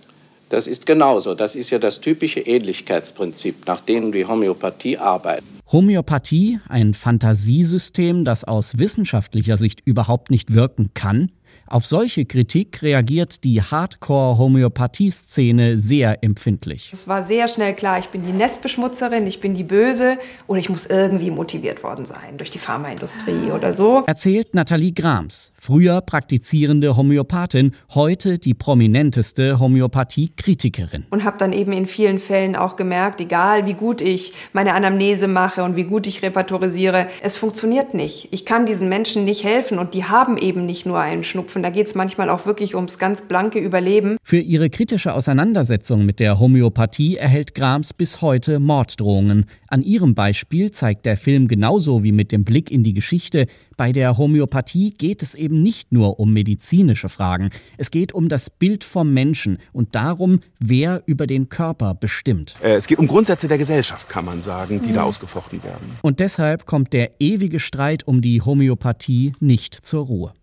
Das 0.50 0.68
ist 0.68 0.86
genauso. 0.86 1.36
Das 1.36 1.56
ist 1.56 1.70
ja 1.70 1.80
das 1.80 2.02
typische 2.02 2.39
Ähnlichkeitsprinzip, 2.39 3.66
nach 3.66 3.82
dem 3.82 4.12
die 4.12 4.26
Homöopathie 4.26 4.98
arbeitet. 4.98 5.46
Homöopathie, 5.72 6.60
ein 6.70 6.94
Fantasiesystem, 6.94 8.26
das 8.26 8.44
aus 8.44 8.78
wissenschaftlicher 8.78 9.58
Sicht 9.58 9.82
überhaupt 9.86 10.30
nicht 10.30 10.54
wirken 10.54 10.91
kann, 10.94 11.32
auf 11.74 11.86
solche 11.88 12.26
Kritik 12.26 12.84
reagiert 12.84 13.43
die 13.43 13.59
Hardcore-Homöopathie-Szene 13.59 15.80
sehr 15.80 16.24
empfindlich. 16.24 16.91
Es 16.93 17.07
war 17.07 17.24
sehr 17.24 17.47
schnell 17.47 17.74
klar, 17.74 17.97
ich 17.97 18.09
bin 18.09 18.24
die 18.24 18.32
Nestbeschmutzerin, 18.32 19.26
ich 19.26 19.41
bin 19.41 19.55
die 19.55 19.63
Böse 19.63 20.19
oder 20.45 20.59
ich 20.59 20.69
muss 20.69 20.86
irgendwie 20.86 21.32
motiviert 21.32 21.82
worden 21.82 22.05
sein 22.05 22.38
durch 22.38 22.51
die 22.51 22.59
Pharmaindustrie 22.59 23.49
oder 23.51 23.74
so. 23.74 24.03
Erzählt 24.05 24.53
Nathalie 24.53 24.91
Grams, 24.91 25.51
früher 25.59 26.01
praktizierende 26.01 26.95
Homöopathin, 26.95 27.74
heute 27.95 28.38
die 28.38 28.53
prominenteste 28.53 29.59
Homöopathie-Kritikerin. 29.59 31.05
Und 31.09 31.24
habe 31.24 31.39
dann 31.39 31.53
eben 31.53 31.71
in 31.71 31.88
vielen 31.88 32.19
Fällen 32.19 32.55
auch 32.55 32.76
gemerkt, 32.76 33.19
egal 33.19 33.65
wie 33.65 33.74
gut 33.74 33.99
ich 33.99 34.34
meine 34.53 34.76
Anamnese 34.76 35.28
mache 35.28 35.63
und 35.63 35.76
wie 35.76 35.86
gut 35.86 36.05
ich 36.05 36.21
repertorisiere, 36.21 37.07
es 37.24 37.36
funktioniert 37.36 37.95
nicht. 37.95 38.28
Ich 38.30 38.45
kann 38.45 38.67
diesen 38.67 38.89
Menschen 38.89 39.24
nicht 39.24 39.43
helfen 39.43 39.80
und 39.80 39.95
die 39.95 40.03
haben 40.03 40.38
eben 40.38 40.67
nicht 40.67 40.86
nur 40.86 40.99
einen 40.99 41.24
Schnupfen. 41.24 41.62
Da 41.64 41.70
geht 41.70 41.88
es 41.88 41.95
manchmal 41.95 42.30
auch 42.30 42.45
wirklich 42.45 42.76
ums 42.76 42.99
ganz 42.99 43.22
blanke 43.22 43.57
Überleben. 43.57 44.18
Für 44.22 44.38
ihre 44.38 44.70
kritische 44.70 45.14
Auseinandersetzung 45.14 46.03
mit 46.03 46.20
der 46.20 46.38
Homöopathie 46.38 47.16
erhält 47.16 47.55
Grams 47.55 47.93
bis 47.93 48.22
heute 48.22 48.59
Morddrohungen. 48.59 49.45
An 49.70 49.82
ihrem 49.82 50.14
Beispiel 50.14 50.72
zeigt 50.72 51.05
der 51.05 51.16
Film 51.16 51.47
genauso 51.47 52.03
wie 52.03 52.11
mit 52.11 52.34
dem 52.34 52.43
Blick 52.43 52.70
in 52.70 52.84
die 52.84 52.93
Geschichte, 52.93 53.47
bei 53.78 53.93
der 53.93 54.18
Homöopathie 54.18 54.91
geht 54.91 55.24
es 55.24 55.36
eben 55.36 55.64
nicht 55.64 55.93
nur 55.93 56.20
um 56.20 56.34
medizinische 56.34 57.07
Fragen. 57.07 57.49
Es 57.78 57.91
geht 57.91 58.14
um 58.14 58.28
das 58.28 58.49
Bild 58.49 58.84
vom 58.84 59.14
Menschen 59.14 59.57
und 59.72 59.95
darum, 59.95 60.41
wer 60.59 61.01
über 61.05 61.28
den 61.28 61.47
Körper 61.47 61.95
bestimmt. 61.95 62.55
Äh, 62.61 62.74
es 62.74 62.88
geht 62.88 62.99
um 62.99 63.07
Grundsätze 63.07 63.47
der 63.47 63.57
Gesellschaft, 63.57 64.09
kann 64.09 64.26
man 64.26 64.41
sagen, 64.41 64.82
die 64.84 64.89
mhm. 64.89 64.95
da 64.95 65.03
ausgefochten 65.03 65.64
werden. 65.64 65.97
Und 66.01 66.20
deshalb 66.20 66.66
kommt 66.66 66.91
der 66.91 67.22
ewige 67.22 67.61
Streit 67.61 68.05
um 68.05 68.20
die 68.20 68.41
Homöopathie 68.41 69.32
nicht 69.39 69.74
zur 69.86 70.05
Ruhe. 70.07 70.34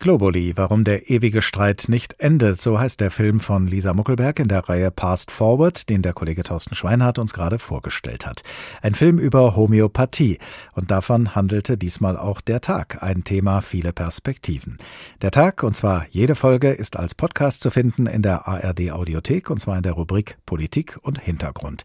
Globuli, 0.00 0.52
warum 0.56 0.84
der 0.84 1.08
ewige 1.08 1.40
Streit 1.40 1.84
nicht 1.88 2.20
endet, 2.20 2.60
so 2.60 2.78
heißt 2.78 3.00
der 3.00 3.10
Film 3.10 3.40
von 3.40 3.66
Lisa 3.66 3.94
Muckelberg 3.94 4.38
in 4.38 4.48
der 4.48 4.68
Reihe 4.68 4.90
Past 4.90 5.30
Forward, 5.30 5.88
den 5.88 6.02
der 6.02 6.12
Kollege 6.12 6.42
Thorsten 6.42 6.74
Schweinhardt 6.74 7.18
uns 7.18 7.32
gerade 7.32 7.58
vorgestellt 7.58 8.26
hat. 8.26 8.42
Ein 8.82 8.94
Film 8.94 9.18
über 9.18 9.56
Homöopathie. 9.56 10.38
Und 10.74 10.90
davon 10.90 11.34
handelte 11.34 11.78
diesmal 11.78 12.18
auch 12.18 12.42
der 12.42 12.60
Tag, 12.60 13.02
ein 13.02 13.24
Thema 13.24 13.62
viele 13.62 13.94
Perspektiven. 13.94 14.76
Der 15.22 15.30
Tag, 15.30 15.62
und 15.62 15.74
zwar 15.74 16.04
jede 16.10 16.34
Folge, 16.34 16.70
ist 16.70 16.96
als 16.96 17.14
Podcast 17.14 17.62
zu 17.62 17.70
finden 17.70 18.06
in 18.06 18.20
der 18.20 18.46
ARD 18.46 18.90
Audiothek, 18.90 19.48
und 19.48 19.60
zwar 19.60 19.78
in 19.78 19.84
der 19.84 19.92
Rubrik 19.92 20.36
Politik 20.44 20.98
und 21.00 21.18
Hintergrund. 21.18 21.84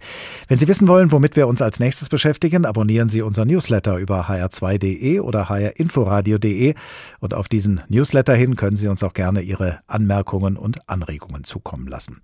Wenn 0.49 0.57
Sie 0.57 0.67
wissen 0.67 0.89
wollen, 0.89 1.13
womit 1.13 1.37
wir 1.37 1.47
uns 1.47 1.61
als 1.61 1.79
nächstes 1.79 2.09
beschäftigen, 2.09 2.65
abonnieren 2.65 3.07
Sie 3.07 3.21
unser 3.21 3.45
Newsletter 3.45 3.95
über 3.97 4.27
hr2.de 4.27 5.21
oder 5.21 5.47
hrinforadio.de 5.47 6.73
und 7.19 7.33
auf 7.33 7.47
diesen 7.47 7.81
Newsletter 7.87 7.98
Newsletter 7.99 8.33
hin 8.33 8.55
können 8.55 8.77
Sie 8.77 8.87
uns 8.87 9.03
auch 9.03 9.11
gerne 9.11 9.41
Ihre 9.41 9.81
Anmerkungen 9.85 10.55
und 10.55 10.89
Anregungen 10.89 11.43
zukommen 11.43 11.85
lassen. 11.85 12.21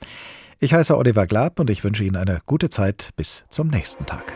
Ich 0.62 0.74
heiße 0.74 0.96
Oliver 0.98 1.28
Glab 1.28 1.60
und 1.60 1.70
ich 1.70 1.84
wünsche 1.84 2.06
Ihnen 2.06 2.16
eine 2.16 2.40
gute 2.46 2.70
Zeit 2.70 3.10
bis 3.18 3.44
zum 3.50 3.68
nächsten 3.68 4.06
Tag. 4.06 4.34